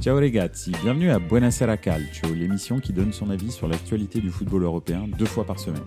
Ciao 0.00 0.14
ragazzi, 0.16 0.72
bienvenue 0.82 1.10
à 1.10 1.18
Buonasera 1.18 1.78
Calcio, 1.78 2.32
l'émission 2.34 2.80
qui 2.80 2.92
donne 2.92 3.12
son 3.12 3.30
avis 3.30 3.50
sur 3.50 3.66
l'actualité 3.66 4.20
du 4.20 4.30
football 4.30 4.62
européen 4.62 5.08
deux 5.18 5.24
fois 5.24 5.44
par 5.44 5.58
semaine. 5.58 5.82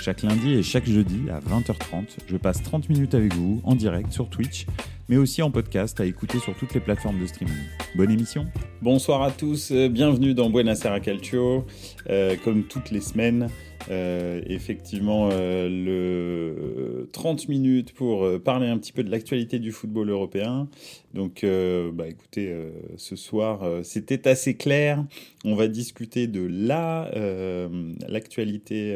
Chaque 0.00 0.22
lundi 0.22 0.54
et 0.54 0.62
chaque 0.62 0.86
jeudi 0.86 1.28
à 1.30 1.38
20h30, 1.38 2.16
je 2.26 2.36
passe 2.38 2.62
30 2.62 2.88
minutes 2.88 3.14
avec 3.14 3.34
vous 3.34 3.60
en 3.64 3.74
direct 3.74 4.10
sur 4.10 4.28
Twitch, 4.30 4.66
mais 5.08 5.18
aussi 5.18 5.42
en 5.42 5.50
podcast 5.50 6.00
à 6.00 6.06
écouter 6.06 6.38
sur 6.38 6.56
toutes 6.56 6.72
les 6.72 6.80
plateformes 6.80 7.20
de 7.20 7.26
streaming. 7.26 7.54
Bonne 7.94 8.10
émission 8.10 8.46
Bonsoir 8.80 9.22
à 9.22 9.30
tous, 9.30 9.70
euh, 9.70 9.88
bienvenue 9.88 10.32
dans 10.32 10.48
Buonasera 10.48 10.98
Calcio. 11.00 11.66
Euh, 12.08 12.36
comme 12.42 12.64
toutes 12.64 12.90
les 12.90 13.02
semaines, 13.02 13.48
euh, 13.90 14.42
effectivement, 14.46 15.28
euh, 15.32 15.68
le 15.68 17.08
30 17.12 17.48
minutes 17.48 17.92
pour 17.92 18.24
euh, 18.24 18.38
parler 18.38 18.68
un 18.68 18.78
petit 18.78 18.92
peu 18.92 19.02
de 19.02 19.10
l'actualité 19.10 19.58
du 19.58 19.72
football 19.72 20.10
européen. 20.10 20.68
Donc, 21.14 21.44
euh, 21.44 21.90
bah, 21.92 22.08
écoutez, 22.08 22.50
euh, 22.50 22.70
ce 22.96 23.16
soir, 23.16 23.62
euh, 23.62 23.82
c'était 23.82 24.28
assez 24.28 24.54
clair. 24.54 25.04
On 25.44 25.54
va 25.54 25.68
discuter 25.68 26.26
de 26.26 26.46
la 26.48 27.10
euh, 27.16 27.92
l'actualité. 28.08 28.94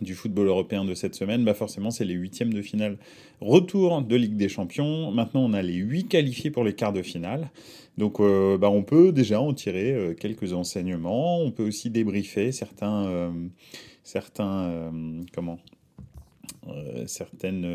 Du 0.00 0.14
football 0.14 0.46
européen 0.46 0.84
de 0.84 0.94
cette 0.94 1.14
semaine, 1.14 1.44
bah 1.44 1.54
forcément 1.54 1.90
c'est 1.90 2.04
les 2.04 2.14
huitièmes 2.14 2.52
de 2.52 2.62
finale 2.62 2.98
retour 3.40 4.02
de 4.02 4.16
Ligue 4.16 4.36
des 4.36 4.48
Champions. 4.48 5.10
Maintenant 5.10 5.44
on 5.44 5.52
a 5.52 5.62
les 5.62 5.74
huit 5.74 6.08
qualifiés 6.08 6.50
pour 6.50 6.64
les 6.64 6.74
quarts 6.74 6.92
de 6.92 7.02
finale. 7.02 7.50
Donc 7.98 8.20
euh, 8.20 8.56
bah, 8.56 8.70
on 8.70 8.84
peut 8.84 9.12
déjà 9.12 9.40
en 9.40 9.52
tirer 9.52 9.92
euh, 9.92 10.14
quelques 10.14 10.52
enseignements. 10.52 11.40
On 11.40 11.50
peut 11.50 11.66
aussi 11.66 11.90
débriefer 11.90 12.52
certains, 12.52 13.06
euh, 13.06 13.30
certains 14.04 14.92
comment 15.34 15.58
certaines, 17.06 17.66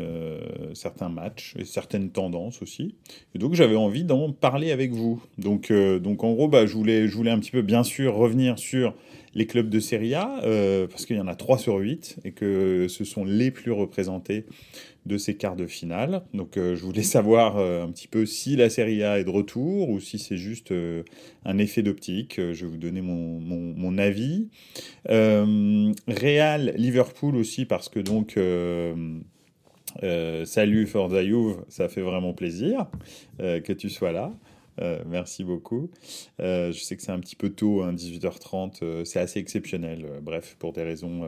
certains 0.72 1.08
matchs 1.08 1.54
et 1.58 1.64
certaines 1.64 2.10
tendances 2.10 2.62
aussi. 2.62 2.94
Et 3.34 3.38
donc 3.38 3.54
j'avais 3.54 3.74
envie 3.74 4.04
d'en 4.04 4.30
parler 4.32 4.70
avec 4.70 4.92
vous. 4.92 5.20
Donc, 5.36 5.72
donc 5.72 6.22
en 6.22 6.32
gros, 6.32 6.46
bah, 6.46 6.66
je, 6.66 6.74
voulais, 6.74 7.08
je 7.08 7.16
voulais 7.16 7.32
un 7.32 7.40
petit 7.40 7.50
peu 7.50 7.62
bien 7.62 7.82
sûr 7.82 8.14
revenir 8.14 8.56
sur 8.56 8.94
les 9.34 9.46
clubs 9.46 9.68
de 9.68 9.80
Serie 9.80 10.14
A, 10.14 10.40
euh, 10.44 10.86
parce 10.86 11.06
qu'il 11.06 11.16
y 11.16 11.20
en 11.20 11.26
a 11.26 11.34
3 11.34 11.58
sur 11.58 11.76
8 11.76 12.20
et 12.24 12.32
que 12.32 12.86
ce 12.88 13.04
sont 13.04 13.24
les 13.24 13.50
plus 13.50 13.72
représentés 13.72 14.46
de 15.06 15.18
ces 15.18 15.36
quarts 15.36 15.56
de 15.56 15.66
finale. 15.66 16.22
Donc 16.32 16.56
euh, 16.56 16.76
je 16.76 16.82
voulais 16.82 17.02
savoir 17.02 17.58
euh, 17.58 17.84
un 17.84 17.90
petit 17.90 18.08
peu 18.08 18.26
si 18.26 18.56
la 18.56 18.70
Serie 18.70 19.02
A 19.02 19.18
est 19.18 19.24
de 19.24 19.30
retour 19.30 19.90
ou 19.90 20.00
si 20.00 20.18
c'est 20.18 20.36
juste 20.36 20.72
un 21.44 21.58
effet 21.58 21.82
d'optique. 21.82 22.36
Je 22.36 22.64
vais 22.64 22.70
vous 22.70 22.78
donner 22.78 23.02
mon, 23.02 23.40
mon, 23.40 23.98
avis. 23.98 24.48
Real, 25.06 26.74
Liverpool 26.76 27.36
aussi, 27.36 27.64
parce 27.64 27.88
que 27.88 28.00
donc... 28.00 28.38
salut 30.44 30.86
Forza 30.86 31.20
ça 31.68 31.88
fait 31.88 32.00
vraiment 32.00 32.34
plaisir 32.34 32.86
que 33.38 33.72
tu 33.72 33.90
sois 33.90 34.12
là. 34.12 34.32
Euh, 34.80 34.98
merci 35.06 35.44
beaucoup. 35.44 35.90
Euh, 36.40 36.72
je 36.72 36.80
sais 36.80 36.96
que 36.96 37.02
c'est 37.02 37.12
un 37.12 37.20
petit 37.20 37.36
peu 37.36 37.50
tôt, 37.50 37.82
hein, 37.82 37.92
18h30, 37.92 38.80
euh, 38.82 39.04
c'est 39.04 39.20
assez 39.20 39.38
exceptionnel. 39.38 40.06
Bref, 40.22 40.56
pour 40.58 40.72
des 40.72 40.82
raisons 40.82 41.22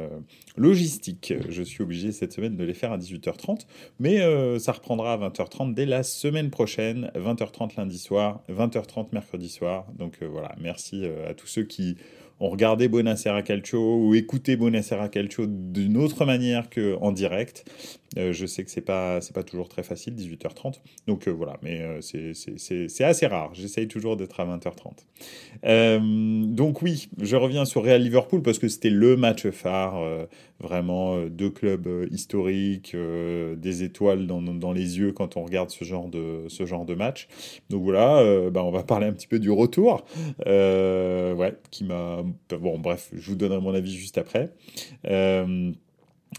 logistiques, 0.56 1.34
je 1.48 1.62
suis 1.62 1.82
obligé 1.82 2.12
cette 2.12 2.32
semaine 2.32 2.56
de 2.56 2.64
les 2.64 2.74
faire 2.74 2.92
à 2.92 2.98
18h30, 2.98 3.66
mais 4.00 4.18
ça 4.58 4.72
reprendra 4.72 5.14
à 5.14 5.18
20h30 5.18 5.74
dès 5.74 5.86
la 5.86 6.02
semaine 6.02 6.50
prochaine, 6.50 7.10
20h30 7.14 7.76
lundi 7.76 7.98
soir, 7.98 8.42
20h30 8.48 9.08
mercredi 9.12 9.48
soir. 9.48 9.86
Donc 9.98 10.22
voilà, 10.22 10.54
merci 10.60 11.04
à 11.28 11.34
tous 11.34 11.46
ceux 11.46 11.64
qui 11.64 11.96
ont 12.40 12.50
regardé 12.50 12.88
Buonasera 12.88 13.42
Calcio 13.42 13.98
ou 13.98 14.14
écouté 14.14 14.56
Buonasera 14.56 15.08
Calcio 15.08 15.46
d'une 15.46 15.96
autre 15.96 16.24
manière 16.24 16.68
qu'en 16.70 17.12
direct. 17.12 17.64
Euh, 18.16 18.32
je 18.32 18.46
sais 18.46 18.64
que 18.64 18.70
c'est 18.70 18.80
pas 18.80 19.20
pas 19.34 19.42
toujours 19.42 19.68
très 19.68 19.82
facile, 19.82 20.14
18h30. 20.14 20.80
Donc 21.06 21.28
euh, 21.28 21.30
voilà, 21.32 21.58
mais 21.62 21.80
euh, 21.82 22.00
c'est- 22.00 23.04
assez 23.04 23.26
rare. 23.26 23.50
J'essaye 23.52 23.88
toujours 23.88 24.16
d'être 24.16 24.40
à 24.40 24.44
20h30. 24.44 25.06
Euh, 25.64 25.98
donc 26.46 26.82
oui, 26.82 27.08
je 27.20 27.36
reviens 27.36 27.64
sur 27.64 27.82
Real 27.84 28.02
Liverpool 28.02 28.42
parce 28.42 28.58
que 28.58 28.68
c'était 28.68 28.90
le 28.90 29.16
match 29.16 29.48
phare, 29.50 30.00
vraiment 30.60 31.24
deux 31.26 31.50
clubs 31.50 31.88
historiques, 32.10 32.96
des 33.56 33.82
étoiles 33.82 34.26
dans, 34.26 34.40
dans 34.40 34.72
les 34.72 34.98
yeux 34.98 35.12
quand 35.12 35.36
on 35.36 35.44
regarde 35.44 35.70
ce 35.70 35.84
genre 35.84 36.08
de 36.08 36.44
ce 36.48 36.64
genre 36.66 36.84
de 36.84 36.94
match. 36.94 37.28
Donc 37.70 37.82
voilà, 37.82 38.50
bah, 38.50 38.64
on 38.64 38.70
va 38.70 38.82
parler 38.82 39.06
un 39.06 39.12
petit 39.12 39.26
peu 39.28 39.38
du 39.38 39.50
retour, 39.50 40.04
ouais, 40.46 41.54
qui 41.70 41.84
m'a 41.84 42.22
bon 42.60 42.78
bref, 42.78 43.10
je 43.14 43.30
vous 43.30 43.36
donnerai 43.36 43.60
mon 43.60 43.74
avis 43.74 43.94
juste 43.94 44.18
après. 44.18 44.52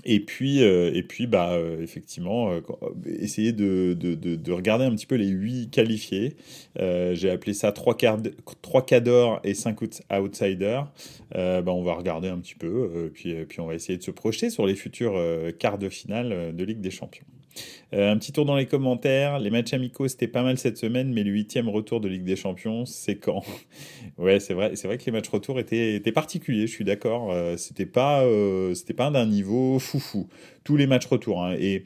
Et 0.04 0.20
puis, 0.20 0.62
euh, 0.64 0.92
et 0.94 1.04
puis 1.04 1.28
bah, 1.28 1.54
euh, 1.54 1.82
effectivement, 1.82 2.52
euh, 2.52 2.62
essayer 3.06 3.54
de, 3.54 3.96
de, 4.00 4.16
de, 4.16 4.36
de 4.36 4.52
regarder 4.52 4.86
un 4.86 4.92
petit 4.92 5.06
peu 5.06 5.16
les 5.16 5.28
huit 5.28 5.70
qualifiés. 5.72 6.36
J'ai 6.78 7.30
appelé 7.30 7.54
ça 7.54 7.72
trois 7.72 7.96
quarts 7.96 8.18
d- 8.18 8.34
trois 8.62 8.86
cadors 8.86 9.40
et 9.44 9.54
cinq 9.54 9.82
out- 9.82 10.02
outsiders. 10.12 10.92
Bah, 11.34 11.64
on 11.68 11.84
va 11.84 11.94
regarder 11.94 12.28
un 12.30 12.40
petit 12.40 12.56
peu, 12.56 13.12
puis, 13.14 13.34
puis 13.46 13.60
on 13.60 13.68
va 13.68 13.76
essayer 13.76 13.98
de 13.98 14.04
se 14.04 14.12
projeter 14.12 14.50
sur 14.50 14.66
les 14.66 14.76
futurs 14.76 15.20
quarts 15.60 15.78
de 15.78 15.90
finale 15.90 16.56
de 16.56 16.64
Ligue 16.64 16.82
des 16.82 16.92
Champions. 16.92 17.26
Euh, 17.94 18.12
un 18.12 18.18
petit 18.18 18.32
tour 18.32 18.46
dans 18.46 18.56
les 18.56 18.66
commentaires. 18.66 19.40
Les 19.40 19.50
matchs 19.50 19.74
amicaux, 19.74 20.08
c'était 20.08 20.28
pas 20.28 20.44
mal 20.44 20.58
cette 20.58 20.78
semaine, 20.78 21.14
mais 21.14 21.24
le 21.24 21.32
huitième 21.32 21.70
retour 21.70 22.02
de 22.02 22.08
Ligue 22.08 22.24
des 22.24 22.36
Champions, 22.36 22.86
c'est 22.86 23.18
quand? 23.18 23.44
Ouais, 24.18 24.40
c'est 24.40 24.54
vrai, 24.56 24.74
vrai 24.74 24.98
que 24.98 25.06
les 25.06 25.12
matchs 25.12 25.30
retour 25.30 25.60
étaient, 25.60 26.00
particuliers, 26.12 26.66
je 26.66 26.72
suis 26.72 26.84
d'accord. 26.86 27.32
Euh, 27.32 27.56
c'était 27.56 27.86
pas, 27.86 28.24
euh, 28.24 28.74
pas 28.96 29.12
d'un 29.12 29.28
niveau 29.28 29.78
foufou. 29.80 30.28
Tous 30.64 30.76
les 30.76 30.88
matchs 30.88 31.06
retour. 31.06 31.44
hein. 31.44 31.56
et, 31.60 31.86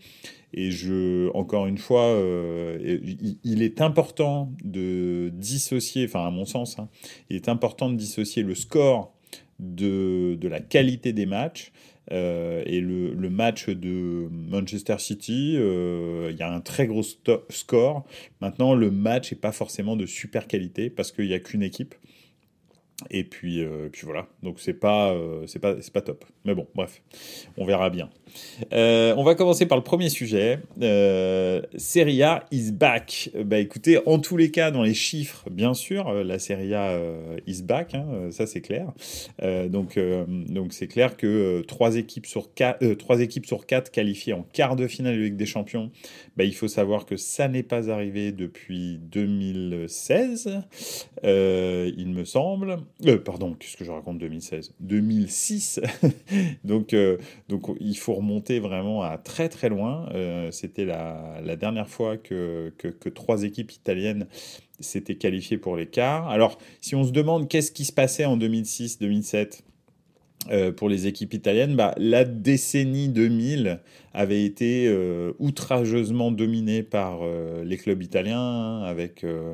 et 0.53 0.71
je, 0.71 1.29
encore 1.33 1.67
une 1.67 1.77
fois, 1.77 2.05
euh, 2.05 2.77
il, 3.03 3.37
il 3.43 3.61
est 3.63 3.81
important 3.81 4.51
de 4.63 5.29
dissocier, 5.33 6.05
enfin 6.05 6.25
à 6.27 6.31
mon 6.31 6.45
sens, 6.45 6.77
hein, 6.77 6.89
il 7.29 7.35
est 7.37 7.47
important 7.49 7.89
de 7.89 7.95
dissocier 7.95 8.43
le 8.43 8.55
score 8.55 9.13
de, 9.59 10.35
de 10.39 10.47
la 10.47 10.59
qualité 10.59 11.13
des 11.13 11.25
matchs. 11.25 11.71
Euh, 12.11 12.63
et 12.65 12.81
le, 12.81 13.29
match 13.29 13.69
de 13.69 14.27
Manchester 14.31 14.97
City, 14.97 15.55
euh, 15.57 16.29
il 16.31 16.37
y 16.37 16.41
a 16.41 16.51
un 16.51 16.61
très 16.61 16.87
gros 16.87 17.03
score. 17.03 18.05
Maintenant, 18.41 18.73
le 18.73 18.91
match 18.91 19.31
n'est 19.31 19.37
pas 19.37 19.51
forcément 19.51 19.95
de 19.95 20.05
super 20.05 20.47
qualité 20.47 20.89
parce 20.89 21.11
qu'il 21.11 21.27
n'y 21.27 21.33
a 21.33 21.39
qu'une 21.39 21.63
équipe. 21.63 21.95
Et 23.09 23.23
puis, 23.23 23.63
euh, 23.63 23.89
puis 23.91 24.03
voilà, 24.05 24.27
donc 24.43 24.59
c'est 24.59 24.73
pas, 24.73 25.13
euh, 25.13 25.45
pas, 25.61 25.75
pas 25.93 26.01
top. 26.01 26.25
Mais 26.45 26.55
bon, 26.55 26.67
bref, 26.75 27.01
on 27.57 27.65
verra 27.65 27.89
bien. 27.89 28.09
Euh, 28.71 29.13
on 29.17 29.23
va 29.23 29.35
commencer 29.35 29.65
par 29.65 29.77
le 29.77 29.83
premier 29.83 30.09
sujet. 30.09 30.59
Serie 31.77 32.23
A 32.23 32.45
is 32.51 32.71
back. 32.71 33.29
Bah 33.45 33.59
écoutez, 33.59 33.99
en 34.05 34.19
tous 34.19 34.37
les 34.37 34.51
cas, 34.51 34.71
dans 34.71 34.83
les 34.83 34.93
chiffres, 34.93 35.49
bien 35.49 35.73
sûr, 35.73 36.13
la 36.13 36.39
Serie 36.39 36.73
A 36.73 36.97
is 37.47 37.63
back, 37.63 37.95
hein, 37.95 38.29
ça 38.31 38.47
c'est 38.47 38.61
clair. 38.61 38.91
Donc, 39.41 39.99
c'est 40.71 40.87
clair 40.87 41.17
que 41.17 41.61
trois 41.67 41.95
équipes 41.95 42.25
sur 42.25 42.53
quatre, 42.53 42.93
trois 42.93 43.21
équipes 43.21 43.45
sur 43.45 43.65
quatre 43.65 43.91
qualifiées 43.91 44.33
en 44.33 44.43
quart 44.43 44.75
de 44.75 44.87
finale 44.87 45.15
de 45.15 45.21
Ligue 45.21 45.35
des 45.35 45.45
Champions. 45.45 45.91
Bah, 46.37 46.43
il 46.43 46.55
faut 46.55 46.67
savoir 46.67 47.05
que 47.05 47.17
ça 47.17 47.47
n'est 47.47 47.63
pas 47.63 47.89
arrivé 47.89 48.31
depuis 48.31 48.99
2016, 48.99 50.61
euh, 51.23 51.91
il 51.97 52.09
me 52.09 52.25
semble. 52.25 52.77
Euh, 53.05 53.17
pardon, 53.17 53.53
qu'est-ce 53.53 53.77
que 53.77 53.85
je 53.85 53.91
raconte 53.91 54.17
2016 54.19 54.73
2006. 54.79 55.79
donc, 56.63 56.93
euh, 56.93 57.17
donc 57.49 57.67
il 57.79 57.97
faut 57.97 58.13
remonter 58.13 58.59
vraiment 58.59 59.01
à 59.01 59.17
très 59.17 59.49
très 59.49 59.69
loin. 59.69 60.07
Euh, 60.13 60.51
C'était 60.51 60.85
la, 60.85 61.41
dernière 61.55 61.89
fois 61.89 62.17
que, 62.17 62.73
que, 62.77 62.87
que 62.87 63.09
trois 63.09 63.43
équipes 63.43 63.71
italiennes 63.71 64.27
s'étaient 64.79 65.15
qualifiées 65.15 65.57
pour 65.57 65.75
les 65.75 65.87
quarts. 65.87 66.27
Alors, 66.29 66.57
si 66.81 66.95
on 66.95 67.03
se 67.03 67.11
demande 67.11 67.47
qu'est-ce 67.47 67.71
qui 67.71 67.85
se 67.85 67.93
passait 67.93 68.25
en 68.25 68.37
2006-2007 68.37 69.61
euh, 70.49 70.71
pour 70.71 70.89
les 70.89 71.07
équipes 71.07 71.33
italiennes, 71.33 71.75
bah, 71.75 71.93
la 71.97 72.25
décennie 72.25 73.09
2000 73.09 73.79
avait 74.13 74.43
été 74.43 74.87
euh, 74.87 75.33
outrageusement 75.39 76.31
dominée 76.31 76.83
par 76.83 77.19
euh, 77.21 77.63
les 77.63 77.77
clubs 77.77 78.01
italiens, 78.01 78.41
hein, 78.41 78.83
avec 78.83 79.23
euh, 79.23 79.53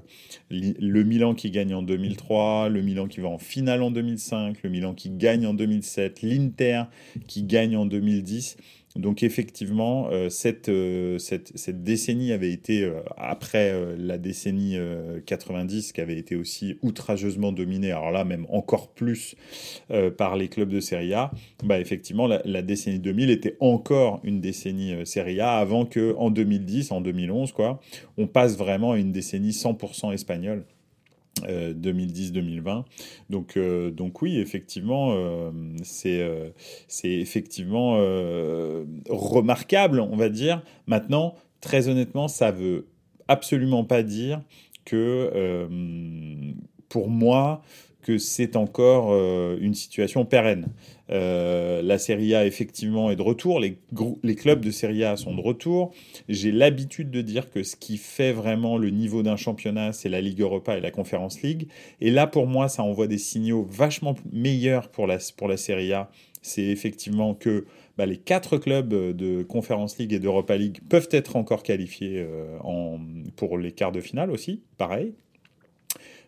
le 0.49 1.03
Milan 1.03 1.35
qui 1.35 1.51
gagne 1.51 1.73
en 1.75 1.83
2003, 1.83 2.69
le 2.69 2.81
Milan 2.81 3.07
qui 3.07 3.19
va 3.19 3.27
en 3.27 3.37
finale 3.37 3.83
en 3.83 3.91
2005, 3.91 4.63
le 4.63 4.69
Milan 4.69 4.93
qui 4.93 5.09
gagne 5.09 5.45
en 5.45 5.53
2007, 5.53 6.21
l'Inter 6.21 6.83
qui 7.27 7.43
gagne 7.43 7.75
en 7.75 7.85
2010. 7.85 8.57
Donc 8.97 9.21
effectivement, 9.21 10.09
euh, 10.11 10.29
cette, 10.29 10.69
euh, 10.69 11.19
cette, 11.19 11.83
décennie 11.83 12.31
avait 12.31 12.51
été, 12.51 12.83
euh, 12.83 13.01
après 13.15 13.73
la 13.95 14.17
décennie 14.17 14.75
euh, 14.75 15.19
90, 15.25 15.93
qui 15.93 16.01
avait 16.01 16.17
été 16.17 16.35
aussi 16.35 16.77
outrageusement 16.81 17.51
dominée, 17.51 17.91
alors 17.91 18.11
là 18.11 18.25
même 18.25 18.47
encore 18.49 18.89
plus 18.89 19.35
par 20.17 20.35
les 20.35 20.47
clubs 20.47 20.69
de 20.69 20.79
Serie 20.79 21.13
A, 21.13 21.31
bah, 21.63 21.79
effectivement 21.79 22.27
la, 22.27 22.61
décennie 22.61 22.99
2000 22.99 23.29
était 23.29 23.55
encore 23.59 24.19
une 24.23 24.41
décennie 24.41 25.05
Serie 25.05 25.39
A 25.39 25.57
avant 25.57 25.85
que 25.85 26.15
en 26.17 26.31
2010, 26.31 26.91
en 26.91 27.01
2011, 27.01 27.51
quoi, 27.51 27.79
on 28.17 28.27
passe 28.27 28.57
vraiment 28.57 28.93
à 28.93 28.97
une 28.97 29.11
décennie 29.11 29.51
100% 29.51 30.13
espagnole. 30.13 30.63
Euh, 31.47 31.73
2010-2020. 31.73 32.83
Donc, 33.29 33.57
euh, 33.57 33.91
donc 33.91 34.21
oui, 34.21 34.39
effectivement, 34.39 35.11
euh, 35.11 35.51
c'est 35.83 36.21
euh, 36.21 36.49
c'est 36.87 37.11
effectivement 37.11 37.97
euh, 37.99 38.85
remarquable, 39.09 39.99
on 39.99 40.15
va 40.15 40.29
dire. 40.29 40.63
Maintenant, 40.87 41.35
très 41.61 41.87
honnêtement, 41.89 42.27
ça 42.27 42.51
veut 42.51 42.87
absolument 43.27 43.83
pas 43.83 44.03
dire 44.03 44.41
que 44.85 45.31
euh, 45.35 45.67
pour 46.89 47.09
moi 47.09 47.61
que 48.07 48.17
c'est 48.17 48.55
encore 48.55 49.09
euh, 49.11 49.57
une 49.59 49.73
situation 49.73 50.23
pérenne. 50.23 50.69
Euh, 51.09 51.81
la 51.81 51.97
Serie 51.97 52.35
A, 52.35 52.45
effectivement, 52.45 53.11
est 53.11 53.17
de 53.17 53.21
retour. 53.21 53.59
Les, 53.59 53.77
clubs 54.35 54.63
de 54.63 54.71
Serie 54.71 55.03
A 55.03 55.17
sont 55.17 55.35
de 55.35 55.41
retour. 55.41 55.93
J'ai 56.29 56.53
l'habitude 56.53 57.11
de 57.11 57.21
dire 57.21 57.49
que 57.49 57.63
ce 57.63 57.75
qui 57.75 57.97
fait 57.97 58.31
vraiment 58.31 58.77
le 58.77 58.91
niveau 58.91 59.23
d'un 59.23 59.35
championnat, 59.35 59.91
c'est 59.91 60.07
la 60.07 60.21
Ligue 60.21 60.39
Europa 60.39 60.77
et 60.77 60.79
la 60.79 60.89
Conference 60.89 61.41
League. 61.41 61.67
Et 61.99 62.09
là, 62.09 62.27
pour 62.27 62.47
moi, 62.47 62.69
ça 62.69 62.81
envoie 62.81 63.07
des 63.07 63.17
signaux 63.17 63.67
vachement 63.69 64.15
meilleurs 64.31 64.87
pour 64.87 65.05
la, 65.05 65.17
pour 65.35 65.51
Serie 65.59 65.91
A. 65.91 66.09
C'est 66.41 66.63
effectivement 66.63 67.33
que 67.33 67.65
bah, 67.97 68.05
les 68.05 68.17
quatre 68.17 68.57
clubs 68.57 68.87
de 68.87 69.43
Conference 69.43 69.97
League 69.97 70.13
et 70.13 70.19
d'Europa 70.19 70.55
League 70.55 70.79
peuvent 70.89 71.09
être 71.11 71.35
encore 71.35 71.61
qualifiés 71.61 72.25
euh, 72.25 72.57
pour 73.35 73.57
les 73.57 73.73
quarts 73.73 73.91
de 73.91 73.99
finale 73.99 74.31
aussi, 74.31 74.61
pareil 74.77 75.13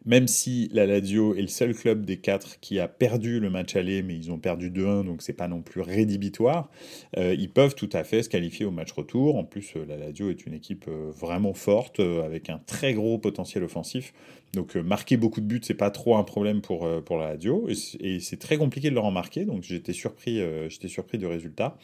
même 0.10 0.28
si 0.28 0.70
la 0.74 0.88
Lazio 0.88 1.36
est 1.36 1.42
le 1.42 1.48
seul 1.48 1.76
club 1.76 2.04
des 2.04 2.18
quatre 2.18 2.60
qui 2.62 2.80
a 2.80 2.88
perdu 2.88 3.40
le 3.40 3.52
match 3.52 3.76
aller, 3.76 4.02
mais 4.02 4.16
ils 4.16 4.32
ont 4.32 4.40
perdu 4.40 4.72
2-1, 4.72 5.06
donc 5.06 5.22
c'est 5.22 5.34
pas 5.34 5.48
non 5.48 5.62
plus 5.62 5.82
rédhibitoire, 5.82 6.72
euh, 7.20 7.36
ils 7.38 7.52
peuvent 7.52 7.76
tout 7.76 7.92
à 7.94 8.04
fait 8.04 8.24
se 8.24 8.30
qualifier 8.30 8.66
au 8.66 8.72
match 8.72 8.92
retour. 8.92 9.36
En 9.36 9.44
plus, 9.44 9.74
euh, 9.76 9.86
la 9.88 9.98
Lazio 9.98 10.32
est 10.32 10.48
une 10.48 10.56
équipe 10.56 10.86
euh, 10.88 11.12
vraiment 11.12 11.54
forte, 11.54 12.00
avec 12.00 12.50
un 12.50 12.60
très 12.66 12.96
gros 12.96 13.20
potentiel 13.20 13.64
offensif. 13.64 14.14
Donc 14.54 14.76
marquer 14.76 15.16
beaucoup 15.16 15.42
de 15.42 15.46
buts, 15.46 15.62
c'est 15.62 15.76
pas 15.76 15.92
trop 15.92 16.18
un 16.18 16.24
problème 16.24 16.62
pour, 16.62 16.88
pour 17.04 17.18
la 17.18 17.34
Lazio, 17.34 17.70
et 18.00 18.20
c'est 18.20 18.40
très 18.40 18.58
compliqué 18.58 18.90
de 18.90 18.96
leur 18.96 19.06
en 19.06 19.12
marquer, 19.12 19.46
donc 19.46 19.62
j'étais 19.62 19.94
surpris, 19.94 20.42
j'étais 20.70 20.88
surpris 20.88 21.20
du 21.20 21.28
résultat 21.28 21.78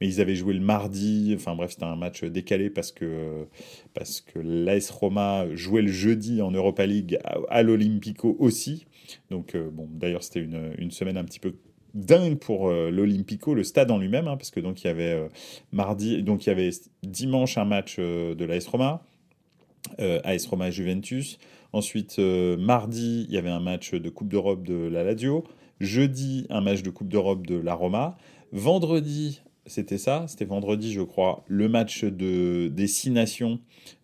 mais 0.00 0.08
ils 0.08 0.20
avaient 0.20 0.34
joué 0.34 0.54
le 0.54 0.60
mardi. 0.60 1.32
Enfin 1.36 1.54
bref, 1.54 1.72
c'était 1.72 1.84
un 1.84 1.96
match 1.96 2.24
décalé 2.24 2.70
parce 2.70 2.92
que, 2.92 3.46
parce 3.94 4.20
que 4.20 4.38
l'AS 4.38 4.90
Roma 4.90 5.46
jouait 5.54 5.82
le 5.82 5.90
jeudi 5.90 6.42
en 6.42 6.50
Europa 6.50 6.86
League 6.86 7.18
l'Olympico 7.66 8.36
aussi. 8.38 8.86
Donc, 9.30 9.54
euh, 9.54 9.68
bon, 9.70 9.88
d'ailleurs, 9.90 10.22
c'était 10.22 10.40
une, 10.40 10.90
semaine 10.90 11.16
un 11.16 11.24
petit 11.24 11.40
peu 11.40 11.54
dingue 11.94 12.38
pour 12.38 12.68
euh, 12.68 12.90
l'Olympico, 12.90 13.54
le 13.54 13.64
stade 13.64 13.90
en 13.90 13.98
lui-même, 13.98 14.28
hein, 14.28 14.36
parce 14.36 14.50
que 14.50 14.60
donc 14.60 14.82
il 14.82 14.86
y 14.86 14.90
avait 14.90 15.12
euh, 15.12 15.28
mardi, 15.72 16.22
donc 16.22 16.44
il 16.44 16.50
y 16.50 16.52
avait 16.52 16.70
dimanche 17.02 17.56
un 17.58 17.64
match 17.64 17.98
de 17.98 18.44
l'AS 18.44 18.66
Roma, 18.66 19.02
AS 19.98 20.46
Roma 20.46 20.70
Juventus. 20.70 21.38
Ensuite, 21.72 22.18
mardi, 22.18 23.26
il 23.28 23.34
y 23.34 23.38
avait 23.38 23.50
un 23.50 23.60
match 23.60 23.94
de 23.94 24.08
Coupe 24.08 24.28
d'Europe 24.28 24.62
de 24.62 24.88
la 24.88 25.04
Lazio. 25.04 25.44
Jeudi, 25.78 26.46
un 26.48 26.62
match 26.62 26.82
de 26.82 26.90
Coupe 26.90 27.08
d'Europe 27.08 27.46
de 27.46 27.56
la 27.56 27.74
Roma. 27.74 28.16
Vendredi, 28.52 29.42
c'était 29.66 29.98
ça, 29.98 30.24
c'était 30.28 30.44
vendredi, 30.44 30.92
je 30.92 31.02
crois, 31.02 31.44
le 31.46 31.68
match 31.68 32.04
de, 32.04 32.68
des 32.68 32.86
six 32.86 33.10
nations, 33.10 33.58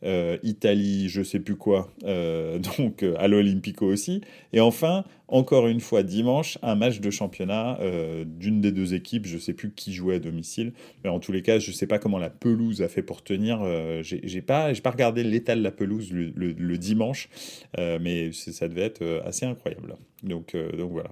euh, 0.05 0.39
Italie, 0.43 1.09
je 1.09 1.23
sais 1.23 1.41
plus 1.41 1.57
quoi, 1.57 1.93
euh, 2.05 2.59
donc 2.79 3.03
euh, 3.03 3.15
à 3.19 3.29
l'Olympico 3.29 3.87
aussi. 3.87 4.21
Et 4.53 4.61
enfin, 4.61 5.05
encore 5.29 5.67
une 5.67 5.81
fois, 5.81 6.03
dimanche, 6.03 6.59
un 6.63 6.75
match 6.75 7.01
de 7.01 7.11
championnat 7.11 7.79
d'une 8.27 8.61
des 8.61 8.73
deux 8.73 8.93
équipes, 8.95 9.27
je 9.27 9.39
sais 9.39 9.55
plus 9.55 9.73
qui 9.73 9.93
jouait 9.95 10.17
à 10.17 10.19
domicile, 10.19 10.73
mais 11.05 11.11
en 11.11 11.21
tous 11.21 11.33
les 11.33 11.43
cas, 11.43 11.59
je 11.59 11.73
sais 11.73 11.87
pas 11.87 11.99
comment 11.99 12.19
la 12.19 12.31
pelouse 12.31 12.83
a 12.83 12.89
fait 12.89 13.03
pour 13.03 13.23
tenir. 13.23 13.63
j'ai 14.03 14.43
pas, 14.43 14.73
pas 14.75 14.91
regardé 14.91 15.25
l'état 15.25 15.57
de 15.57 15.63
la 15.63 15.71
pelouse 15.71 16.13
le, 16.13 16.33
le 16.37 16.79
dimanche, 16.79 17.31
mais 17.79 18.33
ça 18.33 18.69
devait 18.69 18.83
être 18.83 19.23
assez 19.25 19.47
incroyable. 19.47 19.97
Donc, 20.23 20.55
donc 20.77 20.93
voilà. 20.93 21.11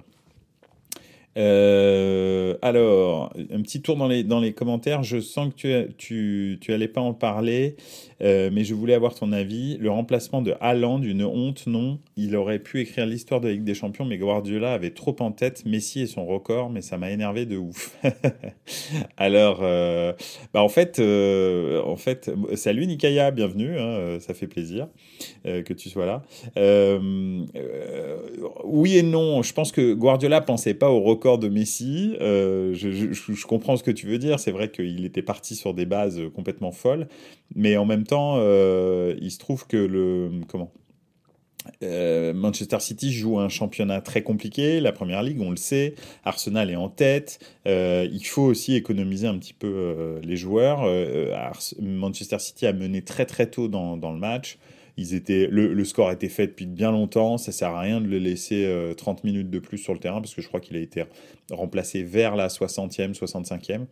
Euh, 1.37 2.57
alors, 2.61 3.33
un 3.53 3.63
petit 3.63 3.83
tour 3.83 3.97
dans 3.97 4.09
les, 4.09 4.25
dans 4.25 4.41
les 4.41 4.53
commentaires. 4.53 5.03
Je 5.03 5.21
sens 5.21 5.53
que 5.55 5.89
tu, 5.97 6.59
tu, 6.61 6.73
allais 6.73 6.89
pas 6.89 7.01
en 7.01 7.15
parler, 7.15 7.77
euh, 8.21 8.51
mais 8.53 8.65
je 8.65 8.75
voulais 8.75 8.95
avoir 8.95 9.15
ton 9.15 9.33
avis. 9.33 9.77
Le 9.79 9.91
remplacement 9.91 10.43
de 10.43 10.55
Haaland, 10.61 11.03
une 11.03 11.25
honte, 11.25 11.67
non. 11.67 11.99
Il 12.17 12.35
aurait 12.37 12.59
pu 12.59 12.81
écrire 12.81 13.07
l'histoire 13.07 13.41
de 13.41 13.49
la 13.49 13.55
Ligue 13.55 13.65
des 13.65 13.75
Champions, 13.75 14.05
mais 14.05 14.19
Guardiola 14.19 14.73
avait 14.73 14.91
trop 14.91 15.15
en 15.21 15.31
tête 15.33 15.65
Messi 15.65 16.01
et 16.01 16.07
son 16.07 16.27
record, 16.27 16.71
mais 16.71 16.83
ça 16.83 16.99
m'a 16.99 17.11
énervé 17.11 17.47
de 17.47 17.57
ouf. 17.57 17.97
alors, 19.17 19.61
euh, 19.63 20.13
bah 20.53 20.63
en 20.63 20.69
fait, 20.69 21.01
en 21.01 21.97
fait, 21.97 22.31
salut 22.55 22.87
Nikaya, 22.87 23.31
bienvenue, 23.31 23.79
hein, 23.79 24.19
ça 24.21 24.35
fait 24.35 24.47
plaisir 24.47 24.89
que 25.45 25.73
tu 25.73 25.89
sois 25.89 26.07
là. 26.07 26.23
oui 28.65 28.97
et 28.97 29.03
non, 29.03 29.43
je 29.43 29.53
pense 29.53 29.71
que 29.73 29.93
Guardiola 29.93 30.41
pensait 30.41 30.75
pas 30.75 30.91
au 30.91 31.01
record 31.01 31.20
de 31.39 31.49
Messi. 31.49 32.17
Euh, 32.21 32.75
je, 32.75 33.47
comprends 33.47 33.77
ce 33.77 33.83
que 33.83 33.91
tu 33.91 34.07
veux 34.07 34.19
dire. 34.19 34.41
C'est 34.41 34.51
vrai 34.51 34.71
qu'il 34.71 35.05
était 35.05 35.23
parti 35.23 35.55
sur 35.55 35.75
des 35.75 35.87
bases 35.87 36.21
complètement 36.35 36.73
folles, 36.73 37.09
mais 37.55 37.77
en 37.77 37.85
même 37.85 38.05
temps, 38.05 38.37
euh, 38.39 39.15
il 39.21 39.31
se 39.31 39.39
trouve 39.39 39.67
que 39.67 39.77
le 39.77 40.31
comment 40.49 40.73
euh, 41.83 42.33
Manchester 42.33 42.81
City 42.81 43.13
joue 43.13 43.39
un 43.39 43.51
championnat 43.51 44.01
très 44.01 44.23
compliqué, 44.23 44.81
la 44.81 44.93
première 44.93 45.23
ligue, 45.23 45.41
on 45.43 45.51
le 45.51 45.57
sait. 45.57 45.95
Arsenal 46.25 46.71
est 46.71 46.77
en 46.77 46.89
tête. 46.89 47.39
il 47.67 48.25
faut 48.25 48.43
aussi 48.43 48.75
économiser 48.75 49.27
un 49.27 49.39
petit 49.39 49.55
peu 49.55 50.19
les 50.23 50.37
joueurs. 50.37 50.89
Manchester 51.81 52.39
City 52.39 52.67
a 52.67 52.73
mené 52.73 53.03
très 53.03 53.27
très 53.27 53.51
tôt 53.51 53.69
dans, 53.69 53.97
dans 53.97 54.13
le 54.13 54.19
match. 54.19 54.59
Le, 55.31 55.85
score 55.85 56.09
a 56.09 56.13
été 56.13 56.29
fait 56.29 56.49
depuis 56.49 56.67
bien 56.67 56.91
longtemps. 56.91 57.39
Ça 57.39 57.53
sert 57.53 57.71
à 57.71 57.81
rien 57.81 58.01
de 58.01 58.07
le 58.07 58.19
laisser 58.19 58.93
30 58.97 59.19
euh, 59.19 59.21
minutes 59.25 59.51
de 59.51 59.59
plus 59.59 59.79
sur 59.79 59.93
le 59.93 59.99
terrain 59.99 60.21
parce 60.21 60.35
que 60.35 60.43
je 60.43 60.49
crois 60.49 60.61
qu'il 60.61 60.77
a 60.77 60.81
été 60.81 61.05
remplacé 61.51 62.03
vers 62.03 62.37
la 62.37 62.49
60e, 62.49 63.15
65e. 63.15 63.87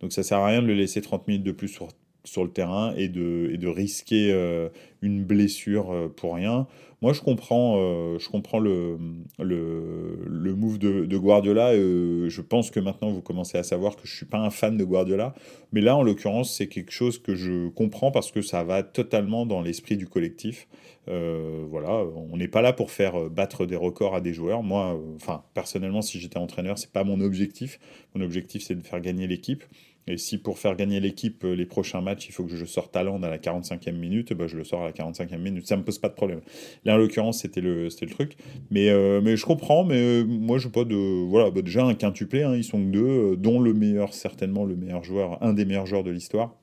Donc 0.00 0.12
ça 0.12 0.22
sert 0.22 0.38
à 0.38 0.46
rien 0.46 0.62
de 0.62 0.66
le 0.66 0.74
laisser 0.74 1.00
30 1.00 1.28
minutes 1.28 1.44
de 1.44 1.52
plus 1.52 1.68
sur, 1.68 1.88
sur 2.24 2.42
le 2.42 2.50
terrain 2.50 2.94
et 2.96 3.08
de, 3.08 3.50
et 3.52 3.58
de 3.58 3.68
risquer 3.68 4.32
euh, 4.32 4.68
une 5.02 5.22
blessure 5.22 5.92
euh, 5.92 6.08
pour 6.08 6.34
rien. 6.34 6.66
Moi, 7.02 7.12
je 7.12 7.20
comprends, 7.20 7.76
euh, 7.78 8.18
je 8.18 8.30
comprends 8.30 8.58
le, 8.58 8.96
le, 9.38 10.18
le 10.26 10.54
move 10.54 10.78
de, 10.78 11.16
Guardiola. 11.18 11.74
je 11.74 12.40
pense 12.40 12.70
que 12.70 12.80
maintenant, 12.80 13.10
vous 13.10 13.20
commencez 13.20 13.58
à 13.58 13.62
savoir 13.62 13.94
que 13.96 14.06
je 14.06 14.12
ne 14.12 14.16
suis 14.16 14.26
pas 14.26 14.38
un 14.38 14.48
fan 14.48 14.78
de 14.78 14.84
Guardiola. 14.84 15.34
Mais 15.72 15.82
là, 15.82 15.96
en 15.96 16.02
l'occurrence, 16.02 16.56
c'est 16.56 16.66
quelque 16.66 16.92
chose 16.92 17.18
que 17.18 17.34
je 17.34 17.68
comprends 17.68 18.10
parce 18.10 18.32
que 18.32 18.40
ça 18.40 18.64
va 18.64 18.82
totalement 18.82 19.44
dans 19.44 19.60
l'esprit 19.60 19.98
du 19.98 20.06
collectif. 20.06 20.66
voilà, 21.06 22.04
on 22.30 22.38
n'est 22.38 22.48
pas 22.48 22.62
là 22.62 22.72
pour 22.72 22.90
faire 22.90 23.28
battre 23.28 23.66
des 23.66 23.76
records 23.76 24.14
à 24.14 24.22
des 24.22 24.32
joueurs. 24.32 24.62
Moi, 24.62 24.98
enfin, 25.16 25.42
personnellement, 25.52 26.00
si 26.00 26.18
j'étais 26.18 26.38
entraîneur, 26.38 26.78
c'est 26.78 26.92
pas 26.92 27.04
mon 27.04 27.20
objectif. 27.20 27.78
Mon 28.14 28.24
objectif, 28.24 28.62
c'est 28.62 28.76
de 28.76 28.82
faire 28.82 29.02
gagner 29.02 29.26
l'équipe. 29.26 29.62
Et 30.06 30.18
si 30.18 30.38
pour 30.38 30.58
faire 30.58 30.76
gagner 30.76 31.00
l'équipe 31.00 31.44
euh, 31.44 31.54
les 31.54 31.64
prochains 31.64 32.02
matchs, 32.02 32.28
il 32.28 32.32
faut 32.32 32.44
que 32.44 32.54
je 32.54 32.64
sorte 32.66 32.92
Talent 32.92 33.22
à 33.22 33.30
la 33.30 33.38
45e 33.38 33.92
minute, 33.92 34.32
bah, 34.34 34.46
je 34.46 34.56
le 34.56 34.64
sors 34.64 34.82
à 34.82 34.86
la 34.86 34.92
45e 34.92 35.38
minute. 35.38 35.66
Ça 35.66 35.76
me 35.76 35.82
pose 35.82 35.98
pas 35.98 36.08
de 36.08 36.14
problème. 36.14 36.40
Là, 36.84 36.94
en 36.94 36.96
l'occurrence, 36.98 37.40
c'était 37.40 37.62
le, 37.62 37.84
le 37.84 38.10
truc. 38.10 38.36
Mais, 38.70 38.90
euh, 38.90 39.20
mais 39.22 39.36
je 39.36 39.46
comprends, 39.46 39.84
mais 39.84 39.96
euh, 39.96 40.24
moi, 40.24 40.58
je 40.58 40.68
pas 40.68 40.84
de. 40.84 40.94
Voilà, 40.94 41.50
bah, 41.50 41.62
déjà 41.62 41.84
un 41.84 41.94
quintuplé, 41.94 42.42
hein, 42.42 42.54
ils 42.54 42.64
sont 42.64 42.78
que 42.78 42.90
deux, 42.90 43.36
dont 43.36 43.60
le 43.60 43.72
meilleur, 43.72 44.12
certainement 44.12 44.64
le 44.64 44.76
meilleur 44.76 45.02
joueur, 45.02 45.42
un 45.42 45.54
des 45.54 45.64
meilleurs 45.64 45.86
joueurs 45.86 46.04
de 46.04 46.10
l'histoire. 46.10 46.54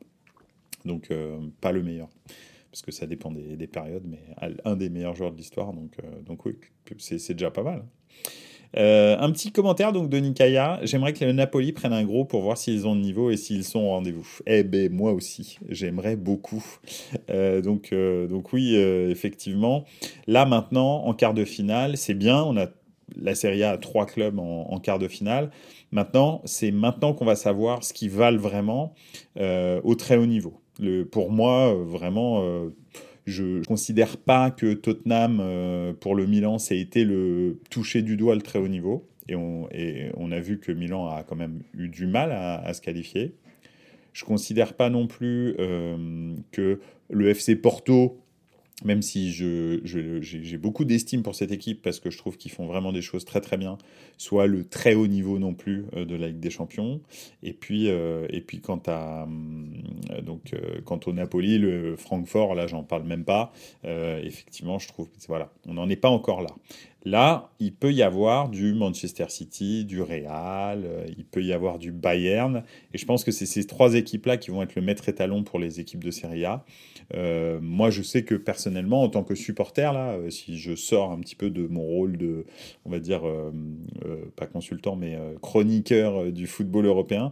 Donc, 0.85 1.09
pas 1.61 1.71
le 1.71 1.83
meilleur. 1.83 2.09
Parce 2.71 2.81
que 2.81 2.91
ça 2.91 3.05
dépend 3.05 3.31
des, 3.31 3.55
des, 3.55 3.67
périodes, 3.67 4.05
mais 4.07 4.19
un 4.65 4.75
des 4.75 4.89
meilleurs 4.89 5.13
joueurs 5.15 5.31
de 5.31 5.37
l'histoire. 5.37 5.73
Donc, 5.73 5.97
donc 6.25 6.43
oui, 6.47 6.53
c'est, 6.97 7.19
c'est 7.19 7.35
déjà 7.35 7.51
pas 7.51 7.61
mal. 7.61 7.83
Euh, 8.77 9.17
un 9.19 9.31
petit 9.31 9.51
commentaire 9.51 9.91
donc 9.91 10.09
de 10.09 10.17
Nikaya. 10.17 10.79
J'aimerais 10.83 11.13
que 11.13 11.25
le 11.25 11.33
Napoli 11.33 11.71
prenne 11.71 11.93
un 11.93 12.03
gros 12.03 12.25
pour 12.25 12.41
voir 12.41 12.57
s'ils 12.57 12.87
ont 12.87 12.95
le 12.95 13.01
niveau 13.01 13.29
et 13.29 13.37
s'ils 13.37 13.63
sont 13.63 13.79
au 13.79 13.89
rendez-vous. 13.89 14.27
Eh 14.47 14.63
ben 14.63 14.91
moi 14.91 15.11
aussi, 15.11 15.57
j'aimerais 15.69 16.15
beaucoup. 16.15 16.63
Euh, 17.29 17.61
donc 17.61 17.89
euh, 17.91 18.27
donc 18.27 18.53
oui, 18.53 18.75
effectivement. 18.75 19.85
Là 20.27 20.45
maintenant, 20.45 21.05
en 21.05 21.13
quart 21.13 21.33
de 21.33 21.45
finale, 21.45 21.97
c'est 21.97 22.13
bien. 22.13 22.41
On 22.43 22.57
a 22.57 22.67
la 23.17 23.35
Serie 23.35 23.63
A 23.63 23.71
a 23.71 23.77
trois 23.77 24.05
clubs 24.05 24.39
en, 24.39 24.79
quart 24.79 24.97
de 24.97 25.09
finale. 25.09 25.51
Maintenant, 25.91 26.41
c'est 26.45 26.71
maintenant 26.71 27.13
qu'on 27.13 27.25
va 27.25 27.35
savoir 27.35 27.83
ce 27.83 27.91
qui 27.91 28.07
valent 28.07 28.39
vraiment 28.39 28.93
au 29.37 29.95
très 29.95 30.15
haut 30.15 30.25
niveau. 30.25 30.61
Pour 31.11 31.29
moi, 31.29 31.73
vraiment 31.73 32.41
je 33.25 33.43
ne 33.43 33.63
considère 33.63 34.17
pas 34.17 34.51
que 34.51 34.73
Tottenham, 34.73 35.39
euh, 35.41 35.93
pour 35.93 36.15
le 36.15 36.25
Milan, 36.25 36.57
ça 36.57 36.73
a 36.73 36.77
été 36.77 37.03
le 37.03 37.59
toucher 37.69 38.01
du 38.01 38.17
doigt 38.17 38.35
le 38.35 38.41
très 38.41 38.59
haut 38.59 38.67
niveau. 38.67 39.07
Et 39.29 39.35
on, 39.35 40.31
a 40.31 40.39
vu 40.41 40.59
que 40.59 40.73
Milan 40.73 41.07
a 41.07 41.23
quand 41.23 41.37
même 41.37 41.61
eu 41.73 41.87
du 41.87 42.05
mal 42.05 42.31
à, 42.33 42.73
se 42.73 42.81
qualifier. 42.81 43.33
Je 44.11 44.25
ne 44.25 44.27
considère 44.27 44.73
pas 44.73 44.89
non 44.89 45.07
plus 45.07 45.55
euh, 45.57 46.35
que 46.51 46.81
le 47.09 47.29
FC 47.29 47.55
Porto, 47.55 48.19
même 48.83 49.01
si 49.01 49.31
j'ai 49.31 49.81
je, 49.83 50.57
beaucoup 50.57 50.85
d'estime 50.85 51.23
pour 51.23 51.35
cette 51.35 51.51
équipe 51.51 51.81
parce 51.81 51.99
que 51.99 52.09
je 52.09 52.17
trouve 52.17 52.37
qu'ils 52.37 52.51
font 52.51 52.65
vraiment 52.65 52.91
des 52.91 53.01
choses 53.01 53.25
très 53.25 53.41
très 53.41 53.57
bien, 53.57 53.77
soit 54.17 54.47
le 54.47 54.63
très 54.63 54.93
haut 54.93 55.07
niveau 55.07 55.39
non 55.39 55.53
plus 55.53 55.85
euh, 55.95 56.05
de 56.05 56.15
la 56.15 56.27
Ligue 56.27 56.39
des 56.39 56.49
Champions. 56.49 57.01
Et 57.43 57.53
puis, 57.53 57.87
et 57.87 58.41
puis 58.41 58.61
quant 58.61 58.81
à 58.87 59.27
donc, 60.21 60.53
quant 60.85 60.99
au 61.05 61.13
Napoli, 61.13 61.57
le 61.57 61.95
Francfort, 61.95 62.55
là, 62.55 62.67
j'en 62.67 62.83
parle 62.83 63.03
même 63.03 63.23
pas. 63.23 63.51
effectivement, 63.83 64.79
je 64.79 64.87
trouve, 64.87 65.07
voilà, 65.27 65.51
on 65.67 65.73
n'en 65.73 65.89
est 65.89 65.95
pas 65.95 66.09
encore 66.09 66.41
là. 66.41 66.49
Là, 67.03 67.49
il 67.59 67.73
peut 67.73 67.91
y 67.91 68.03
avoir 68.03 68.49
du 68.49 68.75
Manchester 68.75 69.25
City, 69.29 69.85
du 69.85 70.03
Real, 70.03 70.83
euh, 70.85 71.05
il 71.17 71.25
peut 71.25 71.41
y 71.41 71.51
avoir 71.51 71.79
du 71.79 71.91
Bayern. 71.91 72.63
Et 72.93 72.99
je 72.99 73.05
pense 73.05 73.23
que 73.23 73.31
c'est 73.31 73.47
ces 73.47 73.65
trois 73.65 73.95
équipes-là 73.95 74.37
qui 74.37 74.51
vont 74.51 74.61
être 74.61 74.75
le 74.75 74.83
maître 74.83 75.09
étalon 75.09 75.43
pour 75.43 75.57
les 75.57 75.79
équipes 75.79 76.03
de 76.03 76.11
Serie 76.11 76.45
A. 76.45 76.63
Euh, 77.13 77.59
moi, 77.61 77.89
je 77.89 78.01
sais 78.01 78.23
que 78.23 78.35
personnellement, 78.35 79.03
en 79.03 79.09
tant 79.09 79.23
que 79.23 79.35
supporter, 79.35 79.93
là, 79.93 80.13
euh, 80.13 80.29
si 80.29 80.57
je 80.57 80.75
sors 80.75 81.11
un 81.11 81.19
petit 81.19 81.35
peu 81.35 81.49
de 81.49 81.67
mon 81.67 81.81
rôle 81.81 82.17
de, 82.17 82.45
on 82.85 82.89
va 82.89 82.99
dire, 82.99 83.21
pas 84.35 84.45
consultant, 84.45 84.95
mais 84.95 85.17
chroniqueur 85.41 86.31
du 86.31 86.47
football 86.47 86.85
européen, 86.85 87.31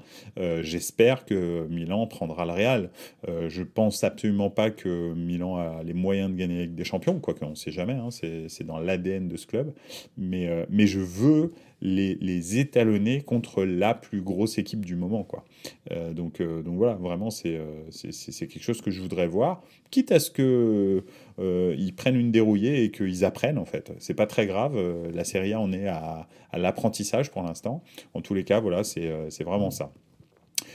j'espère 0.62 1.26
que 1.26 1.68
Milan 1.70 2.08
prendra 2.08 2.46
le 2.46 2.52
Real. 2.52 2.90
je 3.28 3.64
pense 3.64 4.04
absolument 4.04 4.50
pas 4.50 4.70
que 4.70 5.14
Milan 5.14 5.58
a 5.58 5.84
les 5.84 5.94
moyens 5.94 6.32
de 6.32 6.36
gagner 6.36 6.60
avec 6.60 6.76
des 6.76 6.84
champions, 6.84 7.20
quoique 7.20 7.44
on 7.44 7.52
ne 7.52 7.56
sait 7.56 7.72
jamais, 7.72 7.94
hein, 7.94 8.10
c'est 8.12 8.64
dans 8.64 8.80
l'ADN 8.80 9.28
de 9.28 9.38
ce 9.38 9.48
club. 9.48 9.74
Mais, 10.18 10.48
euh, 10.48 10.66
mais 10.70 10.88
je 10.88 11.00
veux 11.00 11.52
les, 11.82 12.16
les, 12.16 12.60
étalonner 12.60 13.22
contre 13.22 13.64
la 13.64 13.94
plus 13.94 14.22
grosse 14.22 14.58
équipe 14.58 14.86
du 14.86 14.96
moment. 14.96 15.24
Quoi. 15.24 15.46
Euh, 15.92 16.14
donc, 16.14 16.42
euh, 16.42 16.62
donc 16.62 16.76
voilà, 16.76 16.96
vraiment, 16.96 17.30
c'est 17.30 17.60
c'est 17.90 18.48
quelque 18.48 18.64
chose 18.64 18.82
que 18.82 18.92
je 18.92 19.02
voudrais 19.02 19.28
voir, 19.28 19.64
quitte 19.92 20.12
à 20.12 20.20
ce 20.20 20.32
qu'ils 20.32 21.04
ils 21.40 21.96
prennent 21.96 22.16
une 22.16 22.32
dérouillée 22.32 22.84
et 22.84 22.92
qu'ils 22.92 23.26
apprennent, 23.26 23.58
en 23.58 23.66
fait. 23.66 23.92
C'est 24.00 24.14
pas 24.14 24.28
très 24.28 24.46
grave, 24.46 24.78
la 25.14 25.24
Serie 25.24 25.54
A, 25.54 25.60
on 25.60 25.72
est 25.72 25.88
à, 25.88 26.28
à 26.52 26.58
l'apprentissage 26.58 27.32
pour 27.32 27.44
l'instant. 27.44 27.84
En 28.14 28.22
tous 28.22 28.34
les 28.34 28.44
cas, 28.44 28.60
voilà, 28.60 28.84
c'est 28.84 29.44
vraiment 29.44 29.72
ça. 29.72 29.92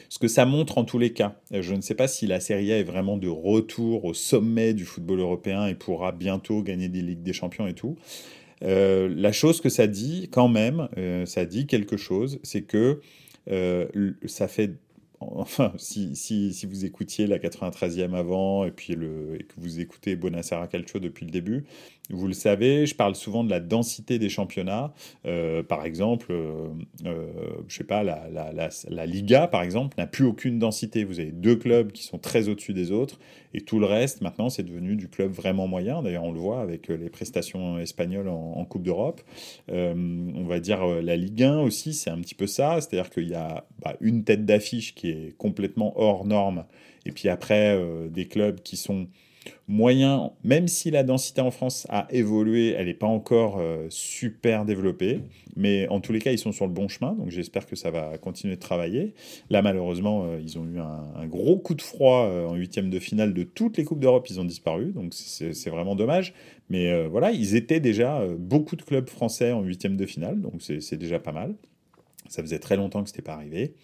Ce 0.09 0.19
que 0.19 0.29
ça 0.29 0.47
montre 0.47 0.79
en 0.79 0.85
tous 0.85 0.99
les 0.99 1.13
cas, 1.13 1.35
je 1.51 1.75
ne 1.75 1.81
sais 1.81 1.95
pas 1.95 2.09
si 2.09 2.27
la 2.27 2.41
Serie 2.41 2.73
A 2.73 2.79
est 2.79 2.85
vraiment 2.85 3.17
de 3.17 3.29
retour 3.29 4.05
au 4.05 4.15
sommet 4.15 4.75
du 4.75 4.85
football 4.85 5.21
européen 5.21 5.67
et 5.67 5.75
pourra 5.75 6.13
bientôt 6.13 6.63
gagner 6.63 6.89
des 6.89 7.03
Ligues 7.03 7.23
des 7.23 7.33
Champions 7.33 7.67
et 7.67 7.75
tout. 7.75 7.97
Euh, 8.65 9.13
la 9.15 9.33
chose 9.33 9.61
que 9.61 9.69
ça 9.69 9.87
dit, 9.87 10.29
quand 10.33 10.49
même, 10.49 10.89
euh, 10.97 11.27
ça 11.27 11.45
dit 11.45 11.67
quelque 11.67 11.97
chose, 11.97 12.41
c'est 12.43 12.63
que 12.63 13.01
euh, 13.51 13.87
ça 14.27 14.49
fait 14.49 14.73
enfin, 15.21 15.73
si, 15.79 16.17
si, 16.17 16.53
si, 16.53 16.67
vous 16.67 16.85
écoutiez 16.85 17.27
la 17.27 17.39
93e 17.39 18.15
avant 18.15 18.65
et 18.65 18.71
puis 18.71 18.95
que 18.95 19.55
vous 19.57 19.81
écoutez 19.81 20.17
Bonassara 20.17 20.67
Calcio 20.67 21.01
depuis 21.01 21.25
le 21.25 21.31
début, 21.31 21.65
vous 22.11 22.27
le 22.27 22.35
savez, 22.35 22.85
je 22.85 22.95
parle 22.95 23.15
souvent 23.15 23.45
de 23.45 23.51
la 23.51 23.61
densité 23.61 24.19
des 24.19 24.29
championnats. 24.29 24.93
Euh, 25.25 25.63
par 25.63 25.87
exemple, 25.87 26.27
euh, 26.33 26.69
euh, 27.07 27.27
je 27.67 27.77
sais 27.77 27.85
pas, 27.85 28.03
la, 28.03 29.07
Liga, 29.07 29.47
par 29.47 29.63
exemple, 29.63 29.95
n'a 29.97 30.07
plus 30.07 30.27
aucune 30.27 30.59
densité. 30.59 31.05
Vous 31.05 31.19
avez 31.19 31.33
deux 31.33 31.57
clubs 31.57 31.93
qui 31.93 32.03
sont 32.03 32.19
très 32.19 32.49
au-dessus 32.51 32.75
des 32.75 32.93
autres, 32.93 33.19
et 33.55 33.63
tout 33.63 33.79
le 33.79 33.87
reste, 33.87 34.21
maintenant, 34.21 34.51
c'est 34.51 34.65
devenu 34.65 34.97
du 34.97 35.09
club 35.09 35.33
vraiment 35.33 35.67
moyen. 35.67 36.03
D'ailleurs, 36.03 36.25
on 36.25 36.33
le 36.33 36.41
voit 36.41 36.61
avec 36.61 36.89
les 36.89 37.09
prestations 37.09 37.79
espagnoles 37.79 38.29
en, 38.29 38.65
Coupe 38.65 38.83
d'Europe. 38.83 39.23
on 39.69 40.45
va 40.47 40.61
dire 40.61 40.85
la 40.87 41.17
Ligue 41.17 41.43
1 41.43 41.61
aussi, 41.61 41.95
c'est 41.95 42.11
un 42.11 42.19
petit 42.21 42.35
peu 42.35 42.47
ça. 42.47 42.81
C'est-à-dire 42.81 43.11
qu'il 43.11 43.29
y 43.29 43.35
a 43.35 43.67
bah, 43.83 43.95
une 44.01 44.25
tête 44.25 44.45
d'affiche 44.45 44.95
qui 44.95 45.09
est 45.11 45.37
complètement 45.37 45.99
hors 45.99 46.27
norme, 46.27 46.65
et 47.07 47.13
puis 47.13 47.29
après, 47.29 47.79
des 48.11 48.27
clubs 48.27 48.61
qui 48.61 48.77
sont 48.77 49.07
moyen, 49.69 50.33
même 50.43 50.69
si 50.69 50.91
la 50.91 51.03
densité 51.03 51.41
en 51.41 51.51
France 51.51 51.87
a 51.91 52.07
évolué, 52.11 52.71
elle 52.71 52.87
n'est 52.87 52.95
pas 52.95 53.07
encore 53.07 53.59
euh, 53.59 53.87
super 53.89 54.65
développée, 54.65 55.21
mais 55.57 55.89
en 55.89 56.01
tous 56.01 56.13
les 56.13 56.19
cas, 56.19 56.33
ils 56.33 56.39
sont 56.39 56.53
sur 56.53 56.67
le 56.67 56.73
bon 56.73 56.89
chemin, 56.89 57.13
donc 57.13 57.31
j'espère 57.31 57.67
que 57.67 57.77
ça 57.77 57.91
va 57.91 58.19
continuer 58.19 58.57
de 58.57 58.61
travailler. 58.61 59.15
Là, 59.51 59.63
malheureusement, 59.63 60.25
euh, 60.25 60.41
ils 60.43 60.59
ont 60.59 60.67
eu 60.67 60.79
un, 60.79 61.27
gros 61.27 61.59
coup 61.59 61.75
de 61.75 61.83
froid 61.83 62.27
euh, 62.27 62.47
en 62.47 62.55
huitième 62.55 62.91
de 62.91 62.99
finale 62.99 63.33
de 63.33 63.43
toutes 63.43 63.77
les 63.77 63.85
Coupes 63.85 64.01
d'Europe, 64.01 64.27
ils 64.29 64.41
ont 64.41 64.45
disparu, 64.45 64.93
donc 64.93 65.15
c'est 65.15 65.71
vraiment 65.71 65.95
dommage. 65.97 66.35
Mais 66.71 67.07
voilà, 67.09 67.31
ils 67.31 67.57
étaient 67.57 67.81
déjà 67.81 68.27
beaucoup 68.39 68.75
de 68.75 68.83
clubs 68.83 69.09
français 69.11 69.53
en 69.53 69.61
huitième 69.63 69.99
de 69.99 70.07
finale, 70.07 70.41
donc 70.41 70.63
c'est 70.63 70.97
déjà 70.97 71.19
pas 71.19 71.33
mal. 71.33 71.55
Ça 72.29 72.43
faisait 72.43 72.59
très 72.59 72.77
longtemps 72.77 73.03
que 73.03 73.11
ce 73.11 73.15
n'était 73.15 73.23
pas 73.23 73.35
arrivé. 73.35 73.75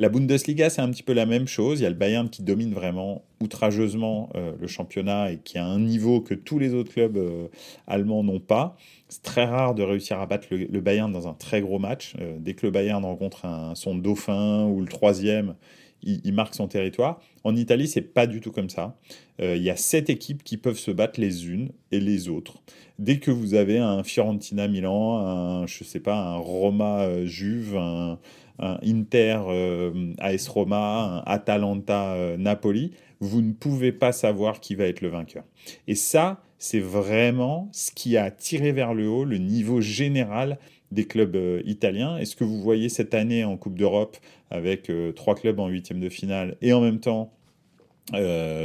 La 0.00 0.08
Bundesliga, 0.08 0.70
c'est 0.70 0.80
un 0.80 0.90
petit 0.90 1.02
peu 1.02 1.12
la 1.12 1.26
même 1.26 1.48
chose. 1.48 1.80
Il 1.80 1.82
y 1.82 1.86
a 1.86 1.88
le 1.88 1.96
Bayern 1.96 2.30
qui 2.30 2.44
domine 2.44 2.72
vraiment 2.72 3.24
outrageusement 3.40 4.30
euh, 4.36 4.52
le 4.60 4.68
championnat 4.68 5.32
et 5.32 5.38
qui 5.38 5.58
a 5.58 5.64
un 5.64 5.80
niveau 5.80 6.20
que 6.20 6.34
tous 6.34 6.60
les 6.60 6.72
autres 6.72 6.92
clubs 6.92 7.16
euh, 7.16 7.48
allemands 7.88 8.22
n'ont 8.22 8.38
pas. 8.38 8.76
C'est 9.08 9.24
très 9.24 9.44
rare 9.44 9.74
de 9.74 9.82
réussir 9.82 10.20
à 10.20 10.26
battre 10.26 10.46
le, 10.52 10.80
Bayern 10.80 11.10
dans 11.10 11.26
un 11.26 11.34
très 11.34 11.60
gros 11.60 11.80
match. 11.80 12.14
Euh, 12.20 12.36
dès 12.38 12.54
que 12.54 12.64
le 12.64 12.70
Bayern 12.70 13.04
rencontre 13.04 13.44
son 13.74 13.96
dauphin 13.96 14.66
ou 14.66 14.80
le 14.82 14.86
troisième, 14.86 15.56
il, 16.04 16.32
marque 16.32 16.54
son 16.54 16.68
territoire. 16.68 17.20
En 17.42 17.56
Italie, 17.56 17.88
c'est 17.88 18.00
pas 18.00 18.28
du 18.28 18.40
tout 18.40 18.52
comme 18.52 18.70
ça. 18.70 18.96
il 19.40 19.60
y 19.60 19.68
a 19.68 19.74
sept 19.74 20.10
équipes 20.10 20.44
qui 20.44 20.56
peuvent 20.56 20.78
se 20.78 20.92
battre 20.92 21.20
les 21.20 21.48
unes 21.48 21.70
et 21.90 21.98
les 21.98 22.28
autres. 22.28 22.62
Dès 23.00 23.18
que 23.18 23.32
vous 23.32 23.54
avez 23.54 23.78
un 23.78 24.04
Fiorentina 24.04 24.68
Milan, 24.68 25.18
un 25.18 25.66
je 25.66 25.82
sais 25.82 25.98
pas, 25.98 26.16
un 26.16 26.36
Roma 26.36 27.24
Juve, 27.24 27.76
un, 27.76 28.20
Inter 28.58 29.40
euh, 29.48 30.12
AS 30.18 30.48
Roma, 30.48 31.22
Atalanta 31.26 32.14
euh, 32.14 32.36
Napoli, 32.36 32.92
vous 33.20 33.40
ne 33.40 33.52
pouvez 33.52 33.92
pas 33.92 34.12
savoir 34.12 34.60
qui 34.60 34.74
va 34.74 34.84
être 34.84 35.00
le 35.00 35.08
vainqueur. 35.08 35.44
Et 35.86 35.94
ça, 35.94 36.42
c'est 36.58 36.80
vraiment 36.80 37.68
ce 37.72 37.92
qui 37.92 38.16
a 38.16 38.30
tiré 38.30 38.72
vers 38.72 38.94
le 38.94 39.08
haut 39.08 39.24
le 39.24 39.38
niveau 39.38 39.80
général 39.80 40.58
des 40.90 41.04
clubs 41.04 41.36
euh, 41.36 41.62
italiens. 41.66 42.16
Et 42.18 42.24
ce 42.24 42.36
que 42.36 42.44
vous 42.44 42.60
voyez 42.60 42.88
cette 42.88 43.14
année 43.14 43.44
en 43.44 43.56
Coupe 43.56 43.78
d'Europe 43.78 44.16
avec 44.50 44.90
trois 45.14 45.34
clubs 45.34 45.60
en 45.60 45.68
huitième 45.68 46.00
de 46.00 46.08
finale 46.08 46.56
et 46.62 46.72
en 46.72 46.80
même 46.80 47.00
temps 47.00 47.30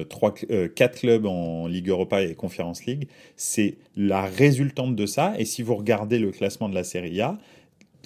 trois, 0.07 0.33
quatre 0.75 0.99
clubs 0.99 1.25
en 1.25 1.67
Ligue 1.67 1.89
Europa 1.89 2.23
et 2.23 2.35
Conference 2.35 2.85
League, 2.85 3.09
c'est 3.35 3.75
la 3.97 4.21
résultante 4.21 4.95
de 4.95 5.05
ça. 5.05 5.33
Et 5.37 5.43
si 5.43 5.61
vous 5.61 5.75
regardez 5.75 6.19
le 6.19 6.31
classement 6.31 6.69
de 6.69 6.73
la 6.73 6.85
Serie 6.85 7.19
A, 7.19 7.37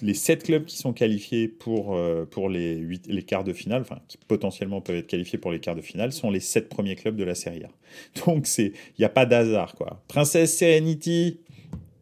les 0.00 0.14
sept 0.14 0.44
clubs 0.44 0.64
qui 0.64 0.76
sont 0.76 0.92
qualifiés 0.92 1.48
pour, 1.48 1.96
euh, 1.96 2.24
pour 2.24 2.48
les, 2.48 2.76
8, 2.76 3.06
les 3.08 3.22
quarts 3.22 3.44
de 3.44 3.52
finale, 3.52 3.82
enfin 3.82 4.00
qui 4.08 4.16
potentiellement 4.16 4.80
peuvent 4.80 4.96
être 4.96 5.06
qualifiés 5.06 5.38
pour 5.38 5.52
les 5.52 5.60
quarts 5.60 5.76
de 5.76 5.80
finale, 5.80 6.12
sont 6.12 6.30
les 6.30 6.40
sept 6.40 6.68
premiers 6.68 6.96
clubs 6.96 7.16
de 7.16 7.24
la 7.24 7.34
Serie 7.34 7.64
A. 7.64 7.70
Donc 8.26 8.46
il 8.58 8.72
n'y 8.98 9.04
a 9.04 9.08
pas 9.10 9.26
d'hasard 9.26 9.74
quoi. 9.74 10.02
Princesse 10.08 10.56
Serenity, 10.56 11.40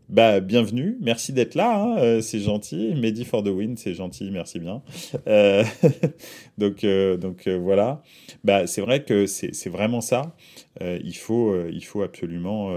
bah 0.09 0.39
bienvenue, 0.39 0.97
merci 1.01 1.33
d'être 1.33 1.57
là, 1.57 1.81
hein, 1.83 1.99
euh, 1.99 2.21
c'est 2.21 2.39
gentil. 2.39 2.95
Mehdi 2.95 3.25
for 3.25 3.43
the 3.43 3.49
win, 3.49 3.77
c'est 3.77 3.95
gentil, 3.95 4.31
merci 4.31 4.61
bien. 4.61 4.83
Euh, 5.27 5.65
donc 6.59 6.85
donc 6.85 7.49
voilà, 7.49 8.03
bah 8.45 8.67
c'est 8.67 8.81
vrai 8.81 9.05
que 9.05 9.27
c'est 9.27 9.69
vraiment 9.69 10.01
ça. 10.01 10.35
il 10.81 11.17
faut 11.17 11.55
il 11.69 11.85
faut 11.85 12.03
absolument 12.03 12.71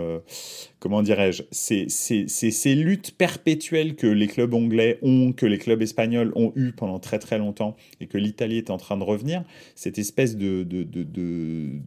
comment 0.80 1.02
dirais-je, 1.02 1.44
c'est 1.52 1.88
ces 1.90 2.76
luttes 2.76 3.12
perpétuelles 3.18 3.96
que 3.96 4.08
les 4.08 4.28
clubs 4.28 4.54
anglais 4.54 4.98
ont, 5.02 5.34
que 5.34 5.46
les 5.46 5.58
clubs 5.58 5.82
espagnols 5.82 6.32
ont 6.36 6.54
eu 6.56 6.72
pendant 6.72 7.00
très 7.00 7.20
très 7.20 7.38
longtemps 7.38 7.76
et 8.00 8.08
que 8.08 8.18
l'Italie 8.18 8.58
est 8.58 8.70
en 8.70 8.78
train 8.78 8.98
de 8.98 9.04
revenir, 9.04 9.44
cette 9.76 10.00
espèce 10.00 10.38
de, 10.38 10.64
de, 10.64 10.84
de, 10.84 11.04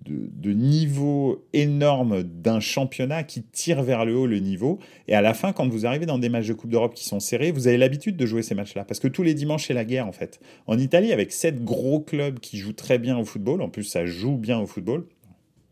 de 0.04 0.52
niveau 0.52 1.44
énorme 1.52 2.22
d'un 2.22 2.60
championnat 2.60 3.22
qui 3.22 3.42
tire 3.42 3.82
vers 3.82 4.04
le 4.04 4.16
haut 4.16 4.26
le 4.26 4.38
niveau. 4.38 4.78
Et 5.08 5.14
à 5.14 5.22
la 5.22 5.34
fin, 5.34 5.52
quand 5.52 5.68
vous 5.68 5.86
arrivez 5.86 6.06
dans 6.06 6.18
des 6.18 6.28
matchs 6.28 6.48
de 6.48 6.54
Coupe 6.54 6.70
d'Europe 6.70 6.94
qui 6.94 7.04
sont 7.04 7.20
serrés, 7.20 7.52
vous 7.52 7.68
avez 7.68 7.78
l'habitude 7.78 8.16
de 8.16 8.26
jouer 8.26 8.42
ces 8.42 8.54
matchs-là. 8.54 8.84
Parce 8.84 9.00
que 9.00 9.08
tous 9.08 9.22
les 9.22 9.34
dimanches, 9.34 9.66
c'est 9.68 9.74
la 9.74 9.84
guerre 9.84 10.06
en 10.06 10.12
fait. 10.12 10.40
En 10.66 10.78
Italie, 10.78 11.12
avec 11.12 11.32
sept 11.32 11.64
gros 11.64 11.81
clubs 12.00 12.38
qui 12.38 12.58
jouent 12.58 12.72
très 12.72 12.98
bien 12.98 13.18
au 13.18 13.24
football, 13.24 13.62
en 13.62 13.68
plus 13.68 13.84
ça 13.84 14.06
joue 14.06 14.36
bien 14.36 14.58
au 14.58 14.66
football, 14.66 15.06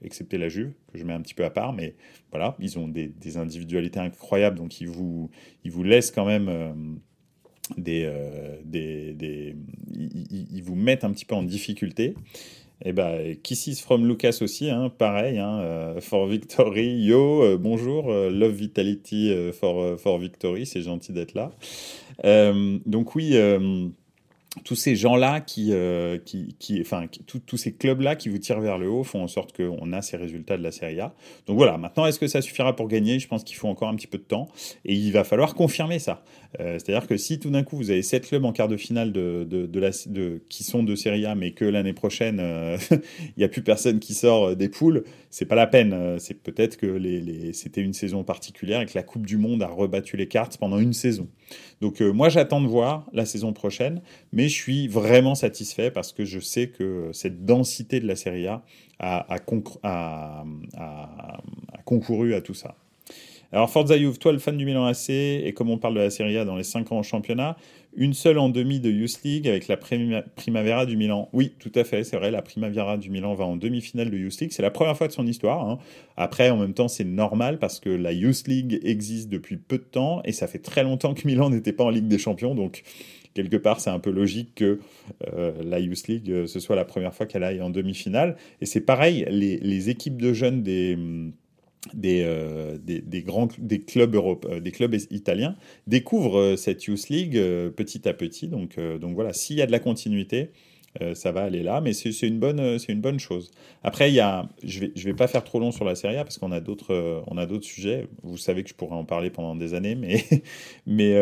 excepté 0.02 0.38
la 0.38 0.48
Juve, 0.48 0.72
que 0.92 0.98
je 0.98 1.04
mets 1.04 1.12
un 1.12 1.20
petit 1.20 1.34
peu 1.34 1.44
à 1.44 1.50
part, 1.50 1.72
mais 1.72 1.94
voilà, 2.30 2.56
ils 2.58 2.78
ont 2.78 2.88
des, 2.88 3.36
individualités 3.36 4.00
incroyables, 4.00 4.56
donc 4.56 4.80
ils 4.80 4.88
vous, 4.88 5.30
ils 5.64 5.70
vous 5.70 5.82
laissent 5.82 6.10
quand 6.10 6.26
même 6.26 6.48
euh, 6.48 6.72
des, 7.76 8.04
euh, 8.04 8.56
des, 8.64 9.12
des 9.12 9.56
ils, 9.92 10.62
vous 10.62 10.74
mettent 10.74 11.04
un 11.04 11.10
petit 11.10 11.24
peu 11.24 11.34
en 11.34 11.42
difficulté. 11.42 12.14
Et 12.82 12.88
eh 12.88 12.92
ben, 12.94 13.36
Kisses 13.42 13.82
from 13.82 14.08
Lucas 14.08 14.38
aussi, 14.40 14.70
hein, 14.70 14.90
pareil, 14.96 15.38
hein, 15.38 15.60
euh, 15.60 16.00
for 16.00 16.26
Victory, 16.26 17.02
yo, 17.02 17.58
bonjour, 17.58 18.10
love 18.10 18.54
vitality 18.54 19.34
for, 19.52 20.00
for 20.00 20.18
Victory, 20.18 20.64
c'est 20.64 20.80
gentil 20.80 21.12
d'être 21.12 21.34
là. 21.34 21.52
donc 22.86 23.14
oui, 23.14 23.36
tous 24.64 24.74
ces 24.74 24.96
gens-là 24.96 25.40
qui, 25.40 25.68
euh, 25.70 26.18
qui, 26.18 26.78
enfin, 26.80 27.06
tous 27.46 27.56
ces 27.56 27.72
clubs-là 27.72 28.16
qui 28.16 28.28
vous 28.28 28.38
tirent 28.38 28.60
vers 28.60 28.78
le 28.78 28.88
haut 28.90 29.04
font 29.04 29.22
en 29.22 29.28
sorte 29.28 29.56
qu'on 29.56 29.92
a 29.92 30.02
ces 30.02 30.16
résultats 30.16 30.56
de 30.56 30.62
la 30.62 30.72
Serie 30.72 30.98
A. 31.00 31.14
Donc 31.46 31.56
voilà, 31.56 31.78
maintenant, 31.78 32.04
est-ce 32.06 32.18
que 32.18 32.26
ça 32.26 32.42
suffira 32.42 32.74
pour 32.74 32.88
gagner? 32.88 33.20
Je 33.20 33.28
pense 33.28 33.44
qu'il 33.44 33.56
faut 33.56 33.68
encore 33.68 33.88
un 33.88 33.94
petit 33.94 34.08
peu 34.08 34.18
de 34.18 34.24
temps 34.24 34.48
et 34.84 34.94
il 34.94 35.12
va 35.12 35.22
falloir 35.22 35.54
confirmer 35.54 36.00
ça. 36.00 36.24
Euh, 36.58 36.78
c'est-à-dire 36.78 37.06
que 37.06 37.16
si 37.16 37.38
tout 37.38 37.50
d'un 37.50 37.62
coup 37.62 37.76
vous 37.76 37.90
avez 37.90 38.02
sept 38.02 38.26
clubs 38.26 38.44
en 38.44 38.52
quart 38.52 38.66
de 38.66 38.76
finale 38.76 39.12
de, 39.12 40.42
qui 40.48 40.64
sont 40.64 40.82
de 40.82 40.96
Serie 40.96 41.24
A, 41.26 41.36
mais 41.36 41.52
que 41.52 41.64
l'année 41.64 41.92
prochaine 41.92 42.40
euh, 42.40 42.76
il 42.90 43.34
n'y 43.38 43.44
a 43.44 43.48
plus 43.48 43.62
personne 43.62 44.00
qui 44.00 44.14
sort 44.14 44.56
des 44.56 44.68
poules, 44.68 45.04
c'est 45.30 45.44
pas 45.44 45.54
la 45.54 45.68
peine. 45.68 46.18
C'est 46.18 46.42
peut-être 46.42 46.76
que 46.76 47.00
c'était 47.52 47.82
une 47.82 47.92
saison 47.92 48.24
particulière 48.24 48.80
et 48.80 48.86
que 48.86 48.96
la 48.96 49.04
Coupe 49.04 49.26
du 49.26 49.36
Monde 49.36 49.62
a 49.62 49.68
rebattu 49.68 50.16
les 50.16 50.26
cartes 50.26 50.56
pendant 50.56 50.78
une 50.78 50.92
saison. 50.92 51.28
Donc 51.80 52.00
moi 52.00 52.28
j'attends 52.28 52.60
de 52.60 52.66
voir 52.66 53.08
la 53.12 53.24
saison 53.24 53.52
prochaine. 53.52 54.00
Mais 54.32 54.40
mais 54.40 54.48
je 54.48 54.54
suis 54.54 54.88
vraiment 54.88 55.34
satisfait 55.34 55.90
parce 55.90 56.12
que 56.12 56.24
je 56.24 56.40
sais 56.40 56.68
que 56.68 57.10
cette 57.12 57.44
densité 57.44 58.00
de 58.00 58.06
la 58.06 58.16
Serie 58.16 58.46
A 58.46 58.64
a, 58.98 59.38
concouru 61.84 62.32
à 62.32 62.40
tout 62.40 62.54
ça. 62.54 62.74
Alors 63.52 63.68
Forza 63.68 63.98
Juve, 63.98 64.18
toi 64.18 64.32
le 64.32 64.38
fan 64.38 64.56
du 64.56 64.64
Milan 64.64 64.84
AC, 64.84 65.10
et 65.10 65.52
comme 65.56 65.70
on 65.70 65.78
parle 65.78 65.94
de 65.94 66.00
la 66.00 66.10
Serie 66.10 66.38
A 66.38 66.44
dans 66.44 66.54
les 66.54 66.62
5 66.62 66.92
ans 66.92 66.98
en 66.98 67.02
championnat, 67.02 67.56
une 67.96 68.14
seule 68.14 68.38
en 68.38 68.48
demi 68.48 68.78
de 68.78 68.88
Youth 68.88 69.22
League 69.24 69.48
avec 69.48 69.66
la 69.66 69.76
Primavera 69.76 70.86
du 70.86 70.96
Milan. 70.96 71.28
Oui, 71.32 71.54
tout 71.58 71.72
à 71.74 71.82
fait, 71.82 72.04
c'est 72.04 72.16
vrai, 72.16 72.30
la 72.30 72.42
Primavera 72.42 72.96
du 72.96 73.10
Milan 73.10 73.34
va 73.34 73.44
en 73.44 73.56
demi-finale 73.56 74.10
de 74.10 74.16
Youth 74.16 74.38
League. 74.40 74.52
C'est 74.52 74.62
la 74.62 74.70
première 74.70 74.96
fois 74.96 75.08
de 75.08 75.12
son 75.12 75.26
histoire. 75.26 75.68
Hein. 75.68 75.78
Après, 76.16 76.50
en 76.50 76.58
même 76.58 76.74
temps, 76.74 76.86
c'est 76.86 77.04
normal 77.04 77.58
parce 77.58 77.80
que 77.80 77.90
la 77.90 78.12
Youth 78.12 78.46
League 78.46 78.78
existe 78.84 79.28
depuis 79.28 79.56
peu 79.56 79.78
de 79.78 79.84
temps 79.84 80.22
et 80.24 80.30
ça 80.30 80.46
fait 80.46 80.60
très 80.60 80.84
longtemps 80.84 81.14
que 81.14 81.26
Milan 81.26 81.50
n'était 81.50 81.72
pas 81.72 81.82
en 81.82 81.90
Ligue 81.90 82.06
des 82.06 82.18
Champions. 82.18 82.54
Donc, 82.54 82.84
quelque 83.34 83.56
part, 83.56 83.80
c'est 83.80 83.90
un 83.90 83.98
peu 83.98 84.10
logique 84.10 84.54
que 84.54 84.78
euh, 85.32 85.52
la 85.64 85.80
Youth 85.80 86.06
League, 86.06 86.30
euh, 86.30 86.46
ce 86.46 86.60
soit 86.60 86.76
la 86.76 86.84
première 86.84 87.14
fois 87.14 87.26
qu'elle 87.26 87.42
aille 87.42 87.60
en 87.60 87.70
demi-finale. 87.70 88.36
Et 88.60 88.66
c'est 88.66 88.80
pareil, 88.80 89.26
les, 89.28 89.90
équipes 89.90 90.20
de 90.20 90.32
jeunes 90.32 90.62
des 90.62 90.96
euh, 92.04 92.76
des, 92.78 93.22
grands 93.22 93.48
des 93.58 93.80
clubs 93.80 94.14
Europe, 94.14 94.46
euh, 94.48 94.60
des 94.60 94.70
clubs 94.70 94.94
italiens 95.10 95.56
découvrent 95.86 96.38
euh, 96.38 96.56
cette 96.56 96.84
Youth 96.84 97.08
League 97.08 97.40
petit 97.74 98.06
à 98.06 98.12
petit. 98.12 98.48
Donc, 98.48 98.78
donc 98.78 99.14
voilà, 99.14 99.32
s'il 99.32 99.56
y 99.56 99.62
a 99.62 99.66
de 99.66 99.72
la 99.72 99.78
continuité, 99.78 100.50
ça 101.14 101.30
va 101.30 101.42
aller 101.42 101.62
là, 101.62 101.80
mais 101.80 101.92
c'est 101.92 102.26
une 102.26 102.40
bonne 102.40 102.78
une 102.88 103.00
bonne 103.00 103.20
chose. 103.20 103.52
Après, 103.84 104.10
il 104.10 104.14
y 104.14 104.20
a, 104.20 104.48
je 104.64 104.80
vais 104.80 104.92
je 104.96 105.04
vais 105.04 105.14
pas 105.14 105.28
faire 105.28 105.44
trop 105.44 105.60
long 105.60 105.70
sur 105.70 105.84
la 105.84 105.94
Serie 105.94 106.16
A 106.16 106.24
parce 106.24 106.36
qu'on 106.36 106.50
a 106.50 106.60
d'autres 106.60 107.22
on 107.28 107.38
a 107.38 107.46
d'autres 107.46 107.64
sujets. 107.64 108.08
Vous 108.24 108.36
savez 108.36 108.64
que 108.64 108.70
je 108.70 108.74
pourrais 108.74 108.96
en 108.96 109.04
parler 109.04 109.30
pendant 109.30 109.54
des 109.54 109.74
années, 109.74 109.94
mais 109.94 110.24
mais 110.86 111.14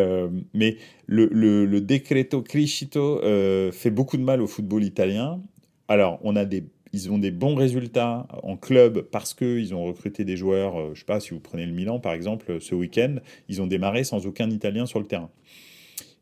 mais 0.55 0.79
le, 1.07 1.29
le, 1.31 1.67
le 1.67 1.81
decreto 1.83 2.41
crescito 2.43 3.21
fait 3.73 3.91
beaucoup 3.91 4.17
de 4.17 4.23
mal 4.23 4.41
au 4.41 4.47
football 4.47 4.85
italien. 4.85 5.43
Alors, 5.89 6.19
on 6.23 6.37
a 6.37 6.45
des 6.45 6.65
ils 6.93 7.11
ont 7.11 7.19
des 7.19 7.31
bons 7.31 7.55
résultats 7.55 8.27
en 8.43 8.57
club 8.57 9.03
parce 9.03 9.35
qu'ils 9.35 9.75
ont 9.75 9.85
recruté 9.85 10.25
des 10.25 10.37
joueurs. 10.37 10.79
Euh, 10.79 10.91
je 10.95 11.01
sais 11.01 11.07
pas, 11.07 11.21
si 11.21 11.31
vous 11.31 11.41
prenez 11.41 11.67
le 11.67 11.73
Milan 11.73 12.01
par 12.01 12.13
exemple, 12.13 12.61
ce 12.61 12.75
week-end, 12.75 13.17
ils 13.49 13.61
ont 13.63 13.67
démarré 13.67 14.05
sans 14.05 14.27
aucun 14.27 14.51
Italien 14.51 14.87
sur 14.87 14.99
le 14.99 15.07
terrain. 15.07 15.31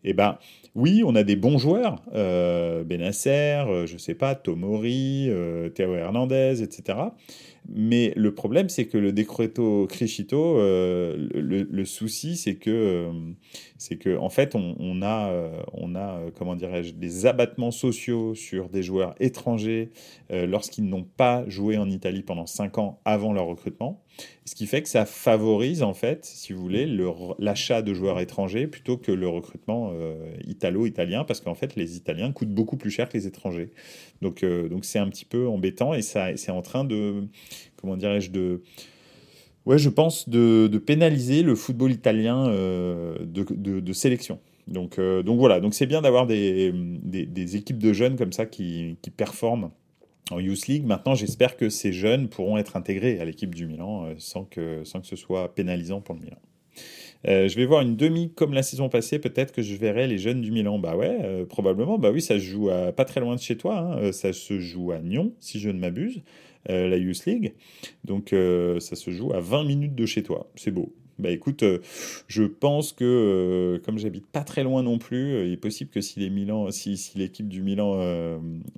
Eh 0.05 0.13
ben, 0.13 0.39
oui, 0.77 1.03
on 1.05 1.15
a 1.15 1.25
des 1.25 1.37
bons 1.37 1.59
joueurs, 1.59 2.03
euh, 2.15 2.85
Benasser, 2.85 3.65
euh, 3.67 3.87
je 3.87 3.97
sais 3.97 4.15
pas, 4.15 4.35
Tomori, 4.35 5.27
euh, 5.29 5.69
Théo 5.71 5.95
Hernandez, 5.95 6.63
etc. 6.63 6.99
Mais 7.69 8.13
le 8.17 8.33
problème, 8.33 8.69
c'est 8.69 8.87
que 8.87 8.97
le 8.97 9.13
Decreto 9.13 9.87
Crescito, 9.89 10.59
euh, 10.59 11.29
le, 11.35 11.85
souci, 11.85 12.37
c'est 12.37 12.55
que, 12.55 12.71
euh, 12.71 13.97
que, 13.99 14.17
en 14.17 14.29
fait, 14.29 14.55
on, 14.55 15.03
a, 15.03 15.31
euh, 15.31 15.63
on 15.73 15.95
a, 15.97 16.21
comment 16.39 16.55
dirais-je, 16.55 16.93
des 16.93 17.27
abattements 17.27 17.73
sociaux 17.73 18.35
sur 18.35 18.69
des 18.69 18.83
joueurs 18.83 19.15
étrangers 19.21 19.91
lorsqu'ils 20.31 20.89
n'ont 20.89 21.05
pas 21.05 21.45
joué 21.49 21.77
en 21.77 21.89
Italie 21.91 22.23
pendant 22.23 22.47
5 22.47 22.79
ans 22.79 23.01
avant 23.05 23.33
leur 23.33 23.47
recrutement. 23.47 24.03
Ce 24.47 24.55
qui 24.55 24.67
fait 24.67 24.83
que 24.83 24.89
ça 24.89 25.05
favorise, 25.05 25.83
en 25.83 25.93
fait, 25.93 26.25
si 26.25 26.53
vous 26.53 26.61
voulez, 26.61 26.87
l'achat 27.39 27.83
de 27.83 27.93
joueurs 27.95 28.21
étrangers 28.21 28.67
plutôt 28.67 28.97
que 28.97 29.13
le 29.13 29.29
recrutement 29.29 29.93
italo-italien, 30.47 31.25
parce 31.25 31.41
qu'en 31.41 31.55
fait, 31.55 31.77
les 31.77 31.97
Italiens 31.97 32.33
coûtent 32.33 32.55
beaucoup 32.55 32.77
plus 32.77 32.91
cher 32.91 33.09
que 33.09 33.17
les 33.17 33.27
étrangers. 33.27 33.71
Donc, 34.23 34.45
donc 34.45 34.85
c'est 34.85 34.99
un 34.99 35.09
petit 35.09 35.27
peu 35.27 35.49
embêtant 35.49 35.95
et 35.95 36.03
c'est 36.03 36.51
en 36.51 36.63
train 36.63 36.85
de 36.85 37.27
comment 37.77 37.97
dirais-je, 37.97 38.31
de, 38.31 38.63
ouais, 39.67 39.79
je 39.79 39.89
pense, 39.89 40.29
de, 40.29 40.79
pénaliser 40.79 41.43
le 41.43 41.55
football 41.55 41.93
italien 41.93 42.49
euh, 42.49 43.17
de, 43.21 43.93
sélection. 43.93 44.39
Donc, 44.69 44.99
euh, 44.99 45.23
donc 45.23 45.39
voilà, 45.39 45.61
donc 45.61 45.75
c'est 45.75 45.87
bien 45.87 46.03
d'avoir 46.03 46.27
des, 46.27 46.73
des, 46.73 47.57
équipes 47.57 47.79
de 47.79 47.93
jeunes 47.93 48.17
comme 48.17 48.33
ça 48.33 48.47
qui, 48.47 48.97
qui 49.03 49.11
performent 49.11 49.71
en 50.31 50.41
Youth 50.41 50.67
League. 50.67 50.85
Maintenant, 50.85 51.15
j'espère 51.15 51.57
que 51.57 51.69
ces 51.69 51.93
jeunes 51.93 52.29
pourront 52.29 52.57
être 52.57 52.77
intégrés 52.77 53.21
à 53.21 53.25
l'équipe 53.25 53.55
du 53.55 53.67
Milan 53.67 54.07
euh, 54.07 54.15
sans, 54.19 54.45
que, 54.45 54.83
sans 54.85 55.01
que 55.01 55.07
ce 55.07 55.17
soit 55.17 55.55
pénalisant 55.55 56.01
pour 56.01 56.15
le 56.15 56.23
Milan. 56.23 56.39
Je 57.25 57.55
vais 57.57 57.67
voir 57.67 57.83
une 57.83 57.97
demi 57.97 58.33
comme 58.35 58.53
la 58.53 58.63
saison 58.63 58.89
passée, 58.89 59.19
peut-être 59.19 59.53
que 59.53 59.63
je 59.63 59.75
verrai 59.77 60.07
les 60.07 60.19
jeunes 60.19 60.41
du 60.41 60.51
Milan. 60.53 60.79
Bah 60.79 60.97
ouais, 60.97 61.45
probablement. 61.49 61.99
Bah 61.99 62.11
oui, 62.13 62.21
ça 62.21 62.35
se 62.35 62.45
joue 62.45 62.71
à, 62.71 62.93
pas 62.93 63.05
très 63.05 63.21
loin 63.21 63.35
de 63.35 63.41
chez 63.41 63.57
toi. 63.57 63.79
Hein. 63.79 64.13
Ça 64.13 64.33
se 64.33 64.59
joue 64.61 64.93
à 64.93 65.01
Nyon, 65.01 65.33
si 65.41 65.59
je 65.59 65.71
ne 65.71 65.79
m'abuse. 65.79 66.23
Euh, 66.69 66.89
la 66.89 66.97
Youth 66.97 67.27
League. 67.27 67.55
Donc 68.05 68.33
euh, 68.33 68.81
ça 68.81 68.97
se 68.97 69.11
joue 69.11 69.33
à 69.33 69.41
20 69.41 69.65
minutes 69.65 69.95
de 69.95 70.07
chez 70.07 70.23
toi. 70.23 70.51
C'est 70.57 70.73
beau. 70.73 70.93
Bah 71.19 71.31
écoute, 71.31 71.63
euh, 71.63 71.79
je 72.29 72.43
pense 72.43 72.93
que 72.93 73.81
comme 73.85 73.99
j'habite 73.99 74.27
pas 74.27 74.43
très 74.43 74.63
loin 74.63 74.83
non 74.83 74.99
plus, 74.99 75.47
il 75.47 75.53
est 75.53 75.57
possible 75.57 75.91
que 75.91 76.01
si 76.01 76.21
les 76.21 76.31
Milan, 76.31 76.71
si, 76.71 76.97
si 76.97 77.17
l'équipe 77.19 77.49
du 77.49 77.63
Milan 77.63 77.97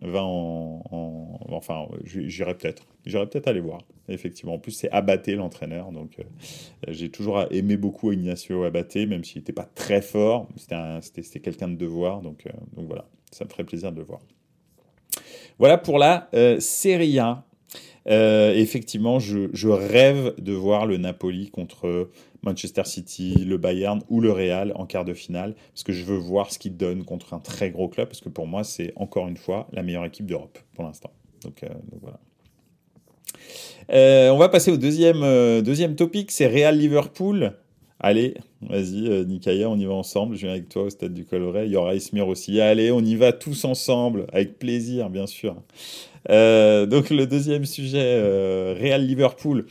va 0.02 0.22
en, 0.22 1.40
enfin, 1.48 1.86
j'irai 2.04 2.54
peut-être, 2.56 2.86
j'irai 3.06 3.26
peut-être 3.26 3.48
aller 3.48 3.60
voir. 3.60 3.80
Effectivement, 4.08 4.54
en 4.54 4.58
plus 4.58 4.72
c'est 4.72 4.90
Abaté 4.90 5.34
l'entraîneur, 5.34 5.90
donc 5.90 6.16
j'ai 6.86 7.10
toujours 7.10 7.44
aimé 7.50 7.76
beaucoup 7.76 8.12
Ignacio 8.12 8.62
Abaté, 8.64 9.06
même 9.06 9.24
s'il 9.24 9.40
n'était 9.40 9.52
pas 9.52 9.68
très 9.74 10.00
fort, 10.00 10.48
c'était 10.56 11.40
quelqu'un 11.40 11.68
de 11.68 11.76
devoir, 11.76 12.22
donc 12.22 12.44
donc 12.76 12.86
voilà, 12.86 13.06
ça 13.32 13.44
me 13.44 13.50
ferait 13.50 13.64
plaisir 13.64 13.92
de 13.92 13.98
le 13.98 14.04
voir. 14.04 14.20
Voilà 15.58 15.76
pour 15.76 15.98
la 15.98 16.28
Serie 16.60 17.18
A. 17.18 17.44
Euh, 18.08 18.54
effectivement, 18.54 19.18
je, 19.18 19.68
rêve 19.68 20.34
de 20.38 20.52
voir 20.52 20.86
le 20.86 20.96
Napoli 20.96 21.50
contre 21.50 22.08
Manchester 22.42 22.84
City, 22.84 23.34
le 23.44 23.58
Bayern 23.58 24.00
ou 24.08 24.20
le 24.20 24.32
Real 24.32 24.72
en 24.76 24.86
quart 24.86 25.04
de 25.04 25.14
finale, 25.14 25.54
parce 25.72 25.82
que 25.82 25.92
je 25.92 26.04
veux 26.04 26.16
voir 26.16 26.52
ce 26.52 26.58
qu'ils 26.58 26.76
donnent 26.76 27.04
contre 27.04 27.34
un 27.34 27.40
très 27.40 27.70
gros 27.70 27.88
club, 27.88 28.08
parce 28.08 28.20
que 28.20 28.28
pour 28.28 28.46
moi, 28.46 28.64
c'est 28.64 28.92
encore 28.96 29.28
une 29.28 29.36
fois 29.36 29.68
la 29.72 29.82
meilleure 29.82 30.04
équipe 30.04 30.26
d'Europe 30.26 30.58
pour 30.74 30.84
l'instant. 30.84 31.10
Donc, 31.42 31.62
euh, 31.62 31.68
voilà. 32.00 32.18
Euh, 33.90 34.30
on 34.30 34.38
va 34.38 34.48
passer 34.48 34.70
au 34.70 34.76
deuxième, 34.76 35.20
deuxième 35.62 35.94
topic, 35.94 36.30
c'est 36.30 36.46
Real 36.46 36.76
Liverpool. 36.76 37.54
Allez, 38.00 38.34
vas-y, 38.62 39.08
euh, 39.08 39.68
on 39.68 39.78
y 39.78 39.84
va 39.84 39.94
ensemble. 39.94 40.36
Je 40.36 40.42
viens 40.42 40.52
avec 40.52 40.68
toi 40.68 40.84
au 40.84 40.90
stade 40.90 41.12
du 41.12 41.24
Coloré. 41.24 41.66
Il 41.66 41.72
y 41.72 41.76
aura 41.76 41.96
Ismir 41.96 42.28
aussi. 42.28 42.60
Allez, 42.60 42.92
on 42.92 43.00
y 43.00 43.16
va 43.16 43.32
tous 43.32 43.64
ensemble, 43.64 44.26
avec 44.32 44.58
plaisir, 44.58 45.10
bien 45.10 45.26
sûr. 45.26 45.56
Euh, 46.30 46.86
donc 46.86 47.10
le 47.10 47.26
deuxième 47.26 47.64
sujet, 47.64 47.98
euh, 48.04 48.76
Real 48.78 49.04
Liverpool. 49.04 49.66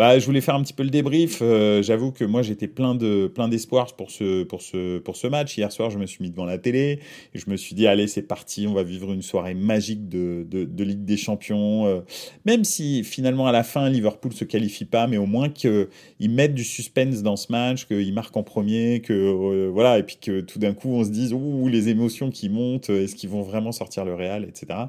Bah, 0.00 0.18
je 0.18 0.24
voulais 0.24 0.40
faire 0.40 0.54
un 0.54 0.62
petit 0.62 0.72
peu 0.72 0.82
le 0.82 0.88
débrief. 0.88 1.40
Euh, 1.42 1.82
j'avoue 1.82 2.10
que 2.10 2.24
moi, 2.24 2.40
j'étais 2.40 2.68
plein 2.68 2.94
de 2.94 3.26
plein 3.26 3.48
d'espoir 3.48 3.94
pour 3.96 4.10
ce 4.10 4.44
pour 4.44 4.62
ce 4.62 4.98
pour 4.98 5.14
ce 5.14 5.26
match. 5.26 5.58
Hier 5.58 5.70
soir, 5.70 5.90
je 5.90 5.98
me 5.98 6.06
suis 6.06 6.22
mis 6.22 6.30
devant 6.30 6.46
la 6.46 6.56
télé 6.56 7.00
et 7.34 7.38
je 7.38 7.50
me 7.50 7.56
suis 7.58 7.74
dit 7.74 7.86
allez, 7.86 8.06
c'est 8.06 8.22
parti, 8.22 8.66
on 8.66 8.72
va 8.72 8.82
vivre 8.82 9.12
une 9.12 9.20
soirée 9.20 9.52
magique 9.52 10.08
de 10.08 10.46
de, 10.48 10.64
de 10.64 10.84
Ligue 10.84 11.04
des 11.04 11.18
Champions. 11.18 11.84
Euh, 11.84 12.00
même 12.46 12.64
si 12.64 13.04
finalement 13.04 13.46
à 13.46 13.52
la 13.52 13.62
fin 13.62 13.90
Liverpool 13.90 14.32
se 14.32 14.44
qualifie 14.44 14.86
pas, 14.86 15.06
mais 15.06 15.18
au 15.18 15.26
moins 15.26 15.50
qu'ils 15.50 15.90
mettent 16.30 16.54
du 16.54 16.64
suspense 16.64 17.22
dans 17.22 17.36
ce 17.36 17.52
match, 17.52 17.86
qu'ils 17.86 18.14
marquent 18.14 18.38
en 18.38 18.42
premier, 18.42 19.02
que 19.02 19.12
euh, 19.12 19.68
voilà, 19.70 19.98
et 19.98 20.02
puis 20.02 20.16
que 20.16 20.40
tout 20.40 20.58
d'un 20.58 20.72
coup 20.72 20.94
on 20.94 21.04
se 21.04 21.10
dise 21.10 21.34
ouh 21.34 21.68
les 21.68 21.90
émotions 21.90 22.30
qui 22.30 22.48
montent, 22.48 22.88
est-ce 22.88 23.14
qu'ils 23.14 23.28
vont 23.28 23.42
vraiment 23.42 23.70
sortir 23.70 24.06
le 24.06 24.14
Real, 24.14 24.44
etc. 24.44 24.80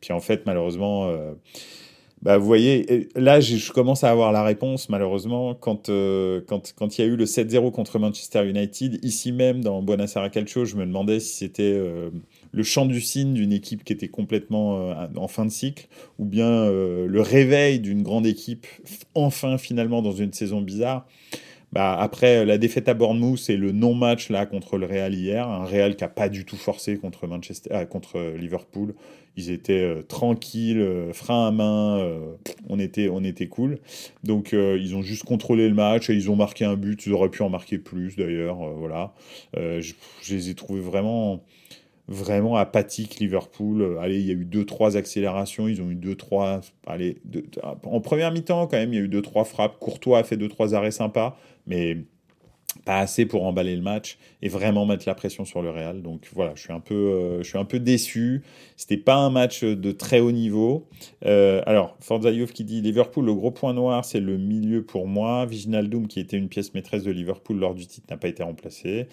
Puis 0.00 0.12
en 0.12 0.20
fait, 0.20 0.46
malheureusement. 0.46 1.12
Bah, 2.24 2.38
vous 2.38 2.46
voyez, 2.46 3.10
là, 3.16 3.40
je 3.40 3.70
commence 3.70 4.02
à 4.02 4.10
avoir 4.10 4.32
la 4.32 4.42
réponse, 4.42 4.88
malheureusement, 4.88 5.54
quand 5.54 5.90
euh, 5.90 6.40
quand 6.46 6.72
quand 6.74 6.96
il 6.96 7.02
y 7.02 7.04
a 7.04 7.06
eu 7.06 7.16
le 7.16 7.26
7-0 7.26 7.70
contre 7.70 7.98
Manchester 7.98 8.48
United, 8.48 9.04
ici 9.04 9.30
même 9.30 9.62
dans 9.62 9.82
Buonasera 9.82 10.30
Calcio, 10.30 10.64
je 10.64 10.76
me 10.76 10.86
demandais 10.86 11.20
si 11.20 11.34
c'était 11.34 11.74
euh, 11.76 12.08
le 12.50 12.62
chant 12.62 12.86
du 12.86 13.02
cygne 13.02 13.34
d'une 13.34 13.52
équipe 13.52 13.84
qui 13.84 13.92
était 13.92 14.08
complètement 14.08 14.90
euh, 14.90 15.06
en 15.16 15.28
fin 15.28 15.44
de 15.44 15.50
cycle, 15.50 15.86
ou 16.18 16.24
bien 16.24 16.64
le 16.70 17.20
réveil 17.20 17.78
d'une 17.78 18.02
grande 18.02 18.24
équipe, 18.26 18.66
enfin, 19.14 19.58
finalement, 19.58 20.00
dans 20.00 20.12
une 20.12 20.32
saison 20.32 20.62
bizarre. 20.62 21.06
Bah, 21.72 21.98
après 21.98 22.46
la 22.46 22.56
défaite 22.56 22.88
à 22.88 22.94
Bournemouth 22.94 23.50
et 23.50 23.56
le 23.56 23.72
non-match 23.72 24.30
là 24.30 24.46
contre 24.46 24.78
le 24.78 24.86
Real 24.86 25.12
hier, 25.12 25.48
un 25.48 25.64
Real 25.64 25.96
qui 25.96 26.04
a 26.04 26.08
pas 26.08 26.28
du 26.28 26.44
tout 26.44 26.56
forcé 26.56 26.96
contre 26.98 27.26
Manchester, 27.26 27.70
contre 27.90 28.34
Liverpool, 28.38 28.94
ils 29.36 29.50
étaient 29.50 29.82
euh, 29.82 30.02
tranquilles, 30.02 30.80
euh, 30.80 31.12
frein 31.12 31.48
à 31.48 31.50
main, 31.50 31.98
euh, 31.98 32.34
on, 32.68 32.78
était, 32.78 33.08
on 33.08 33.24
était 33.24 33.48
cool. 33.48 33.78
Donc 34.22 34.52
ils 34.52 34.94
ont 34.94 35.02
juste 35.02 35.24
contrôlé 35.24 35.68
le 35.68 35.74
match 35.74 36.10
et 36.10 36.14
ils 36.14 36.30
ont 36.30 36.36
marqué 36.36 36.64
un 36.64 36.76
but, 36.76 37.06
ils 37.06 37.12
auraient 37.12 37.30
pu 37.30 37.42
en 37.42 37.50
marquer 37.50 37.78
plus 37.78 38.16
d'ailleurs. 38.16 38.56
voilà. 38.76 39.12
Je, 39.54 39.94
les 40.30 40.50
ai 40.50 40.54
trouvés 40.54 40.80
vraiment 40.80 41.42
vraiment 42.06 42.56
apathiques 42.56 43.18
Liverpool. 43.18 43.98
Allez, 44.00 44.20
il 44.20 44.26
y 44.26 44.30
a 44.30 44.34
eu 44.34 44.44
deux 44.44 44.64
trois 44.64 44.96
accélérations, 44.96 45.68
ils 45.68 45.80
ont 45.80 45.90
eu 45.90 45.94
deux 45.94 46.16
trois 46.16 46.60
allez 46.86 47.18
en 47.82 48.00
première 48.00 48.30
mi-temps 48.32 48.66
quand 48.66 48.76
même, 48.76 48.92
il 48.92 48.96
y 48.96 49.02
a 49.02 49.04
eu 49.04 49.08
deux 49.08 49.22
trois 49.22 49.44
frappes, 49.44 49.78
Courtois 49.78 50.18
a 50.18 50.24
fait 50.24 50.36
deux 50.36 50.48
trois 50.48 50.74
arrêts 50.74 50.90
sympas, 50.90 51.36
mais 51.66 51.98
pas 52.84 52.98
assez 52.98 53.26
pour 53.26 53.44
emballer 53.44 53.76
le 53.76 53.82
match 53.82 54.18
et 54.42 54.48
vraiment 54.48 54.86
mettre 54.86 55.04
la 55.06 55.14
pression 55.14 55.44
sur 55.44 55.62
le 55.62 55.70
Real. 55.70 56.02
Donc 56.02 56.28
voilà, 56.34 56.52
je 56.54 56.62
suis 56.62 56.72
un 56.72 56.80
peu, 56.80 56.94
euh, 56.94 57.42
je 57.42 57.48
suis 57.48 57.80
déçu. 57.80 58.42
C'était 58.76 58.96
pas 58.96 59.16
un 59.16 59.30
match 59.30 59.64
de 59.64 59.92
très 59.92 60.20
haut 60.20 60.32
niveau. 60.32 60.86
Euh, 61.24 61.62
alors, 61.66 61.96
Forza 62.00 62.30
qui 62.52 62.64
dit 62.64 62.80
Liverpool, 62.80 63.24
le 63.24 63.34
gros 63.34 63.50
point 63.50 63.72
noir, 63.72 64.04
c'est 64.04 64.20
le 64.20 64.36
milieu 64.36 64.82
pour 64.82 65.06
moi. 65.06 65.46
Doom 65.46 66.08
qui 66.08 66.20
était 66.20 66.36
une 66.36 66.48
pièce 66.48 66.74
maîtresse 66.74 67.04
de 67.04 67.10
Liverpool 67.10 67.58
lors 67.58 67.74
du 67.74 67.86
titre, 67.86 68.06
n'a 68.10 68.16
pas 68.16 68.28
été 68.28 68.42
remplacé. 68.42 69.06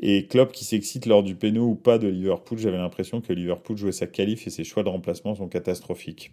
Et 0.00 0.26
Klopp, 0.26 0.52
qui 0.52 0.64
s'excite 0.64 1.06
lors 1.06 1.22
du 1.22 1.34
péno 1.34 1.66
ou 1.66 1.74
pas 1.74 1.98
de 1.98 2.08
Liverpool, 2.08 2.58
j'avais 2.58 2.78
l'impression 2.78 3.20
que 3.20 3.32
Liverpool 3.32 3.76
jouait 3.76 3.92
sa 3.92 4.06
qualif 4.06 4.46
et 4.46 4.50
ses 4.50 4.64
choix 4.64 4.82
de 4.82 4.88
remplacement 4.88 5.34
sont 5.34 5.48
catastrophiques. 5.48 6.32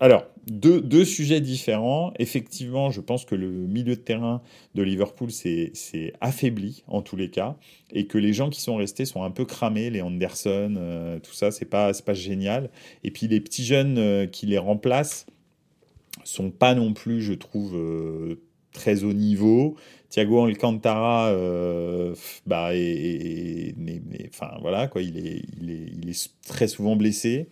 Alors, 0.00 0.24
deux, 0.46 1.04
sujets 1.04 1.40
différents. 1.40 2.12
Effectivement, 2.18 2.90
je 2.90 3.00
pense 3.00 3.24
que 3.24 3.34
le 3.34 3.48
milieu 3.48 3.96
de 3.96 4.00
terrain 4.00 4.42
de 4.74 4.82
Liverpool 4.82 5.30
s'est 5.30 5.72
affaibli 6.20 6.84
en 6.86 7.02
tous 7.02 7.16
les 7.16 7.30
cas 7.30 7.56
et 7.92 8.06
que 8.06 8.18
les 8.18 8.32
gens 8.32 8.50
qui 8.50 8.60
sont 8.60 8.76
restés 8.76 9.04
sont 9.04 9.22
un 9.22 9.30
peu 9.30 9.44
cramés, 9.44 9.90
les 9.90 10.02
Anderson, 10.02 10.74
euh, 10.78 11.18
tout 11.18 11.32
ça, 11.32 11.50
c'est 11.50 11.64
pas, 11.64 11.92
pas 11.92 12.14
génial. 12.14 12.70
Et 13.02 13.10
puis 13.10 13.26
les 13.28 13.40
petits 13.40 13.64
jeunes 13.64 13.98
euh, 13.98 14.26
qui 14.26 14.46
les 14.46 14.58
remplacent 14.58 15.26
sont 16.24 16.50
pas 16.50 16.74
non 16.74 16.92
plus, 16.92 17.22
je 17.22 17.34
trouve, 17.34 17.76
euh, 17.76 18.40
très 18.72 19.04
haut 19.04 19.12
niveau. 19.12 19.76
Thiago 20.10 20.44
Alcantara, 20.44 21.32
bah, 22.46 22.70
enfin 24.28 24.56
voilà 24.60 24.86
quoi, 24.86 25.02
il 25.02 25.18
est, 25.18 25.42
il 25.60 25.70
est, 25.70 25.92
il 26.00 26.08
est 26.08 26.30
très 26.46 26.68
souvent 26.68 26.94
blessé. 26.94 27.48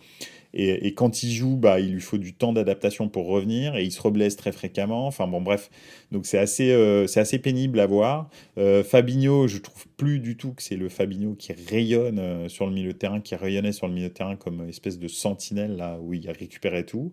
Et, 0.57 0.93
quand 0.93 1.21
il 1.21 1.33
joue, 1.33 1.57
bah, 1.57 1.81
il 1.81 1.91
lui 1.91 2.01
faut 2.01 2.17
du 2.17 2.33
temps 2.33 2.53
d'adaptation 2.53 3.09
pour 3.09 3.27
revenir 3.27 3.75
et 3.75 3.83
il 3.83 3.91
se 3.91 4.01
reblesse 4.01 4.37
très 4.37 4.53
fréquemment. 4.53 5.05
Enfin 5.05 5.27
bon, 5.27 5.41
bref. 5.41 5.69
Donc 6.13 6.25
c'est 6.25 6.37
assez, 6.37 6.71
euh, 6.71 7.07
c'est 7.07 7.19
assez 7.19 7.39
pénible 7.39 7.77
à 7.81 7.87
voir. 7.87 8.29
Euh, 8.57 8.81
Fabinho, 8.81 9.47
je 9.47 9.57
trouve 9.57 9.85
plus 9.97 10.19
du 10.19 10.37
tout 10.37 10.53
que 10.53 10.63
c'est 10.63 10.77
le 10.77 10.87
Fabinho 10.87 11.35
qui 11.35 11.51
rayonne 11.51 12.19
euh, 12.19 12.47
sur 12.47 12.67
le 12.67 12.71
milieu 12.71 12.93
de 12.93 12.97
terrain, 12.97 13.19
qui 13.19 13.35
rayonnait 13.35 13.73
sur 13.73 13.87
le 13.87 13.93
milieu 13.93 14.07
de 14.07 14.13
terrain 14.13 14.37
comme 14.37 14.65
espèce 14.69 14.97
de 14.97 15.09
sentinelle 15.09 15.75
là 15.75 15.99
où 16.01 16.13
il 16.13 16.29
récupérait 16.31 16.85
tout. 16.85 17.11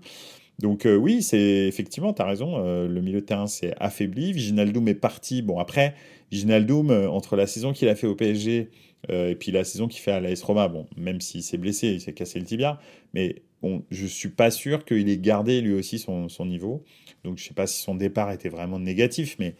Donc 0.60 0.86
oui, 0.86 1.22
c'est 1.22 1.66
effectivement, 1.66 2.12
tu 2.12 2.22
as 2.22 2.26
raison, 2.26 2.58
le 2.86 3.00
milieu 3.00 3.20
de 3.20 3.26
terrain 3.26 3.48
s'est 3.48 3.74
affaibli. 3.80 4.32
Viginaldoum 4.32 4.86
est 4.86 4.94
parti. 4.94 5.42
Bon, 5.42 5.58
après, 5.58 5.94
Viginaldoum, 6.30 6.90
entre 7.08 7.34
la 7.34 7.48
saison 7.48 7.72
qu'il 7.72 7.88
a 7.88 7.96
fait 7.96 8.06
au 8.06 8.14
PSG 8.14 8.70
euh, 9.10 9.30
et 9.30 9.34
puis 9.34 9.52
la 9.52 9.64
saison 9.64 9.88
qu'il 9.88 10.00
fait 10.00 10.12
à 10.12 10.20
l'AS 10.20 10.42
Roma, 10.42 10.68
bon, 10.68 10.86
même 10.96 11.20
s'il 11.20 11.42
s'est 11.42 11.58
blessé, 11.58 11.88
il 11.88 12.00
s'est 12.00 12.12
cassé 12.12 12.38
le 12.38 12.46
tibia, 12.46 12.78
mais 13.14 13.42
je 13.90 14.06
suis 14.06 14.28
pas 14.28 14.50
sûr 14.50 14.84
qu'il 14.84 15.08
ait 15.08 15.18
gardé 15.18 15.60
lui 15.60 15.74
aussi 15.74 15.98
son, 15.98 16.28
son 16.28 16.46
niveau. 16.46 16.84
Donc 17.24 17.38
je 17.38 17.44
sais 17.44 17.54
pas 17.54 17.66
si 17.66 17.80
son 17.80 17.94
départ 17.94 18.32
était 18.32 18.48
vraiment 18.48 18.78
négatif, 18.78 19.36
mais 19.38 19.54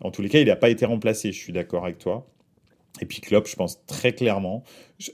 en 0.00 0.10
tous 0.10 0.22
les 0.22 0.28
cas, 0.28 0.38
il 0.38 0.46
n'a 0.46 0.56
pas 0.56 0.70
été 0.70 0.86
remplacé. 0.86 1.32
Je 1.32 1.38
suis 1.38 1.52
d'accord 1.52 1.84
avec 1.84 1.98
toi. 1.98 2.28
Et 3.00 3.06
puis 3.06 3.20
Klopp, 3.20 3.46
je 3.48 3.56
pense 3.56 3.84
très 3.86 4.12
clairement, 4.12 4.62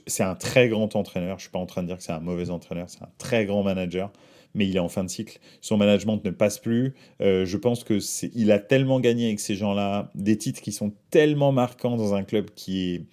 c'est 0.07 0.23
un 0.23 0.35
très 0.35 0.67
grand 0.67 0.95
entraîneur. 0.95 1.37
Je 1.37 1.43
suis 1.43 1.51
pas 1.51 1.59
en 1.59 1.65
train 1.65 1.83
de 1.83 1.87
dire 1.87 1.97
que 1.97 2.03
c'est 2.03 2.11
un 2.11 2.19
mauvais 2.19 2.49
entraîneur, 2.49 2.89
c'est 2.89 3.01
un 3.01 3.09
très 3.17 3.45
grand 3.45 3.63
manager 3.63 4.11
mais 4.57 4.67
il 4.67 4.75
est 4.75 4.79
en 4.79 4.89
fin 4.89 5.03
de 5.03 5.09
cycle. 5.09 5.39
Son 5.61 5.77
management 5.77 6.23
ne 6.23 6.31
passe 6.31 6.57
plus. 6.57 6.95
Euh, 7.21 7.45
je 7.45 7.57
pense 7.57 7.83
que 7.83 7.99
il 8.33 8.51
a 8.51 8.59
tellement 8.59 8.99
gagné 8.99 9.27
avec 9.27 9.39
ces 9.39 9.55
gens-là, 9.55 10.11
des 10.15 10.37
titres 10.37 10.61
qui 10.61 10.71
sont 10.71 10.93
tellement 11.11 11.51
marquants 11.51 11.95
dans 11.95 12.15
un 12.15 12.23
club 12.23 12.49
qui 12.55 12.93
est 12.93 13.05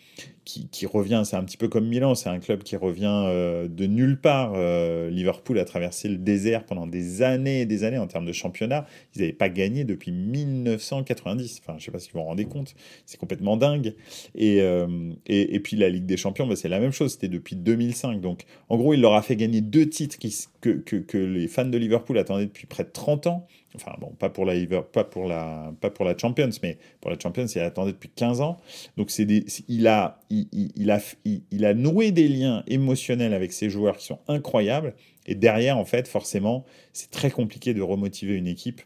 qui, 0.45 0.87
revient, 0.87 1.23
c'est 1.25 1.37
un 1.37 1.45
petit 1.45 1.57
peu 1.57 1.69
comme 1.69 1.87
Milan, 1.87 2.15
c'est 2.15 2.29
un 2.29 2.39
club 2.39 2.63
qui 2.63 2.77
revient 2.77 3.25
euh, 3.27 3.67
de 3.67 3.87
nulle 3.87 4.21
part. 4.21 4.53
Euh, 4.55 5.09
Liverpool 5.09 5.59
a 5.59 5.65
traversé 5.65 6.09
le 6.09 6.19
désert 6.19 6.65
pendant 6.65 6.87
des 6.87 7.23
années 7.23 7.63
et 7.63 7.67
des 7.67 7.85
années 7.85 7.99
en 7.99 8.07
termes 8.07 8.27
de 8.27 8.33
championnat. 8.33 8.87
Ils 9.15 9.23
n'avaient 9.23 9.33
pas 9.33 9.49
gagné 9.49 9.85
depuis 9.85 10.13
1990. 10.13 11.61
Enfin, 11.63 11.73
je 11.79 11.83
ne 11.83 11.85
sais 11.87 11.91
pas 11.91 11.99
si 11.99 12.11
vous 12.13 12.19
vous 12.19 12.27
rendez 12.27 12.45
compte, 12.45 12.75
c'est 13.07 13.19
complètement 13.19 13.57
dingue. 13.57 13.95
Et, 14.35 14.61
euh, 14.61 15.13
et, 15.27 15.61
puis 15.61 15.77
la 15.77 15.89
Ligue 15.89 16.07
des 16.07 16.19
Champions, 16.19 16.47
bah, 16.47 16.57
c'est 16.57 16.69
la 16.69 16.81
même 16.81 16.93
chose, 16.93 17.13
c'était 17.13 17.29
depuis 17.29 17.57
2005. 17.57 18.21
Donc 18.21 18.45
en 18.69 18.77
gros, 18.77 18.93
il 18.93 19.01
leur 19.01 19.15
a 19.15 19.23
fait 19.23 19.37
gagner 19.37 19.63
deux 19.63 19.89
titres 19.89 20.19
qui, 20.19 20.35
que, 20.61 20.71
que, 20.71 20.97
que 20.97 21.19
les 21.19 21.49
fans 21.49 21.65
de 21.65 21.79
Liverpool 21.79 22.19
attendaient 22.19 22.47
depuis 22.47 22.67
près 22.67 22.85
de 22.85 22.91
30 22.91 23.27
ans. 23.29 23.47
Enfin, 23.77 23.93
bon, 24.01 24.11
pas 24.19 24.31
pour 24.31 24.45
la, 24.45 24.55
pas 24.83 25.05
pour 25.05 25.27
la, 25.27 25.73
pas 25.81 25.91
pour 25.91 26.05
la 26.05 26.17
Champions, 26.17 26.51
mais 26.63 26.79
pour 27.01 27.11
la 27.11 27.19
Champions, 27.19 27.47
il 27.47 27.61
attendait 27.61 27.93
depuis 27.93 28.11
15 28.11 28.41
ans. 28.41 28.57
Donc, 28.97 29.11
c'est 29.11 29.27
il, 29.69 29.89
a, 29.89 30.21
il, 30.31 30.91
a, 30.91 31.01
il, 31.25 31.65
a 31.65 31.75
noué 31.75 32.13
des 32.13 32.29
liens 32.29 32.63
émotionnels 32.69 33.35
avec 33.35 33.53
ces 33.53 33.71
joueurs 33.71 33.97
qui 33.97 34.07
sont 34.07 34.21
incroyables. 34.29 34.95
Et 35.27 35.35
derrière, 35.35 35.79
en 35.79 35.85
fait, 35.85 36.07
forcément, 36.07 36.65
c'est 36.93 37.11
très 37.11 37.31
compliqué 37.31 37.75
de 37.75 37.83
remotiver 37.83 38.35
une 38.35 38.47
équipe. 38.47 38.83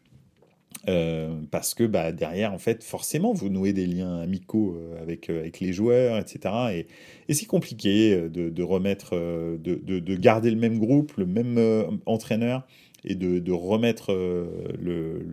Euh, 0.87 1.40
parce 1.51 1.74
que 1.74 1.85
bah, 1.85 2.12
derrière, 2.12 2.53
en 2.53 2.59
fait, 2.59 2.83
forcément, 2.85 3.33
vous 3.33 3.48
nouez 3.48 3.72
des 3.72 3.87
liens 3.87 4.20
amicaux 4.20 4.77
euh, 4.77 5.03
avec, 5.03 5.29
euh, 5.29 5.40
avec 5.40 5.61
les 5.61 5.72
joueurs, 5.72 6.18
etc. 6.18 6.87
Et, 7.29 7.35
c'est 7.35 7.46
compliqué 7.46 8.29
de, 8.29 8.48
de 8.48 8.62
remettre, 8.62 9.14
de, 9.14 9.59
de, 9.74 10.16
garder 10.16 10.51
le 10.51 10.57
même 10.57 10.79
groupe, 10.79 11.12
le 11.18 11.27
même 11.27 12.01
entraîneur 12.07 12.66
et 13.04 13.14
de, 13.14 13.38
de 13.38 13.52
remettre 13.52 14.12
euh, 14.12 14.46
le, 14.80 15.24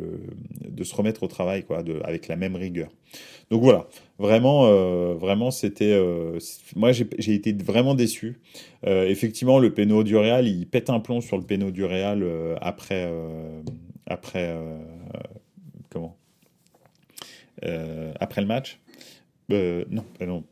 de 0.70 0.84
se 0.84 0.96
remettre 0.96 1.24
au 1.24 1.28
travail 1.28 1.64
quoi, 1.64 1.84
avec 2.04 2.28
la 2.28 2.36
même 2.36 2.56
rigueur. 2.56 2.90
Donc 3.52 3.62
voilà, 3.62 3.88
vraiment, 4.20 4.66
euh, 4.66 5.14
vraiment 5.14 5.52
c'était, 5.52 5.94
euh, 5.94 6.40
moi 6.76 6.92
j'ai 6.92 7.34
été 7.34 7.54
vraiment 7.54 7.96
déçu. 7.96 8.40
effectivement, 8.84 9.60
le 9.60 9.74
péno 9.74 10.04
du 10.04 10.16
Real, 10.16 10.48
il 10.48 10.68
pète 10.68 10.90
un 10.90 11.00
plomb 11.00 11.22
sur 11.22 11.38
le 11.38 11.44
péno 11.44 11.72
du 11.72 11.84
Real 11.84 12.26
après, 12.62 13.12
après, 14.08 14.56
comment, 15.90 16.18
après 18.20 18.42
le 18.42 18.48
match? 18.48 18.80
non, 19.50 20.06
non, 20.22 20.44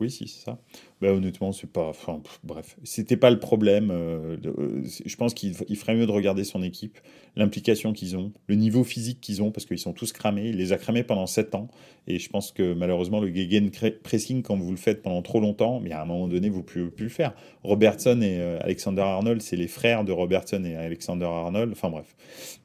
oui, 0.00 0.10
si, 0.10 0.28
c'est 0.28 0.44
ça. 0.44 0.58
Bah, 1.00 1.12
honnêtement, 1.12 1.52
c'est 1.52 1.70
pas. 1.70 1.88
Enfin, 1.88 2.20
bref, 2.44 2.76
c'était 2.84 3.16
pas 3.16 3.30
le 3.30 3.38
problème. 3.38 3.90
Euh, 3.90 4.36
euh, 4.44 4.82
je 4.84 5.16
pense 5.16 5.34
qu'il 5.34 5.54
ferait 5.54 5.94
mieux 5.94 6.06
de 6.06 6.12
regarder 6.12 6.44
son 6.44 6.62
équipe, 6.62 6.98
l'implication 7.36 7.92
qu'ils 7.92 8.16
ont, 8.16 8.32
le 8.46 8.54
niveau 8.54 8.84
physique 8.84 9.20
qu'ils 9.20 9.42
ont, 9.42 9.50
parce 9.50 9.66
qu'ils 9.66 9.78
sont 9.78 9.92
tous 9.92 10.12
cramés. 10.12 10.48
Il 10.48 10.56
les 10.56 10.72
a 10.72 10.78
cramés 10.78 11.04
pendant 11.04 11.26
7 11.26 11.54
ans. 11.54 11.68
Et 12.06 12.18
je 12.18 12.28
pense 12.28 12.52
que 12.52 12.74
malheureusement, 12.74 13.20
le 13.20 13.28
Gegen 13.34 13.70
pressing, 14.02 14.42
quand 14.42 14.56
vous 14.56 14.70
le 14.70 14.76
faites 14.76 15.02
pendant 15.02 15.22
trop 15.22 15.40
longtemps, 15.40 15.80
mais 15.80 15.92
à 15.92 16.02
un 16.02 16.06
moment 16.06 16.28
donné, 16.28 16.48
vous 16.48 16.58
ne 16.58 16.62
pouvez 16.62 16.90
plus 16.90 17.04
le 17.04 17.10
faire. 17.10 17.34
Robertson 17.62 18.20
et 18.22 18.40
euh, 18.40 18.58
Alexander 18.60 19.02
Arnold, 19.02 19.42
c'est 19.42 19.56
les 19.56 19.68
frères 19.68 20.04
de 20.04 20.12
Robertson 20.12 20.64
et 20.64 20.74
Alexander 20.74 21.26
Arnold. 21.26 21.72
Enfin 21.72 21.90
bref. 21.90 22.16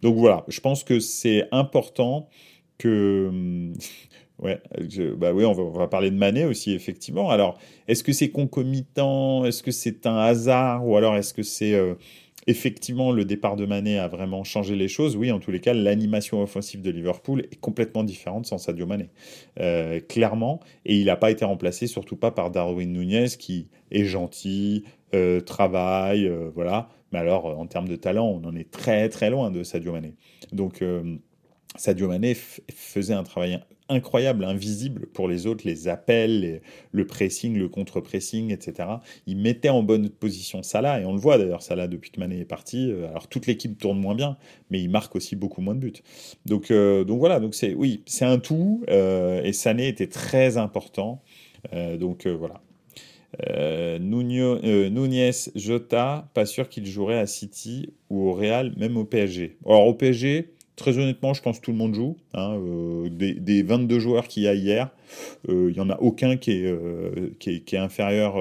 Donc 0.02 0.15
voilà, 0.15 0.46
je 0.48 0.60
pense 0.60 0.84
que 0.84 1.00
c'est 1.00 1.48
important 1.52 2.30
que 2.78 3.72
Ouais, 4.44 4.62
bah 5.16 5.32
oui, 5.34 5.46
on 5.46 5.54
va, 5.54 5.88
parler 5.88 6.12
de 6.12 6.18
Manet 6.18 6.44
aussi, 6.44 6.74
effectivement. 6.74 7.30
Alors, 7.30 7.58
est-ce 7.88 8.04
que 8.04 8.12
c'est 8.12 8.30
concomitant? 8.30 9.46
Est-ce 9.46 9.64
que 9.64 9.72
c'est 9.72 10.06
un 10.06 10.18
hasard? 10.18 10.86
Ou 10.86 10.98
alors 10.98 11.16
est-ce 11.16 11.34
que 11.34 11.44
c'est 11.44 11.74
euh, 11.74 11.94
effectivement 12.46 13.14
le 13.14 13.24
départ 13.24 13.56
de 13.56 13.66
Manet 13.66 13.98
a 14.00 14.10
vraiment 14.10 14.44
changé 14.44 14.76
les 14.76 14.90
choses? 14.90 15.16
Oui, 15.16 15.32
en 15.32 15.40
tous 15.40 15.52
les 15.52 15.62
cas, 15.62 15.74
l'animation 15.74 16.42
offensive 16.42 16.82
de 16.82 16.92
Liverpool 16.92 17.48
est 17.52 17.60
complètement 17.62 18.04
différente 18.04 18.46
sans 18.46 18.58
Sadio 18.58 18.86
Mané. 18.86 19.12
Euh, 19.62 20.02
clairement. 20.02 20.60
Et 20.86 20.98
il 20.98 21.06
n'a 21.06 21.16
pas 21.16 21.32
été 21.32 21.46
remplacé, 21.46 21.88
surtout 21.88 22.18
pas 22.18 22.32
par 22.32 22.52
Darwin 22.52 22.92
Nunez, 22.92 23.30
qui 23.40 23.70
est 23.92 24.04
gentil, 24.04 24.84
euh, 25.16 25.40
travaille, 25.40 26.30
voilà. 26.54 26.90
Mais 27.14 27.20
alors, 27.20 27.46
en 27.46 27.66
termes 27.66 27.88
de 27.88 27.96
talent, 27.96 28.28
on 28.28 28.46
en 28.46 28.56
est 28.58 28.70
très 28.70 29.08
très 29.08 29.30
loin 29.30 29.52
de 29.52 29.64
Sadio 29.64 29.94
Mané. 29.94 30.16
Donc, 30.52 30.84
Sadio 31.78 32.10
Mané 32.10 32.34
faisait 32.34 33.14
un 33.14 33.24
travail 33.24 33.62
incroyable, 33.94 34.44
invisible 34.44 35.08
pour 35.14 35.28
les 35.28 35.48
autres, 35.48 35.64
les 35.66 35.88
appels, 35.88 36.62
le 36.92 37.08
pressing, 37.08 37.58
le 37.58 37.70
contre-pressing, 37.70 38.52
etc. 38.52 38.90
Il 39.28 39.38
mettait 39.38 39.70
en 39.70 39.84
bonne 39.84 40.10
position 40.10 40.64
Salah, 40.64 41.00
et 41.02 41.06
on 41.06 41.14
le 41.14 41.20
voit 41.20 41.38
d'ailleurs, 41.38 41.62
Salah, 41.62 41.88
depuis 41.88 42.12
que 42.12 42.20
Mané 42.20 42.40
est 42.40 42.46
parti, 42.46 42.92
euh, 42.92 43.08
alors 43.10 43.28
toute 43.28 43.48
l'équipe 43.48 43.78
tourne 43.78 44.00
moins 44.00 44.16
bien, 44.16 44.38
mais 44.70 44.82
il 44.82 44.90
marque 44.90 45.16
aussi 45.16 45.36
beaucoup 45.36 45.62
moins 45.62 45.76
de 45.76 45.80
buts. 45.80 46.02
Donc, 46.46 46.72
euh, 46.72 47.04
donc 47.04 47.20
voilà, 47.20 47.40
donc 47.40 47.56
c'est 47.56 47.74
oui, 47.74 48.04
c'est 48.06 48.26
un 48.26 48.40
tout, 48.40 48.84
euh, 48.90 49.42
et 49.44 49.54
Sané 49.54 49.88
était 49.88 50.08
très 50.08 50.58
important. 50.58 51.22
donc 52.00 52.28
voilà. 52.28 52.62
Nunez, 54.00 55.32
Jota, 55.56 56.30
pas 56.34 56.46
sûr 56.46 56.70
qu'il 56.70 56.86
jouerait 56.86 57.20
à 57.20 57.26
City 57.26 57.94
ou 58.10 58.30
au 58.30 58.34
Real, 58.34 58.74
même 58.78 58.98
au 58.98 59.06
PSG. 59.06 59.58
Alors 59.66 59.88
au 59.88 59.94
PSG, 59.94 60.54
Très 60.76 60.98
honnêtement, 60.98 61.34
je 61.34 61.42
pense 61.42 61.60
que 61.60 61.66
tout 61.66 61.72
le 61.72 61.78
monde 61.78 61.94
joue. 61.94 62.18
Hein, 62.34 62.58
euh, 62.58 63.10
des, 63.10 63.62
22 63.62 64.00
joueurs 64.00 64.28
qu'il 64.28 64.44
y 64.44 64.48
a 64.48 64.56
hier, 64.56 64.90
euh, 65.48 65.70
il 65.70 65.74
n'y 65.74 65.80
en 65.80 65.90
a 65.90 66.00
aucun 66.00 66.36
qui 66.36 66.52
est, 66.52 66.66
euh, 66.66 67.30
inférieur 67.74 68.36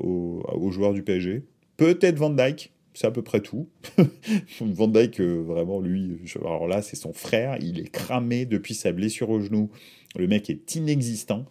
aux, 0.00 0.70
joueurs 0.70 0.94
du 0.94 1.02
PSG. 1.02 1.42
Peut-être 1.76 2.16
Van 2.16 2.30
Dyke, 2.30 2.72
c'est 2.94 3.06
à 3.06 3.10
peu 3.10 3.22
près 3.22 3.40
tout. 3.40 3.68
Van 4.60 4.88
Dyke, 4.88 5.20
vraiment, 5.20 5.80
lui, 5.80 6.16
alors 6.40 6.68
là, 6.68 6.80
c'est 6.80 6.96
son 6.96 7.12
frère. 7.12 7.58
Il 7.60 7.78
est 7.78 7.90
cramé 7.90 8.46
depuis 8.46 8.74
sa 8.74 8.92
blessure 8.92 9.28
au 9.28 9.40
genou 9.40 9.70
Le 10.16 10.26
mec 10.26 10.50
est 10.50 10.74
inexistant. 10.74 11.44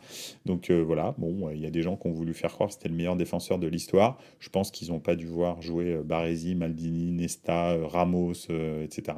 Donc 0.46 0.72
voilà, 0.72 1.16
bon, 1.18 1.50
il 1.50 1.60
y 1.60 1.66
a 1.66 1.70
des 1.70 1.82
gens 1.82 1.96
qui 1.96 2.08
ont 2.08 2.12
voulu 2.12 2.34
faire 2.34 2.52
croire 2.52 2.70
que 2.70 2.76
c'était 2.76 2.90
le 2.90 2.96
meilleur 2.96 3.16
défenseur 3.16 3.60
de 3.60 3.68
l'histoire. 3.68 4.18
Je 4.40 4.50
pense 4.50 4.72
qu'ils 4.72 4.90
n'ont 4.90 5.00
pas 5.00 5.16
dû 5.16 5.28
voir 5.28 5.62
jouer 5.62 6.00
Baresi, 6.04 6.56
Maldini, 6.56 7.12
Nesta, 7.12 7.78
Ramos, 7.88 8.48
etc. 8.82 9.18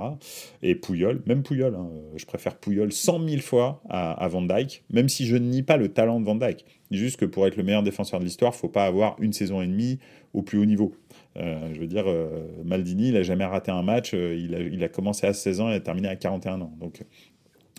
Et 0.61 0.75
Pouyol, 0.75 1.21
même 1.25 1.43
Pouyol. 1.43 1.75
Hein, 1.75 1.89
je 2.15 2.25
préfère 2.25 2.55
Pouyol 2.57 2.91
100 2.91 3.27
000 3.27 3.41
fois 3.41 3.81
à, 3.89 4.27
Van 4.27 4.41
Dyke, 4.41 4.83
même 4.89 5.09
si 5.09 5.25
je 5.25 5.35
ne 5.35 5.47
nie 5.47 5.63
pas 5.63 5.77
le 5.77 5.89
talent 5.89 6.19
de 6.19 6.25
Van 6.25 6.35
Dyke. 6.35 6.65
Juste 6.91 7.17
que 7.17 7.25
pour 7.25 7.47
être 7.47 7.55
le 7.55 7.63
meilleur 7.63 7.83
défenseur 7.83 8.19
de 8.19 8.25
l'histoire, 8.25 8.55
faut 8.55 8.69
pas 8.69 8.85
avoir 8.85 9.15
une 9.19 9.33
saison 9.33 9.61
et 9.61 9.67
demie 9.67 9.99
au 10.33 10.41
plus 10.41 10.57
haut 10.57 10.65
niveau. 10.65 10.93
Euh, 11.37 11.73
je 11.73 11.79
veux 11.79 11.87
dire, 11.87 12.05
euh, 12.07 12.47
Maldini, 12.63 13.09
il 13.09 13.13
n'a 13.13 13.23
jamais 13.23 13.45
raté 13.45 13.71
un 13.71 13.83
match. 13.83 14.13
Euh, 14.13 14.35
il, 14.35 14.55
a, 14.55 14.59
il, 14.59 14.83
a, 14.83 14.89
commencé 14.89 15.25
à 15.25 15.33
16 15.33 15.61
ans 15.61 15.69
et 15.69 15.75
a 15.75 15.79
terminé 15.79 16.07
à 16.07 16.15
41 16.15 16.61
ans. 16.61 16.73
Donc, 16.79 17.03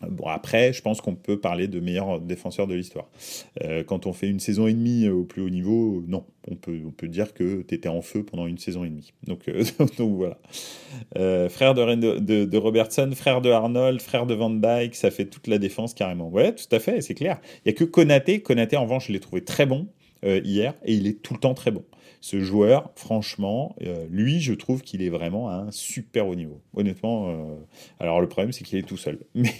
Bon, 0.03 0.27
après, 0.27 0.75
je 0.75 0.83
pense 0.83 1.01
qu'on 1.01 1.15
peut 1.15 1.41
parler 1.41 1.69
de 1.69 1.81
meilleur 1.81 2.21
défenseur 2.21 2.67
de 2.67 2.75
l'histoire. 2.75 3.09
quand 3.87 4.07
on 4.07 4.13
fait 4.13 4.29
une 4.29 4.41
saison 4.41 4.67
et 4.67 4.75
demie 4.75 5.09
au 5.09 5.25
plus 5.25 5.43
haut 5.43 5.49
niveau, 5.49 6.05
non. 6.07 6.25
On 6.49 6.55
peut, 6.55 7.09
dire 7.09 7.33
que 7.35 7.63
tu 7.63 7.75
étais 7.75 7.89
en 7.89 8.03
feu 8.03 8.23
pendant 8.23 8.47
une 8.47 8.59
saison 8.59 8.85
et 8.85 8.91
demie. 8.91 9.13
Donc, 9.27 9.51
voilà. 9.99 10.39
frère 11.49 11.75
de, 11.75 12.19
de, 12.19 12.45
de, 12.45 12.59
Robertson, 12.59 13.11
frère 13.15 13.41
de 13.41 13.51
Arnold, 13.51 14.01
frère 14.03 14.27
de 14.27 14.35
Van 14.35 14.51
Dyke, 14.51 14.95
ça 14.95 15.11
fait 15.11 15.25
toute 15.25 15.47
la 15.47 15.59
défense 15.59 15.95
carrément. 15.95 16.29
Ouais, 16.29 16.55
tout 16.55 16.73
à 16.73 16.79
fait, 16.79 17.01
c'est 17.01 17.15
clair. 17.15 17.41
Il 17.65 17.69
n'y 17.69 17.75
a 17.75 17.79
que 17.79 17.85
Konaté. 17.85 18.43
Konaté, 18.43 18.77
en 18.77 18.83
revanche, 18.83 19.09
je 19.09 19.13
l'ai 19.13 19.21
trouvé 19.21 19.43
très 19.45 19.65
bon 19.65 19.89
hier 20.23 20.75
et 20.85 20.93
il 20.93 21.07
est 21.07 21.23
tout 21.23 21.35
le 21.35 21.41
temps 21.41 21.55
très 21.55 21.71
bon 21.71 21.85
ce 22.21 22.41
joueur, 22.41 22.91
franchement, 22.97 23.75
euh, 23.83 24.07
lui, 24.11 24.41
je 24.41 24.53
trouve 24.53 24.83
qu'il 24.83 25.03
est 25.03 25.09
vraiment 25.09 25.49
à 25.49 25.55
un 25.55 25.71
super 25.71 26.27
haut 26.27 26.35
niveau. 26.35 26.61
Honnêtement, 26.75 27.29
euh, 27.31 27.55
alors 28.01 28.21
le 28.21 28.29
problème, 28.29 28.53
c'est 28.53 28.65
qu'il 28.65 28.79
est 28.79 28.83
tout 28.83 28.97
seul. 28.97 29.19
Mais, 29.35 29.53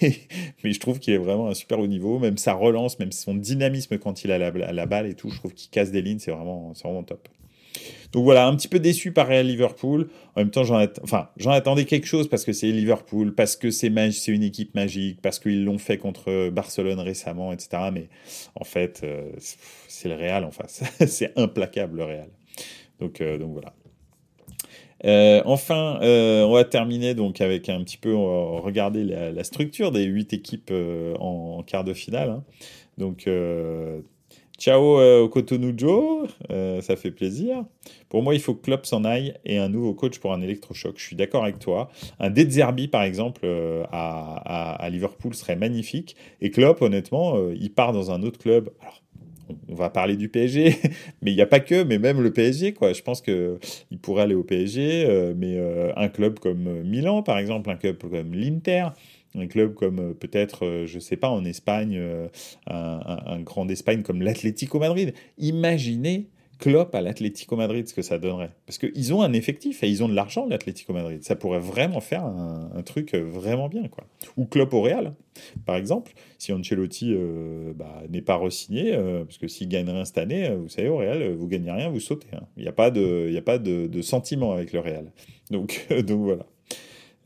mais 0.65 0.73
je 0.73 0.81
trouve 0.81 0.99
qu'il 0.99 1.15
est 1.15 1.19
vraiment 1.19 1.47
à 1.47 1.51
un 1.51 1.55
super 1.55 1.79
haut 1.79 1.87
niveau. 1.87 2.19
Même 2.19 2.39
sa 2.39 2.55
relance, 2.55 2.99
même 2.99 3.13
son 3.13 3.35
dynamisme 3.35 3.99
quand 3.99 4.25
il 4.25 4.33
a 4.33 4.39
la, 4.39 4.87
balle 4.87 5.07
et 5.07 5.15
tout, 5.15 5.31
je 5.31 5.39
trouve 5.39 5.53
qu'il 5.53 5.71
casse 5.71 5.91
des 5.91 6.03
lignes, 6.03 6.19
c'est 6.19 6.31
vraiment, 6.31 6.73
vraiment 6.83 7.03
top. 7.03 7.29
Donc 8.13 8.25
voilà, 8.25 8.47
un 8.47 8.57
petit 8.57 8.69
peu 8.69 8.79
déçu 8.79 9.13
par 9.13 9.29
Real 9.29 9.47
Liverpool. 9.47 10.09
En 10.35 10.41
même 10.41 10.51
temps, 10.51 10.65
j'en 10.65 11.51
attendais 11.51 11.85
quelque 11.85 12.07
chose 12.07 12.29
parce 12.29 12.45
que 12.45 12.53
c'est 12.53 12.71
Liverpool, 12.71 13.35
parce 13.35 13.57
que 13.57 13.71
c'est 13.71 13.89
une 13.89 14.43
équipe 14.43 14.75
magique, 14.75 15.21
parce 15.21 15.39
qu'ils 15.39 15.65
l'ont 15.65 15.79
fait 15.79 15.99
contre 15.99 16.51
Barcelone 16.51 17.01
récemment, 17.01 17.53
etc. 17.53 17.91
Mais 17.93 18.09
en 18.55 18.65
fait, 18.65 19.01
euh, 19.05 19.31
c'est 19.89 20.09
le 20.09 20.15
Real 20.15 20.45
en 20.45 20.51
face. 20.51 20.83
c'est 21.07 21.33
implacable 21.39 21.99
le 21.99 22.05
Real. 22.05 22.29
Donc, 23.01 23.21
euh, 23.21 23.39
donc 23.39 23.53
voilà. 23.53 23.73
Euh, 25.05 25.43
enfin, 25.45 25.99
euh, 26.03 26.45
on 26.45 26.53
va 26.53 26.65
terminer 26.65 27.15
donc 27.15 27.41
avec 27.41 27.69
un 27.69 27.83
petit 27.85 27.99
peu 27.99 28.15
regarder 28.15 29.05
la, 29.05 29.45
structure 29.45 29.93
des 29.93 30.05
huit 30.05 30.33
équipes 30.33 30.73
en, 31.19 31.63
quart 31.63 31.85
de 31.85 31.93
finale. 31.93 32.31
Hein. 32.31 32.45
Donc, 32.97 33.29
ciao 34.59 34.99
au 35.23 35.29
Cotonou 35.29 35.75
Joe, 35.77 36.29
ça 36.81 36.97
fait 36.97 37.11
plaisir. 37.11 37.65
Pour 38.09 38.23
moi, 38.23 38.35
il 38.35 38.41
faut 38.41 38.55
que 38.55 38.63
Klopp 38.63 38.87
s'en 38.87 39.05
aille 39.05 39.35
et 39.45 39.59
un 39.59 39.69
nouveau 39.69 39.93
coach 39.93 40.19
pour 40.19 40.33
un 40.33 40.41
électrochoc. 40.41 40.95
Je 40.97 41.05
suis 41.05 41.17
d'accord 41.17 41.43
avec 41.43 41.59
toi. 41.59 41.91
Un 42.19 42.35
Zerbi, 42.35 42.89
par 42.89 43.03
exemple, 43.03 43.47
à, 43.93 44.77
à, 44.83 44.89
Liverpool 44.89 45.35
serait 45.35 45.57
magnifique. 45.57 46.17
Et 46.41 46.51
Klopp, 46.51 46.81
honnêtement, 46.81 47.51
il 47.51 47.71
part 47.71 47.93
dans 47.93 48.11
un 48.11 48.23
autre 48.23 48.39
club. 48.39 48.71
Alors, 48.81 49.03
on 49.69 49.75
va 49.75 49.91
parler 49.91 50.17
du 50.17 50.29
PSG, 50.29 50.77
mais 51.23 51.33
il 51.33 51.35
n'y 51.35 51.43
a 51.43 51.47
pas 51.47 51.61
que, 51.61 51.83
mais 51.85 51.99
même 51.99 52.23
le 52.23 52.33
PSG, 52.33 52.75
quoi. 52.75 52.93
Je 52.93 53.03
pense 53.03 53.21
qu'il 53.21 53.59
pourrait 54.03 54.23
aller 54.23 54.35
au 54.35 54.45
PSG, 54.45 55.05
euh, 55.07 55.35
mais 55.37 55.57
euh, 55.57 55.93
un 55.97 56.09
club 56.09 56.39
comme 56.39 56.67
euh, 56.67 56.83
Milan, 56.85 57.23
par 57.23 57.39
exemple, 57.39 57.71
un 57.71 57.77
club 57.77 57.99
comme 57.99 58.35
l'Inter, 58.35 58.89
un 59.35 59.47
club 59.47 59.75
comme 59.75 60.15
peut-être, 60.15 60.85
je 60.87 60.95
ne 60.95 61.01
sais 61.01 61.17
pas, 61.17 61.29
en 61.29 61.45
Espagne, 61.45 62.01
un, 62.67 63.21
un 63.27 63.41
grand 63.41 63.67
d'Espagne 63.67 64.03
comme 64.03 64.23
l'Atlético 64.23 64.79
Madrid. 64.79 65.13
Imaginez 65.37 66.29
Klopp 66.59 66.95
à 66.95 67.03
l'Atlético 67.03 67.57
Madrid, 67.57 67.87
ce 67.87 67.95
que 67.95 68.03
ça 68.03 68.19
donnerait. 68.19 68.51
Parce 68.67 68.79
qu'ils 68.79 69.13
ont 69.13 69.23
un 69.23 69.33
effectif 69.33 69.83
et 69.83 69.89
ils 69.89 70.03
ont 70.03 70.09
de 70.09 70.15
l'argent, 70.15 70.47
l'Atlético 70.47 70.93
Madrid. 70.93 71.23
Ça 71.23 71.37
pourrait 71.37 71.61
vraiment 71.61 72.01
faire 72.01 72.25
un, 72.25 72.83
truc 72.83 73.15
vraiment 73.15 73.69
bien. 73.69 73.89
quoi. 73.89 74.05
Ou 74.37 74.47
Klopp 74.47 74.73
au 74.73 74.81
Real, 74.81 75.15
par 75.67 75.77
exemple. 75.77 76.13
Si 76.39 76.53
Ancelotti 76.53 77.13
euh, 77.15 77.73
bah, 77.75 78.03
n'est 78.09 78.23
pas 78.23 78.37
re-signé, 78.37 78.95
euh, 78.95 79.25
parce 79.25 79.39
que 79.39 79.49
s'il 79.49 79.69
gagne 79.69 79.89
rien 79.91 80.05
cette 80.05 80.19
année, 80.19 80.49
euh, 80.49 80.57
vous 80.57 80.69
savez, 80.69 80.89
au 80.89 80.97
Real, 80.97 81.35
vous 81.35 81.47
gagnez 81.47 81.71
rien, 81.71 81.89
vous 81.89 82.01
sautez. 82.01 82.29
Hein. 82.35 82.47
Il 82.57 82.63
n'y 82.63 82.69
a 82.69 82.73
pas, 82.73 82.91
de, 82.91 83.29
y 83.31 83.39
a 83.39 83.43
pas 83.43 83.59
de, 83.59 84.03
sentiment 84.03 84.53
avec 84.53 84.73
le 84.73 84.81
Real. 84.81 85.13
Donc, 85.51 85.87
donc 86.07 86.21
voilà. 86.23 86.47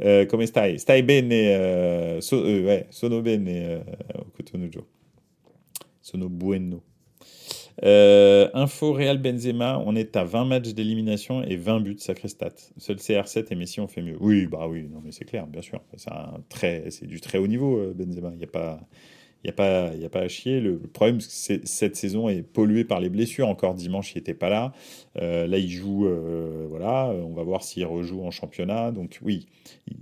Euh, 0.03 0.25
come 0.25 0.47
stai? 0.47 0.79
Stai 0.79 1.03
bene? 1.03 2.21
So, 2.23 2.43
ouais, 2.43 2.87
sono 2.88 3.21
bene, 3.21 3.85
Cotonou 4.35 4.71
Sono 6.01 6.31
bueno. 6.31 6.83
Euh, 7.83 8.49
info 8.53 8.93
Real 8.93 9.19
Benzema, 9.19 9.83
on 9.87 9.97
est 9.97 10.16
à 10.16 10.25
20 10.25 10.45
matchs 10.45 10.75
d'élimination 10.75 11.43
et 11.43 11.57
20 11.57 11.81
buts, 11.81 11.97
sacré. 11.99 12.29
Seul 12.29 12.97
CR7 12.97 13.47
et 13.51 13.55
Messi 13.55 13.81
ont 13.81 13.88
fait 13.88 14.03
mieux. 14.03 14.16
Oui, 14.21 14.47
bah 14.47 14.66
oui, 14.69 14.88
non 14.90 15.01
mais 15.03 15.12
c'est 15.12 15.25
clair, 15.25 15.47
bien 15.47 15.62
sûr. 15.62 15.81
C'est 15.97 17.07
du 17.07 17.21
très 17.21 17.38
haut 17.38 17.47
niveau, 17.47 17.79
euh, 17.79 17.95
Benzema. 17.95 18.31
Il 18.33 18.38
n'y 18.38 18.45
a 18.45 18.49
pas 18.49 18.81
il 19.42 19.46
n'y 19.46 19.50
a, 19.50 19.55
pas, 19.55 19.94
y 19.94 20.05
a 20.05 20.09
pas 20.11 20.20
à 20.20 20.29
chier. 20.29 20.61
Le, 20.61 20.79
problème, 20.79 21.20
c'est 21.20 21.61
que 21.61 21.66
cette 21.66 21.96
saison 21.96 22.29
est 22.29 22.42
polluée 22.42 22.85
par 22.85 23.00
les 23.00 23.09
blessures. 23.09 23.48
Encore 23.48 23.74
dimanche, 23.74 24.12
il 24.14 24.18
n'était 24.18 24.35
pas 24.35 24.50
là. 24.50 24.72
Euh, 25.16 25.46
là, 25.46 25.57
il 25.57 25.70
joue, 25.70 26.07
euh, 26.07 26.66
voilà, 26.68 27.07
on 27.07 27.33
va 27.33 27.42
voir 27.42 27.62
s'il 27.62 27.87
rejoue 27.87 28.22
en 28.22 28.31
championnat. 28.31 28.92
Donc 28.92 29.18
oui, 29.22 29.46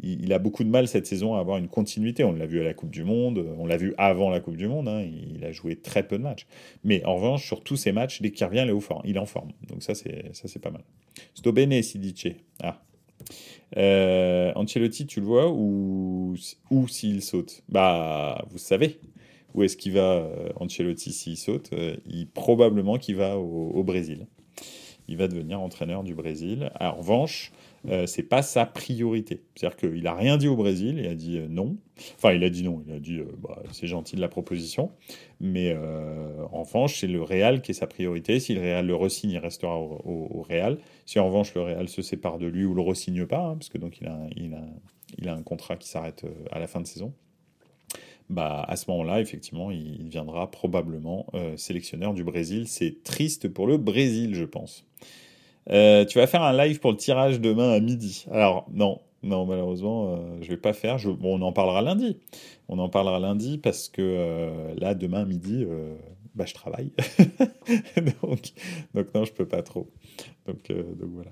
il, 0.02 0.32
a 0.32 0.40
beaucoup 0.40 0.64
de 0.64 0.68
mal 0.68 0.88
cette 0.88 1.06
saison 1.06 1.36
à 1.36 1.40
avoir 1.40 1.58
une 1.58 1.68
continuité. 1.68 2.24
On 2.24 2.32
l'a 2.32 2.46
vu 2.46 2.60
à 2.60 2.64
la 2.64 2.74
Coupe 2.74 2.90
du 2.90 3.04
Monde, 3.04 3.46
on 3.58 3.66
l'a 3.66 3.76
vu 3.76 3.94
avant 3.96 4.28
la 4.28 4.40
Coupe 4.40 4.56
du 4.56 4.66
Monde. 4.66 4.88
Hein. 4.88 5.02
il 5.02 5.44
a 5.44 5.52
joué 5.52 5.76
très 5.76 6.02
peu 6.02 6.18
de 6.18 6.24
matchs. 6.24 6.46
Mais 6.82 7.04
en 7.04 7.14
revanche, 7.14 7.46
sur 7.46 7.62
tous 7.62 7.76
ses 7.76 7.92
matchs, 7.92 8.20
dès 8.20 8.32
qu'il 8.32 8.44
revient, 8.44 8.62
il 8.64 8.70
est, 8.70 8.72
au 8.72 8.80
fort, 8.80 9.02
il 9.04 9.16
est 9.16 9.20
en 9.20 9.26
forme. 9.26 9.50
Donc 9.68 9.84
ça, 9.84 9.94
c'est, 9.94 10.34
ça, 10.34 10.48
c'est 10.48 10.60
pas 10.60 10.70
mal. 10.70 10.82
Sto 11.34 11.52
bene, 11.52 11.80
Sidice. 11.80 12.34
Ah. 12.60 12.82
Euh, 13.76 14.52
Ancelotti, 14.54 15.06
tu 15.06 15.20
le 15.20 15.26
vois, 15.26 15.50
ou, 15.50 16.34
ou 16.70 16.88
s'il 16.88 17.22
saute? 17.22 17.62
Bah, 17.68 18.44
vous 18.50 18.58
savez, 18.58 18.98
où 19.58 19.64
est-ce 19.64 19.76
qu'il 19.76 19.92
va, 19.92 20.18
euh, 20.18 20.50
Ancelotti, 20.56 21.12
s'il 21.12 21.36
saute 21.36 21.70
euh, 21.72 21.96
il, 22.06 22.28
Probablement 22.28 22.96
qu'il 22.96 23.16
va 23.16 23.36
au, 23.36 23.82
Brésil. 23.82 24.28
Il 25.08 25.16
va 25.16 25.26
devenir 25.26 25.60
entraîneur 25.60 26.04
du 26.04 26.14
Brésil. 26.14 26.70
en 26.78 26.94
revanche, 26.94 27.50
euh, 27.88 28.06
c'est 28.06 28.22
pas 28.22 28.42
sa 28.42 28.66
priorité. 28.66 29.42
C'est-à-dire 29.56 29.76
qu'il 29.76 30.06
a 30.06 30.14
rien 30.14 30.36
dit 30.36 30.46
au 30.46 30.54
Brésil, 30.54 30.98
il 30.98 31.08
a 31.08 31.14
dit 31.16 31.40
non. 31.48 31.76
Enfin, 32.14 32.34
il 32.34 32.44
a 32.44 32.50
dit 32.50 32.62
non, 32.62 32.84
il 32.86 32.92
a 32.92 33.00
dit 33.00 33.20
bah, 33.38 33.60
c'est 33.72 33.88
gentil 33.88 34.14
de 34.14 34.20
la 34.20 34.28
proposition, 34.28 34.92
mais 35.40 35.74
en 36.52 36.62
revanche, 36.62 37.00
c'est 37.00 37.06
le 37.08 37.22
Real 37.22 37.60
qui 37.62 37.72
est 37.72 37.74
sa 37.74 37.86
priorité. 37.88 38.38
Si 38.38 38.54
le 38.54 38.60
Real 38.60 38.86
le 38.86 38.94
resigne, 38.94 39.30
il 39.30 39.38
restera 39.38 39.76
au, 39.76 40.44
Real. 40.48 40.78
Si 41.04 41.18
en 41.18 41.26
revanche 41.26 41.54
le 41.54 41.62
Real 41.62 41.88
se 41.88 42.02
sépare 42.02 42.38
de 42.38 42.46
lui 42.46 42.64
ou 42.64 42.74
le 42.74 42.82
resigne 42.82 43.26
pas, 43.26 43.46
hein, 43.46 43.54
parce 43.54 43.70
que 43.70 43.78
donc 43.78 44.00
il 44.00 45.28
a 45.28 45.32
un 45.32 45.42
contrat 45.42 45.76
qui 45.76 45.88
s'arrête 45.88 46.26
à 46.52 46.60
la 46.60 46.68
fin 46.68 46.80
de 46.80 46.86
saison, 46.86 47.12
bah, 48.30 48.64
à 48.68 48.76
ce 48.76 48.90
moment-là, 48.90 49.20
effectivement, 49.20 49.70
il 49.70 50.04
deviendra 50.04 50.50
probablement 50.50 51.26
euh, 51.34 51.56
sélectionneur 51.56 52.12
du 52.12 52.24
Brésil. 52.24 52.68
C'est 52.68 53.02
triste 53.02 53.48
pour 53.48 53.66
le 53.66 53.78
Brésil, 53.78 54.34
je 54.34 54.44
pense. 54.44 54.84
Euh, 55.70 56.04
tu 56.04 56.18
vas 56.18 56.26
faire 56.26 56.42
un 56.42 56.56
live 56.56 56.78
pour 56.80 56.90
le 56.90 56.96
tirage 56.96 57.40
demain 57.40 57.72
à 57.72 57.80
midi. 57.80 58.26
Alors, 58.30 58.66
non, 58.70 59.00
non, 59.22 59.46
malheureusement, 59.46 60.14
euh, 60.14 60.38
je 60.42 60.48
vais 60.48 60.56
pas 60.58 60.74
faire. 60.74 60.98
Je... 60.98 61.10
Bon, 61.10 61.38
on 61.38 61.42
en 61.42 61.52
parlera 61.52 61.80
lundi. 61.80 62.18
On 62.68 62.78
en 62.78 62.90
parlera 62.90 63.18
lundi 63.18 63.56
parce 63.56 63.88
que 63.88 64.74
là, 64.78 64.94
demain 64.94 65.24
midi, 65.24 65.66
bah, 66.34 66.44
je 66.46 66.52
travaille. 66.52 66.92
donc, 68.22 68.52
donc, 68.94 69.14
non, 69.14 69.24
je 69.24 69.32
peux 69.32 69.48
pas 69.48 69.62
trop. 69.62 69.90
Donc, 70.46 70.70
donc 70.70 71.10
voilà. 71.14 71.30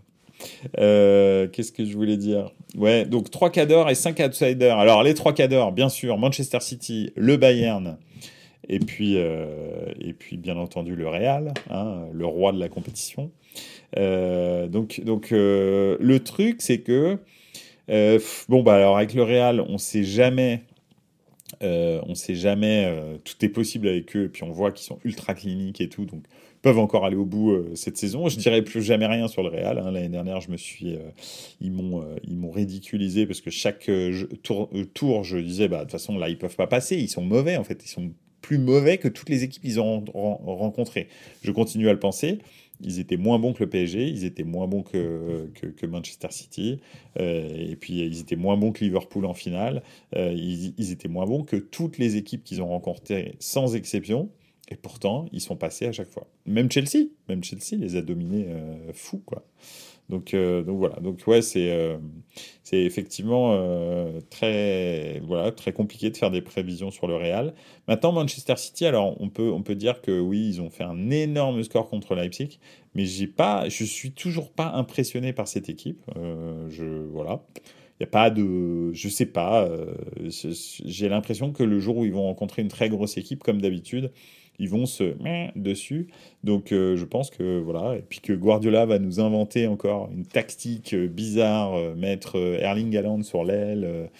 Euh, 0.79 1.49
qu'est-ce 1.49 1.73
que 1.73 1.85
je 1.85 1.97
voulais 1.97 2.17
dire? 2.17 2.51
Ouais, 2.77 3.05
donc 3.05 3.31
3 3.31 3.51
cadors 3.51 3.91
et 3.91 3.95
5 3.95 4.19
outsiders. 4.21 4.79
Alors, 4.79 5.03
les 5.03 5.15
3 5.15 5.33
cadors, 5.33 5.73
bien 5.73 5.89
sûr, 5.89 6.19
Manchester 6.19 6.61
City, 6.61 7.13
le 7.17 7.37
Bayern, 7.37 7.99
et 8.69 8.79
puis, 8.79 9.15
euh, 9.17 9.93
et 10.01 10.13
puis 10.13 10.37
bien 10.37 10.57
entendu, 10.57 10.97
le 10.97 11.09
Real, 11.09 11.55
hein, 11.71 12.07
le 12.13 12.27
roi 12.27 12.53
de 12.53 12.59
la 12.59 12.69
compétition. 12.69 13.31
Euh, 13.97 14.67
donc, 14.67 15.01
donc 15.05 15.31
le 15.31 16.19
truc, 16.19 16.61
c'est 16.61 16.81
que, 16.81 17.19
bon, 18.49 18.63
bah 18.63 18.75
alors, 18.75 18.97
avec 18.97 19.15
le 19.15 19.23
Real, 19.23 19.61
on 19.61 19.79
sait 19.79 20.05
jamais. 20.05 20.63
on 21.63 22.15
sait 22.15 22.35
jamais, 22.35 22.93
tout 23.25 23.45
est 23.45 23.49
possible 23.49 23.89
avec 23.89 24.17
eux, 24.17 24.25
et 24.25 24.29
puis 24.29 24.43
on 24.43 24.51
voit 24.51 24.73
qu'ils 24.73 24.87
sont 24.87 24.99
ultra 25.05 25.35
cliniques 25.35 25.81
et 25.81 25.89
tout, 25.89 26.05
donc 26.05 26.23
peuvent 26.67 26.81
encore 26.81 27.05
aller 27.05 27.15
au 27.15 27.25
bout 27.25 27.53
euh, 27.53 27.71
cette 27.77 27.97
saison. 27.97 28.29
Je 28.29 28.37
dirais 28.39 28.61
plus 28.61 28.83
jamais 28.83 29.07
rien 29.07 29.29
sur 29.29 29.45
le 29.45 29.51
Real. 29.51 29.79
Hein. 29.79 29.93
L'année 29.93 30.09
dernière, 30.09 30.41
je 30.41 30.51
me 30.51 30.57
suis, 30.57 30.97
euh, 30.97 30.99
ils 31.61 31.71
m'ont, 31.71 32.03
euh, 32.03 32.17
ils 32.25 32.37
m'ont 32.37 32.51
ridiculisé 32.51 33.25
parce 33.25 33.41
que 33.41 33.51
chaque 33.51 33.89
tour, 34.43 35.23
je 35.23 35.39
disais, 35.39 35.69
bah 35.69 35.77
de 35.77 35.83
toute 35.83 35.93
façon 35.93 36.19
là, 36.19 36.29
ils 36.29 36.37
peuvent 36.37 36.57
pas 36.57 36.67
passer. 36.67 36.97
Ils 36.97 37.09
sont 37.09 37.23
mauvais 37.23 37.57
en 37.57 37.63
fait. 37.63 37.85
Ils 37.85 37.89
sont 37.89 38.11
plus 38.41 38.59
mauvais 38.59 38.99
que 38.99 39.07
toutes 39.07 39.29
les 39.29 39.45
équipes 39.45 39.63
qu'ils 39.63 39.79
ont 39.79 40.05
rencontrées. 40.11 41.07
Je 41.45 41.53
continue 41.53 41.89
à 41.89 41.93
le 41.93 42.01
penser. 42.01 42.39
ils 42.81 42.99
étaient 42.99 43.17
moins 43.17 43.39
bons 43.39 43.53
que 43.53 43.63
le 43.63 43.71
PSG, 43.71 44.09
ils 44.09 44.25
étaient 44.25 44.43
moins 44.43 44.67
bons 44.67 44.83
que, 44.83 45.49
que, 45.55 45.87
Manchester 45.87 46.29
City, 46.31 46.81
et 47.19 47.77
puis 47.77 48.01
ils 48.01 48.21
étaient 48.21 48.37
moins 48.37 48.57
bons 48.57 48.73
que 48.73 48.85
Liverpool 48.85 49.25
en 49.25 49.35
finale, 49.35 49.83
ils, 50.15 50.75
ils, 50.79 50.93
étaient 50.93 51.09
moins 51.09 51.27
bons 51.27 51.43
que 51.45 51.57
toutes 51.57 51.99
les 51.99 52.17
équipes 52.17 52.45
qu'ils 52.45 52.61
ont 52.61 52.69
rencontrées 52.69 53.37
sans 53.39 53.75
exception. 53.75 54.31
Et 54.69 54.77
pourtant, 54.77 55.27
ils 55.33 55.41
sont 55.41 55.57
passés 55.57 55.87
à 55.87 55.93
chaque 55.93 56.11
fois. 56.11 56.27
Même 56.45 56.71
Chelsea, 56.71 57.09
même 57.29 57.45
Chelsea 57.45 57.77
les 57.79 57.97
a 57.97 58.03
dominés 58.03 58.47
euh, 58.49 58.93
fous, 58.93 59.23
quoi. 59.25 59.45
Donc, 60.09 60.35
euh, 60.35 60.63
donc 60.63 60.79
voilà. 60.79 60.97
Donc 61.01 61.21
ouais, 61.27 61.43
c'est 61.43 61.73
euh, 61.73 61.97
c'est 62.63 62.79
effectivement 62.79 63.55
euh, 63.55 64.21
très 64.31 65.21
voilà 65.27 65.51
très 65.51 65.73
compliqué 65.73 66.11
de 66.11 66.17
faire 66.17 66.31
des 66.31 66.43
prévisions 66.43 66.91
sur 66.91 67.09
le 67.09 67.17
Real. 67.17 67.55
Maintenant, 67.89 68.13
Manchester 68.13 68.57
City, 68.57 68.87
alors 68.87 69.21
on 69.21 69.29
peut 69.29 69.51
on 69.51 69.63
peut 69.63 69.75
dire 69.75 70.01
que 70.03 70.19
oui, 70.21 70.49
ils 70.49 70.61
ont 70.61 70.71
fait 70.71 70.85
un 70.85 71.11
énorme 71.11 71.63
score 71.65 71.89
contre 71.89 72.15
Leipzig, 72.15 72.61
mais 72.95 73.05
j'ai 73.05 73.27
pas, 73.27 73.69
je 73.69 73.85
suis 73.85 74.13
toujours 74.13 74.53
pas 74.53 74.71
impressionné 74.75 75.33
par 75.33 75.49
cette 75.49 75.69
équipe. 75.69 76.03
je 76.69 76.85
voilà. 77.11 77.43
Il 77.99 78.05
a 78.05 78.07
pas 78.07 78.31
de. 78.31 78.93
Je 78.93 79.09
sais 79.09 79.27
pas. 79.27 79.69
J'ai 80.29 81.09
l'impression 81.09 81.51
que 81.53 81.63
le 81.63 81.81
jour 81.81 81.97
où 81.97 82.05
ils 82.05 82.13
vont 82.13 82.25
rencontrer 82.25 82.61
une 82.63 82.69
très 82.69 82.91
grosse 82.91 83.17
équipe, 83.17 83.43
comme 83.43 83.61
d'habitude, 83.63 84.13
ils 84.59 84.69
vont 84.69 84.87
se 84.87 85.15
dessus. 85.57 86.09
Donc 86.45 86.73
euh, 86.73 86.97
je 86.97 87.05
pense 87.05 87.31
que 87.31 87.59
voilà, 87.59 87.97
et 87.97 88.03
puis 88.09 88.21
que 88.21 88.33
Guardiola 88.33 88.87
va 88.87 88.99
nous 88.99 89.21
inventer 89.21 89.67
encore 89.67 90.09
une 90.13 90.25
tactique 90.25 90.95
euh, 90.95 91.09
bizarre, 91.09 91.75
euh, 91.75 91.95
mettre 91.95 92.37
Erling 92.37 92.97
Haaland 92.97 93.23
sur 93.23 93.45
l'aile, 93.45 94.11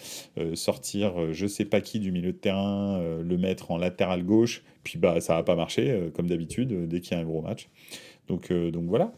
sortir 0.53 1.33
je 1.33 1.47
sais 1.47 1.65
pas 1.65 1.81
qui 1.81 1.99
du 1.99 2.11
milieu 2.11 2.31
de 2.31 2.37
terrain, 2.37 2.99
le 3.21 3.37
mettre 3.37 3.71
en 3.71 3.77
latéral 3.77 4.23
gauche, 4.23 4.63
puis 4.83 4.97
bah 4.97 5.19
ça 5.21 5.35
va 5.35 5.43
pas 5.43 5.55
marcher 5.55 6.09
comme 6.13 6.27
d'habitude 6.27 6.87
dès 6.87 6.99
qu'il 6.99 7.15
y 7.15 7.19
a 7.19 7.23
un 7.23 7.25
gros 7.25 7.41
match. 7.41 7.69
Donc 8.27 8.51
donc 8.51 8.85
voilà. 8.85 9.11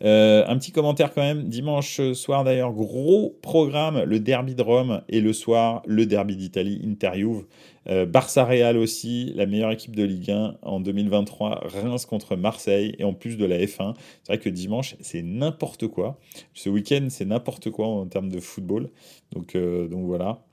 un 0.00 0.58
petit 0.58 0.72
commentaire 0.72 1.12
quand 1.12 1.22
même. 1.22 1.44
Dimanche 1.44 2.12
soir 2.12 2.44
d'ailleurs, 2.44 2.72
gros 2.72 3.36
programme, 3.42 4.02
le 4.04 4.20
derby 4.20 4.54
de 4.54 4.62
Rome 4.62 5.02
et 5.08 5.20
le 5.20 5.32
soir, 5.32 5.82
le 5.86 6.06
derby 6.06 6.36
d'Italie, 6.36 6.80
Inter-Juve. 6.84 7.44
Euh, 7.90 8.06
Barça 8.06 8.44
Real 8.44 8.76
aussi, 8.76 9.32
la 9.34 9.46
meilleure 9.46 9.70
équipe 9.70 9.96
de 9.96 10.04
Ligue 10.04 10.30
1 10.30 10.58
en 10.62 10.80
2023. 10.80 11.60
Reims 11.64 12.06
contre 12.06 12.36
Marseille 12.36 12.94
et 12.98 13.04
en 13.04 13.14
plus 13.14 13.36
de 13.36 13.44
la 13.44 13.58
F1. 13.58 13.94
C'est 14.22 14.32
vrai 14.32 14.38
que 14.38 14.48
dimanche, 14.48 14.96
c'est 15.00 15.22
n'importe 15.22 15.88
quoi. 15.88 16.18
Ce 16.54 16.68
week-end, 16.68 17.06
c'est 17.10 17.24
n'importe 17.24 17.70
quoi 17.70 17.86
en 17.86 18.06
termes 18.06 18.28
de 18.28 18.40
football. 18.40 18.90
Donc, 19.32 19.54
euh, 19.54 19.88
voilà. 19.90 20.44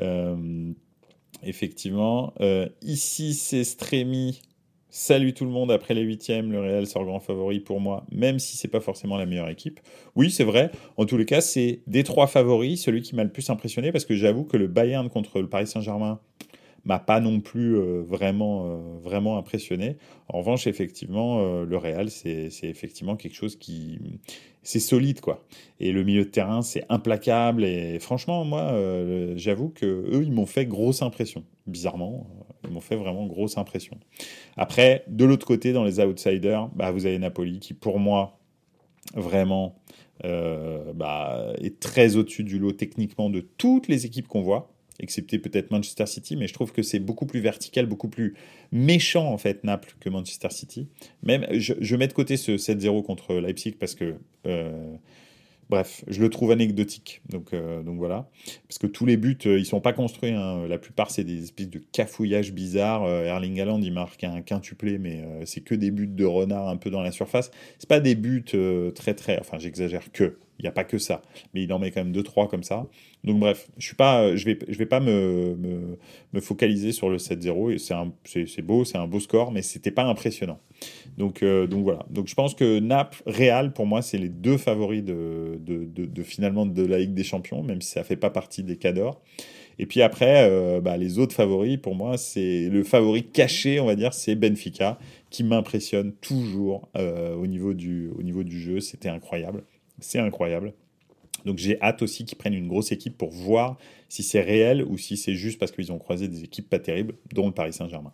Euh, 0.00 0.72
effectivement. 1.42 2.34
ici, 2.82 3.34
c'est 3.34 3.64
Strémy. 3.64 4.40
Salut 4.92 5.34
tout 5.34 5.44
le 5.44 5.52
monde 5.52 5.70
après 5.70 5.94
les 5.94 6.02
huitièmes, 6.02 6.50
le 6.50 6.60
Real 6.60 6.84
sort 6.84 7.04
grand 7.04 7.20
favori 7.20 7.60
pour 7.60 7.80
moi, 7.80 8.04
même 8.10 8.40
si 8.40 8.56
c'est 8.56 8.66
pas 8.66 8.80
forcément 8.80 9.16
la 9.16 9.24
meilleure 9.24 9.48
équipe. 9.48 9.78
Oui, 10.16 10.32
c'est 10.32 10.42
vrai. 10.42 10.72
En 10.96 11.06
tous 11.06 11.16
les 11.16 11.26
cas, 11.26 11.40
c'est 11.40 11.82
des 11.86 12.02
trois 12.02 12.26
favoris, 12.26 12.82
celui 12.82 13.00
qui 13.00 13.14
m'a 13.14 13.22
le 13.22 13.30
plus 13.30 13.48
impressionné 13.50 13.92
parce 13.92 14.04
que 14.04 14.16
j'avoue 14.16 14.42
que 14.42 14.56
le 14.56 14.66
Bayern 14.66 15.08
contre 15.08 15.40
le 15.40 15.48
Paris 15.48 15.68
Saint-Germain, 15.68 16.18
m'a 16.84 16.98
pas 16.98 17.20
non 17.20 17.40
plus 17.40 17.76
euh, 17.76 18.02
vraiment, 18.02 18.66
euh, 18.66 18.98
vraiment 19.00 19.38
impressionné. 19.38 19.96
En 20.28 20.38
revanche, 20.38 20.66
effectivement, 20.66 21.40
euh, 21.40 21.64
le 21.64 21.76
Real, 21.76 22.10
c'est 22.10 22.50
effectivement 22.62 23.16
quelque 23.16 23.34
chose 23.34 23.56
qui. 23.56 23.98
C'est 24.62 24.80
solide, 24.80 25.20
quoi. 25.20 25.42
Et 25.78 25.90
le 25.90 26.04
milieu 26.04 26.24
de 26.24 26.28
terrain, 26.28 26.60
c'est 26.60 26.84
implacable. 26.90 27.64
Et 27.64 27.98
franchement, 27.98 28.44
moi, 28.44 28.74
j'avoue 29.34 29.70
que 29.70 29.86
eux, 29.86 30.22
ils 30.22 30.32
m'ont 30.32 30.44
fait 30.44 30.66
grosse 30.66 31.00
impression. 31.00 31.44
Bizarrement, 31.66 32.26
ils 32.64 32.70
m'ont 32.70 32.82
fait 32.82 32.96
vraiment 32.96 33.26
grosse 33.26 33.56
impression. 33.56 33.96
Après, 34.58 35.02
de 35.08 35.24
l'autre 35.24 35.46
côté, 35.46 35.72
dans 35.72 35.82
les 35.82 35.98
outsiders, 35.98 36.68
bah, 36.74 36.90
vous 36.90 37.06
avez 37.06 37.18
Napoli 37.18 37.58
qui, 37.58 37.72
pour 37.72 37.98
moi, 37.98 38.38
vraiment 39.14 39.76
bah, 40.22 41.54
est 41.56 41.80
très 41.80 42.16
au-dessus 42.16 42.44
du 42.44 42.58
lot 42.58 42.72
techniquement 42.72 43.30
de 43.30 43.40
toutes 43.40 43.88
les 43.88 44.04
équipes 44.04 44.28
qu'on 44.28 44.42
voit 44.42 44.70
excepté 45.00 45.38
peut-être 45.38 45.70
Manchester 45.70 46.06
City, 46.06 46.36
mais 46.36 46.46
je 46.46 46.54
trouve 46.54 46.72
que 46.72 46.82
c'est 46.82 46.98
beaucoup 46.98 47.26
plus 47.26 47.40
vertical, 47.40 47.86
beaucoup 47.86 48.08
plus 48.08 48.34
méchant 48.72 49.32
en 49.32 49.38
fait 49.38 49.64
Naples 49.64 49.94
que 50.00 50.08
Manchester 50.08 50.50
City. 50.50 50.88
Même, 51.22 51.46
je, 51.52 51.96
mets 51.96 52.08
de 52.08 52.12
côté 52.12 52.36
ce 52.36 52.52
7-0 52.52 53.02
contre 53.02 53.34
Leipzig 53.34 53.72
parce 53.78 53.94
que, 53.94 54.14
euh, 54.46 54.94
bref, 55.68 56.04
je 56.06 56.20
le 56.20 56.28
trouve 56.28 56.52
anecdotique. 56.52 57.22
Donc, 57.28 57.52
euh, 57.52 57.82
donc 57.82 57.98
voilà, 57.98 58.28
parce 58.68 58.78
que 58.78 58.86
tous 58.86 59.06
les 59.06 59.16
buts, 59.16 59.38
euh, 59.46 59.58
ils 59.58 59.66
sont 59.66 59.80
pas 59.80 59.92
construits. 59.92 60.32
Hein. 60.32 60.66
La 60.68 60.78
plupart, 60.78 61.10
c'est 61.10 61.24
des 61.24 61.42
espèces 61.44 61.70
de 61.70 61.80
cafouillages 61.92 62.52
bizarres. 62.52 63.08
Erling 63.08 63.60
Haaland, 63.60 63.80
il 63.80 63.92
marque 63.92 64.24
un 64.24 64.42
quintuplé, 64.42 64.98
mais 64.98 65.24
c'est 65.46 65.62
que 65.62 65.74
des 65.74 65.90
buts 65.90 66.06
de 66.06 66.24
renard 66.24 66.68
un 66.68 66.76
peu 66.76 66.90
dans 66.90 67.02
la 67.02 67.12
surface. 67.12 67.50
C'est 67.78 67.88
pas 67.88 68.00
des 68.00 68.14
buts 68.14 68.44
très 68.94 69.14
très, 69.14 69.38
enfin 69.40 69.58
j'exagère 69.58 70.12
que 70.12 70.38
il 70.60 70.64
n'y 70.64 70.68
a 70.68 70.72
pas 70.72 70.84
que 70.84 70.98
ça, 70.98 71.22
mais 71.54 71.62
il 71.62 71.72
en 71.72 71.78
met 71.78 71.90
quand 71.90 72.04
même 72.04 72.12
2-3 72.12 72.48
comme 72.48 72.62
ça. 72.62 72.86
Donc 73.24 73.40
bref, 73.40 73.68
je 73.78 73.86
suis 73.86 73.96
pas, 73.96 74.36
je 74.36 74.44
vais, 74.44 74.58
je 74.68 74.76
vais 74.76 74.84
pas 74.84 75.00
me, 75.00 75.56
me, 76.34 76.40
focaliser 76.40 76.92
sur 76.92 77.08
le 77.08 77.16
7-0. 77.16 77.78
C'est 78.46 78.62
beau, 78.62 78.84
c'est 78.84 78.98
un 78.98 79.06
beau 79.06 79.20
score, 79.20 79.52
mais 79.52 79.62
c'était 79.62 79.90
pas 79.90 80.04
impressionnant. 80.04 80.60
Donc, 81.16 81.42
euh, 81.42 81.66
donc 81.66 81.84
voilà. 81.84 82.04
Donc 82.10 82.28
je 82.28 82.34
pense 82.34 82.54
que 82.54 82.78
Naples, 82.78 83.22
Real, 83.24 83.72
pour 83.72 83.86
moi, 83.86 84.02
c'est 84.02 84.18
les 84.18 84.28
deux 84.28 84.58
favoris 84.58 85.02
de, 85.02 85.58
de, 85.60 85.86
de, 85.86 86.22
finalement 86.22 86.66
de 86.66 86.84
la 86.84 86.98
Ligue 86.98 87.14
des 87.14 87.24
Champions, 87.24 87.62
même 87.62 87.80
si 87.80 87.90
ça 87.90 88.04
fait 88.04 88.16
pas 88.16 88.30
partie 88.30 88.62
des 88.62 88.76
cadors. 88.76 89.22
Et 89.78 89.86
puis 89.86 90.02
après, 90.02 90.46
euh, 90.46 90.82
bah, 90.82 90.98
les 90.98 91.18
autres 91.18 91.34
favoris, 91.34 91.78
pour 91.78 91.94
moi, 91.94 92.18
c'est 92.18 92.68
le 92.68 92.84
favori 92.84 93.22
caché, 93.22 93.80
on 93.80 93.86
va 93.86 93.96
dire, 93.96 94.12
c'est 94.12 94.34
Benfica, 94.34 94.98
qui 95.30 95.42
m'impressionne 95.42 96.12
toujours 96.12 96.90
euh, 96.98 97.34
au, 97.34 97.46
niveau 97.46 97.72
du, 97.72 98.10
au 98.10 98.22
niveau 98.22 98.42
du 98.42 98.60
jeu. 98.60 98.80
C'était 98.80 99.08
incroyable. 99.08 99.64
C'est 100.00 100.18
incroyable. 100.18 100.72
Donc 101.44 101.58
j'ai 101.58 101.80
hâte 101.80 102.02
aussi 102.02 102.24
qu'ils 102.24 102.38
prennent 102.38 102.54
une 102.54 102.68
grosse 102.68 102.92
équipe 102.92 103.16
pour 103.16 103.30
voir 103.30 103.78
si 104.08 104.22
c'est 104.22 104.40
réel 104.40 104.84
ou 104.84 104.98
si 104.98 105.16
c'est 105.16 105.34
juste 105.34 105.58
parce 105.58 105.72
qu'ils 105.72 105.92
ont 105.92 105.98
croisé 105.98 106.28
des 106.28 106.44
équipes 106.44 106.68
pas 106.68 106.78
terribles, 106.78 107.14
dont 107.32 107.46
le 107.46 107.52
Paris 107.52 107.72
Saint-Germain. 107.72 108.12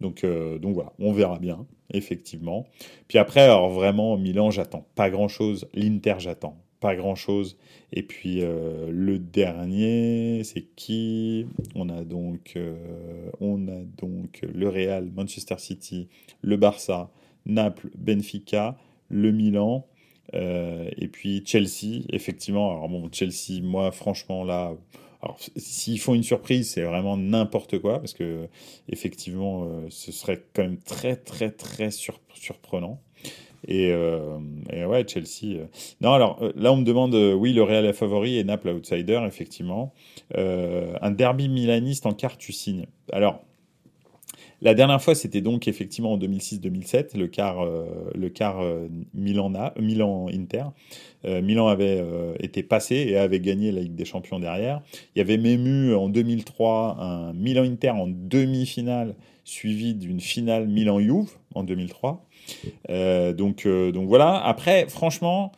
Donc, 0.00 0.24
euh, 0.24 0.58
donc 0.58 0.74
voilà, 0.74 0.92
on 0.98 1.12
verra 1.12 1.38
bien, 1.38 1.66
effectivement. 1.92 2.66
Puis 3.06 3.18
après, 3.18 3.40
alors 3.40 3.70
vraiment, 3.70 4.16
Milan, 4.16 4.50
j'attends 4.50 4.86
pas 4.94 5.10
grand-chose. 5.10 5.68
L'Inter, 5.74 6.16
j'attends 6.18 6.58
pas 6.80 6.94
grand-chose. 6.96 7.56
Et 7.92 8.02
puis 8.02 8.42
euh, 8.42 8.90
le 8.90 9.18
dernier, 9.18 10.42
c'est 10.44 10.66
qui? 10.76 11.46
On 11.74 11.88
a, 11.88 12.02
donc, 12.04 12.54
euh, 12.56 13.30
on 13.40 13.68
a 13.68 13.82
donc 13.96 14.40
le 14.42 14.68
Real, 14.68 15.10
Manchester 15.14 15.56
City, 15.58 16.08
le 16.42 16.56
Barça, 16.56 17.10
Naples, 17.46 17.90
Benfica, 17.96 18.76
le 19.08 19.32
Milan. 19.32 19.86
Euh, 20.34 20.88
et 20.96 21.08
puis 21.08 21.42
Chelsea, 21.44 22.02
effectivement. 22.10 22.70
Alors 22.70 22.88
bon, 22.88 23.08
Chelsea, 23.12 23.62
moi, 23.62 23.90
franchement, 23.90 24.44
là, 24.44 24.74
alors 25.22 25.38
s'ils 25.56 26.00
font 26.00 26.14
une 26.14 26.22
surprise, 26.22 26.70
c'est 26.70 26.82
vraiment 26.82 27.16
n'importe 27.16 27.78
quoi 27.78 27.98
parce 27.98 28.14
que 28.14 28.48
effectivement, 28.88 29.64
euh, 29.64 29.86
ce 29.90 30.12
serait 30.12 30.42
quand 30.54 30.62
même 30.62 30.78
très, 30.78 31.16
très, 31.16 31.50
très 31.50 31.90
surprenant. 31.90 33.00
Et, 33.66 33.90
euh, 33.90 34.38
et, 34.72 34.84
ouais, 34.84 35.04
Chelsea. 35.06 35.66
Non, 36.00 36.12
alors 36.12 36.40
là, 36.54 36.72
on 36.72 36.76
me 36.76 36.84
demande, 36.84 37.14
oui, 37.14 37.52
le 37.52 37.64
Real 37.64 37.86
est 37.86 37.92
favori 37.92 38.38
et 38.38 38.44
Naples 38.44 38.68
outsider, 38.68 39.20
effectivement. 39.26 39.92
un 40.36 41.10
derby 41.10 41.48
milaniste 41.48 42.06
en 42.06 42.12
quart, 42.12 42.38
tu 42.38 42.52
signes. 42.52 42.86
Alors, 43.12 43.42
la 44.60 44.74
dernière 44.74 45.00
fois, 45.00 45.14
c'était 45.14 45.40
donc 45.40 45.68
effectivement 45.68 46.12
en 46.12 46.18
2006-2007, 46.18 47.16
le 47.16 47.28
quart, 47.28 47.60
euh, 47.60 47.86
le 48.14 48.28
quart 48.28 48.60
euh, 48.60 48.88
Milan-Inter. 49.14 50.64
Euh, 51.24 51.42
Milan 51.42 51.68
avait 51.68 52.02
été 52.40 52.62
passé 52.62 52.96
et 52.96 53.16
avait 53.16 53.40
gagné 53.40 53.70
la 53.70 53.80
Ligue 53.82 53.94
des 53.94 54.04
Champions 54.04 54.40
derrière. 54.40 54.80
Il 55.14 55.18
y 55.18 55.22
avait 55.22 55.36
même 55.36 55.66
eu 55.66 55.94
en 55.94 56.08
2003 56.08 56.96
un 56.98 57.32
Milan-Inter 57.34 57.90
en 57.90 58.08
demi-finale, 58.08 59.14
suivi 59.44 59.94
d'une 59.94 60.20
finale 60.20 60.66
Milan-Juve 60.66 61.30
en 61.54 61.62
2003. 61.62 62.24
donc, 63.36 63.66
donc 63.66 64.08
voilà. 64.08 64.42
Après, 64.44 64.86
franchement, 64.88 65.52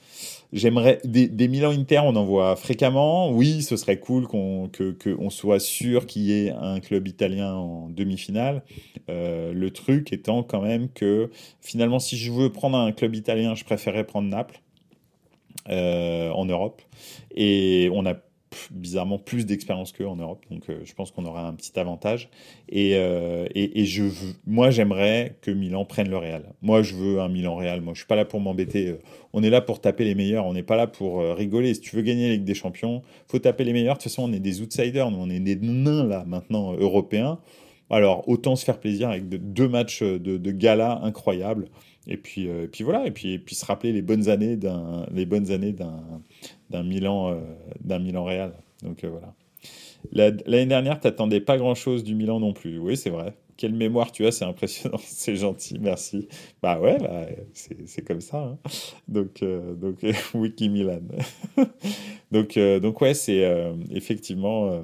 J'aimerais 0.52 1.00
des, 1.04 1.48
Milan 1.48 1.70
Inter, 1.70 2.00
on 2.04 2.16
en 2.16 2.24
voit 2.24 2.56
fréquemment. 2.56 3.30
Oui, 3.30 3.62
ce 3.62 3.76
serait 3.76 4.00
cool 4.00 4.26
qu'on 4.26 4.68
que, 4.68 4.96
soit 5.28 5.60
sûr 5.60 6.06
qu'il 6.06 6.22
y 6.22 6.32
ait 6.32 6.50
un 6.50 6.80
club 6.80 7.06
italien 7.06 7.54
en 7.54 7.88
demi-finale. 7.88 8.62
Euh, 9.08 9.52
le 9.52 9.70
truc 9.70 10.12
étant 10.12 10.42
quand 10.42 10.60
même 10.60 10.88
que 10.88 11.30
finalement, 11.60 12.00
si 12.00 12.16
je 12.16 12.32
veux 12.32 12.50
prendre 12.50 12.76
un 12.76 12.90
club 12.90 13.14
italien, 13.14 13.54
je 13.54 13.64
préférerais 13.64 14.04
prendre 14.04 14.28
Naples 14.28 14.60
euh, 15.68 16.30
en 16.30 16.46
Europe. 16.46 16.82
Et 17.34 17.88
on 17.92 18.04
a 18.04 18.14
bizarrement 18.70 19.18
plus 19.18 19.46
d'expérience 19.46 19.92
qu'eux 19.92 20.06
en 20.06 20.16
Europe. 20.16 20.44
Donc 20.50 20.68
euh, 20.68 20.80
je 20.84 20.92
pense 20.94 21.10
qu'on 21.10 21.24
aura 21.24 21.46
un 21.46 21.54
petit 21.54 21.78
avantage. 21.78 22.28
Et, 22.68 22.92
euh, 22.94 23.46
et, 23.54 23.80
et, 23.80 23.84
je 23.84 24.02
veux, 24.02 24.34
moi 24.46 24.70
j'aimerais 24.70 25.36
que 25.40 25.50
Milan 25.50 25.84
prenne 25.84 26.08
le 26.08 26.16
Real. 26.16 26.52
Moi 26.62 26.82
je 26.82 26.94
veux 26.94 27.20
un 27.20 27.28
Milan 27.28 27.56
Real. 27.56 27.80
Moi 27.80 27.94
je 27.94 28.00
suis 28.00 28.06
pas 28.06 28.16
là 28.16 28.24
pour 28.24 28.40
m'embêter. 28.40 28.88
Euh, 28.88 29.02
on 29.32 29.42
est 29.42 29.50
là 29.50 29.60
pour 29.60 29.80
taper 29.80 30.04
les 30.04 30.14
meilleurs. 30.14 30.46
On 30.46 30.52
n'est 30.52 30.64
pas 30.64 30.76
là 30.76 30.86
pour 30.86 31.22
rigoler. 31.36 31.74
Si 31.74 31.80
tu 31.80 31.94
veux 31.94 32.02
gagner 32.02 32.28
la 32.28 32.34
Ligue 32.34 32.44
des 32.44 32.54
Champions, 32.54 33.02
faut 33.28 33.38
taper 33.38 33.64
les 33.64 33.72
meilleurs. 33.72 33.96
De 33.96 34.02
toute 34.02 34.10
façon 34.10 34.24
on 34.28 34.32
est 34.32 34.40
des 34.40 34.60
outsiders. 34.60 35.10
Nous 35.10 35.18
on 35.20 35.30
est 35.30 35.40
des 35.40 35.56
nains 35.56 36.04
là 36.04 36.24
maintenant 36.26 36.72
européens. 36.72 37.38
Alors, 37.90 38.28
autant 38.28 38.56
se 38.56 38.64
faire 38.64 38.78
plaisir 38.78 39.10
avec 39.10 39.28
deux 39.28 39.68
matchs 39.68 40.02
de, 40.02 40.36
de 40.36 40.50
gala 40.52 41.00
incroyables. 41.02 41.68
Et 42.06 42.16
puis, 42.16 42.48
euh, 42.48 42.66
puis 42.66 42.84
voilà, 42.84 43.06
et 43.06 43.10
puis, 43.10 43.38
puis 43.38 43.54
se 43.54 43.64
rappeler 43.64 43.92
les 43.92 44.02
bonnes 44.02 44.28
années 44.28 44.56
d'un, 44.56 45.06
les 45.12 45.26
bonnes 45.26 45.50
années 45.50 45.72
d'un, 45.72 46.02
d'un 46.70 46.82
Milan, 46.82 47.30
euh, 47.30 47.40
d'un 47.84 47.98
Milan 47.98 48.24
Real. 48.24 48.52
Donc 48.82 49.04
euh, 49.04 49.10
voilà. 49.10 49.34
l'année 50.12 50.66
dernière, 50.66 50.98
t'attendais 50.98 51.40
pas 51.40 51.58
grand-chose 51.58 52.02
du 52.02 52.14
Milan 52.14 52.40
non 52.40 52.52
plus. 52.52 52.78
Oui, 52.78 52.96
c'est 52.96 53.10
vrai. 53.10 53.34
Quelle 53.58 53.74
mémoire 53.74 54.10
tu 54.10 54.24
as, 54.26 54.32
c'est 54.32 54.46
impressionnant, 54.46 54.98
c'est 55.04 55.36
gentil, 55.36 55.78
merci. 55.78 56.28
Bah 56.62 56.80
ouais, 56.80 56.96
bah, 56.98 57.26
c'est, 57.52 58.02
comme 58.02 58.22
ça. 58.22 58.38
Hein. 58.38 58.58
Donc, 59.06 59.44
donc 59.44 59.98
Wiki 60.34 60.70
Milan. 60.70 61.02
donc, 62.32 62.58
donc 62.58 63.00
ouais, 63.02 63.12
c'est 63.12 63.46
effectivement, 63.90 64.82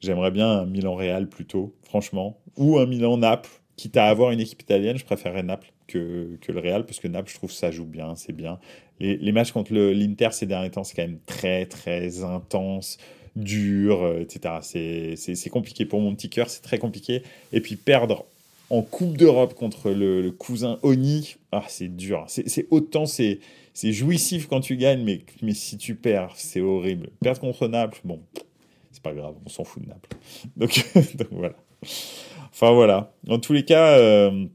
j'aimerais 0.00 0.30
bien 0.30 0.48
un 0.48 0.66
Milan 0.66 0.94
Real 0.94 1.28
plutôt, 1.28 1.74
franchement, 1.82 2.38
ou 2.56 2.78
un 2.78 2.86
Milan 2.86 3.16
Naples 3.16 3.50
quitte 3.76 3.96
à 3.96 4.06
avoir 4.06 4.30
une 4.30 4.40
équipe 4.40 4.62
italienne, 4.62 4.96
je 4.96 5.04
préférerais 5.04 5.42
Naples 5.42 5.72
que, 5.86 6.38
que 6.40 6.52
le 6.52 6.60
Real, 6.60 6.84
parce 6.86 7.00
que 7.00 7.08
Naples, 7.08 7.30
je 7.30 7.36
trouve 7.36 7.52
ça 7.52 7.70
joue 7.70 7.84
bien, 7.84 8.14
c'est 8.16 8.32
bien. 8.32 8.58
Les, 9.00 9.16
les, 9.16 9.32
matchs 9.32 9.52
contre 9.52 9.72
l'Inter 9.72 10.28
ces 10.32 10.46
derniers 10.46 10.70
temps, 10.70 10.84
c'est 10.84 10.94
quand 10.94 11.02
même 11.02 11.18
très, 11.26 11.66
très 11.66 12.22
intense, 12.22 12.98
dur, 13.36 14.02
euh, 14.02 14.20
etc. 14.20 15.16
C'est 15.16 15.50
compliqué. 15.50 15.86
Pour 15.86 16.00
mon 16.00 16.14
petit 16.14 16.28
cœur, 16.28 16.48
c'est 16.50 16.62
très 16.62 16.78
compliqué. 16.78 17.22
Et 17.52 17.60
puis 17.60 17.76
perdre 17.76 18.26
en 18.70 18.82
Coupe 18.82 19.16
d'Europe 19.16 19.54
contre 19.54 19.90
le, 19.90 20.30
cousin 20.30 20.78
Oni, 20.82 21.36
ah, 21.52 21.64
c'est 21.68 21.94
dur. 21.94 22.24
C'est 22.28 22.66
autant, 22.70 23.04
c'est 23.06 23.40
jouissif 23.74 24.46
quand 24.46 24.60
tu 24.60 24.76
gagnes, 24.76 25.04
mais, 25.04 25.20
mais 25.42 25.54
si 25.54 25.76
tu 25.76 25.94
perds, 25.94 26.32
c'est 26.36 26.60
horrible. 26.60 27.10
Perdre 27.20 27.40
contre 27.40 27.68
Naples, 27.68 28.00
bon, 28.04 28.20
pas 29.02 29.14
grave, 29.14 29.34
on 29.44 29.48
s'en 29.48 29.64
fout 29.64 29.82
de 29.82 29.88
Naples. 29.88 30.10
Donc, 30.56 30.84
donc 31.16 31.28
voilà. 31.30 31.54
Enfin 32.50 32.72
voilà. 32.72 33.12
En 33.28 33.38
tous 33.38 33.52
les 33.52 33.64
cas, 33.64 33.98
euh, 33.98 34.46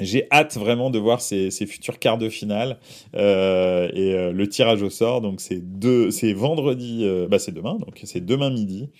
j'ai 0.00 0.26
hâte 0.32 0.56
vraiment 0.56 0.90
de 0.90 0.98
voir 0.98 1.20
ces, 1.20 1.50
futurs 1.50 1.98
quarts 1.98 2.18
de 2.18 2.28
finale 2.28 2.78
euh, 3.14 3.88
et 3.92 4.12
euh, 4.12 4.32
le 4.32 4.48
tirage 4.48 4.82
au 4.82 4.90
sort. 4.90 5.20
Donc 5.20 5.40
c'est 5.40 5.60
deux, 5.60 6.10
c'est 6.10 6.32
vendredi, 6.32 7.06
bah 7.28 7.38
c'est 7.38 7.52
demain, 7.52 7.76
donc 7.76 8.00
c'est 8.02 8.24
demain 8.24 8.50
midi. 8.50 8.90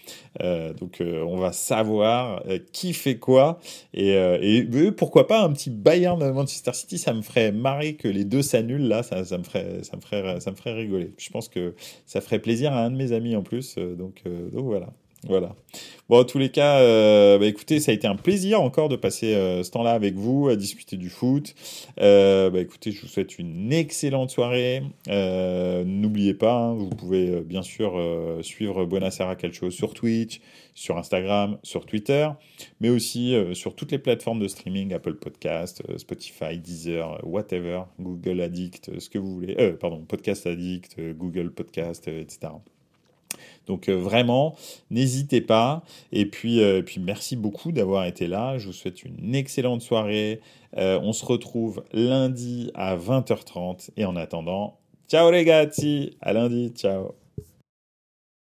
donc 0.40 1.00
on 1.00 1.36
va 1.36 1.52
savoir 1.52 2.42
qui 2.72 2.92
fait 2.92 3.18
quoi 3.18 3.58
et, 3.92 4.12
et, 4.12 4.92
pourquoi 4.92 5.26
pas 5.26 5.42
un 5.42 5.52
petit 5.52 5.70
Bayern 5.70 6.30
Manchester 6.32 6.72
City. 6.72 6.98
Ça 6.98 7.12
me 7.12 7.22
ferait 7.22 7.52
marrer 7.52 7.94
que 7.94 8.08
les 8.08 8.24
deux 8.24 8.42
s'annulent 8.42 8.88
là. 8.88 9.02
Ça, 9.02 9.24
ça, 9.24 9.38
me 9.38 9.44
ferait, 9.44 9.82
ça 9.82 9.96
me 9.96 10.02
ferait, 10.02 10.40
ça 10.40 10.50
me 10.50 10.56
ferait 10.56 10.74
rigoler. 10.74 11.12
Je 11.18 11.30
pense 11.30 11.48
que 11.48 11.74
ça 12.06 12.20
ferait 12.20 12.38
plaisir 12.38 12.72
à 12.72 12.84
un 12.84 12.90
de 12.90 12.96
mes 12.96 13.12
amis 13.12 13.36
en 13.36 13.42
plus. 13.42 13.76
donc 13.76 14.22
donc 14.24 14.64
voilà. 14.64 14.92
Voilà. 15.26 15.54
Bon, 16.10 16.20
en 16.20 16.24
tous 16.24 16.38
les 16.38 16.50
cas, 16.50 16.80
euh, 16.80 17.38
bah, 17.38 17.46
écoutez, 17.46 17.80
ça 17.80 17.90
a 17.90 17.94
été 17.94 18.06
un 18.06 18.16
plaisir 18.16 18.60
encore 18.60 18.90
de 18.90 18.96
passer 18.96 19.34
euh, 19.34 19.62
ce 19.62 19.70
temps-là 19.70 19.92
avec 19.92 20.16
vous, 20.16 20.48
à 20.48 20.56
discuter 20.56 20.98
du 20.98 21.08
foot. 21.08 21.54
Euh, 21.98 22.50
bah, 22.50 22.60
écoutez, 22.60 22.92
je 22.92 23.00
vous 23.00 23.06
souhaite 23.06 23.38
une 23.38 23.72
excellente 23.72 24.30
soirée. 24.30 24.82
N'oubliez 25.06 26.34
pas, 26.34 26.54
hein, 26.56 26.74
vous 26.74 26.90
pouvez 26.90 27.40
bien 27.40 27.62
sûr 27.62 27.98
suivre 28.42 28.84
Buonasera 28.84 29.34
Calcio 29.36 29.70
sur 29.70 29.94
Twitch, 29.94 30.40
sur 30.74 30.98
Instagram, 30.98 31.58
sur 31.62 31.86
Twitter, 31.86 32.28
mais 32.80 32.90
aussi 32.90 33.34
sur 33.54 33.74
toutes 33.74 33.92
les 33.92 33.98
plateformes 33.98 34.40
de 34.40 34.48
streaming, 34.48 34.92
Apple 34.92 35.14
Podcast, 35.14 35.82
Spotify, 35.96 36.58
Deezer, 36.58 37.18
whatever, 37.24 37.84
Google 37.98 38.40
Addict, 38.42 38.98
ce 38.98 39.08
que 39.08 39.18
vous 39.18 39.32
voulez. 39.32 39.54
pardon, 39.80 40.04
Podcast 40.04 40.46
Addict, 40.46 41.00
Google 41.16 41.50
Podcast, 41.50 42.08
etc. 42.08 42.48
Donc 43.66 43.88
euh, 43.88 43.94
vraiment, 43.94 44.54
n'hésitez 44.90 45.40
pas. 45.40 45.82
Et 46.12 46.26
puis, 46.26 46.60
euh, 46.60 46.82
puis 46.82 47.00
merci 47.00 47.36
beaucoup 47.36 47.72
d'avoir 47.72 48.04
été 48.06 48.26
là. 48.26 48.58
Je 48.58 48.66
vous 48.66 48.72
souhaite 48.72 49.04
une 49.04 49.34
excellente 49.34 49.82
soirée. 49.82 50.40
Euh, 50.76 50.98
on 51.02 51.12
se 51.12 51.24
retrouve 51.24 51.84
lundi 51.92 52.70
à 52.74 52.96
20h30. 52.96 53.90
Et 53.96 54.04
en 54.04 54.16
attendant, 54.16 54.78
ciao 55.08 55.30
les 55.30 55.44
gars, 55.44 55.66
à 56.20 56.32
lundi, 56.32 56.72
ciao. 56.74 57.14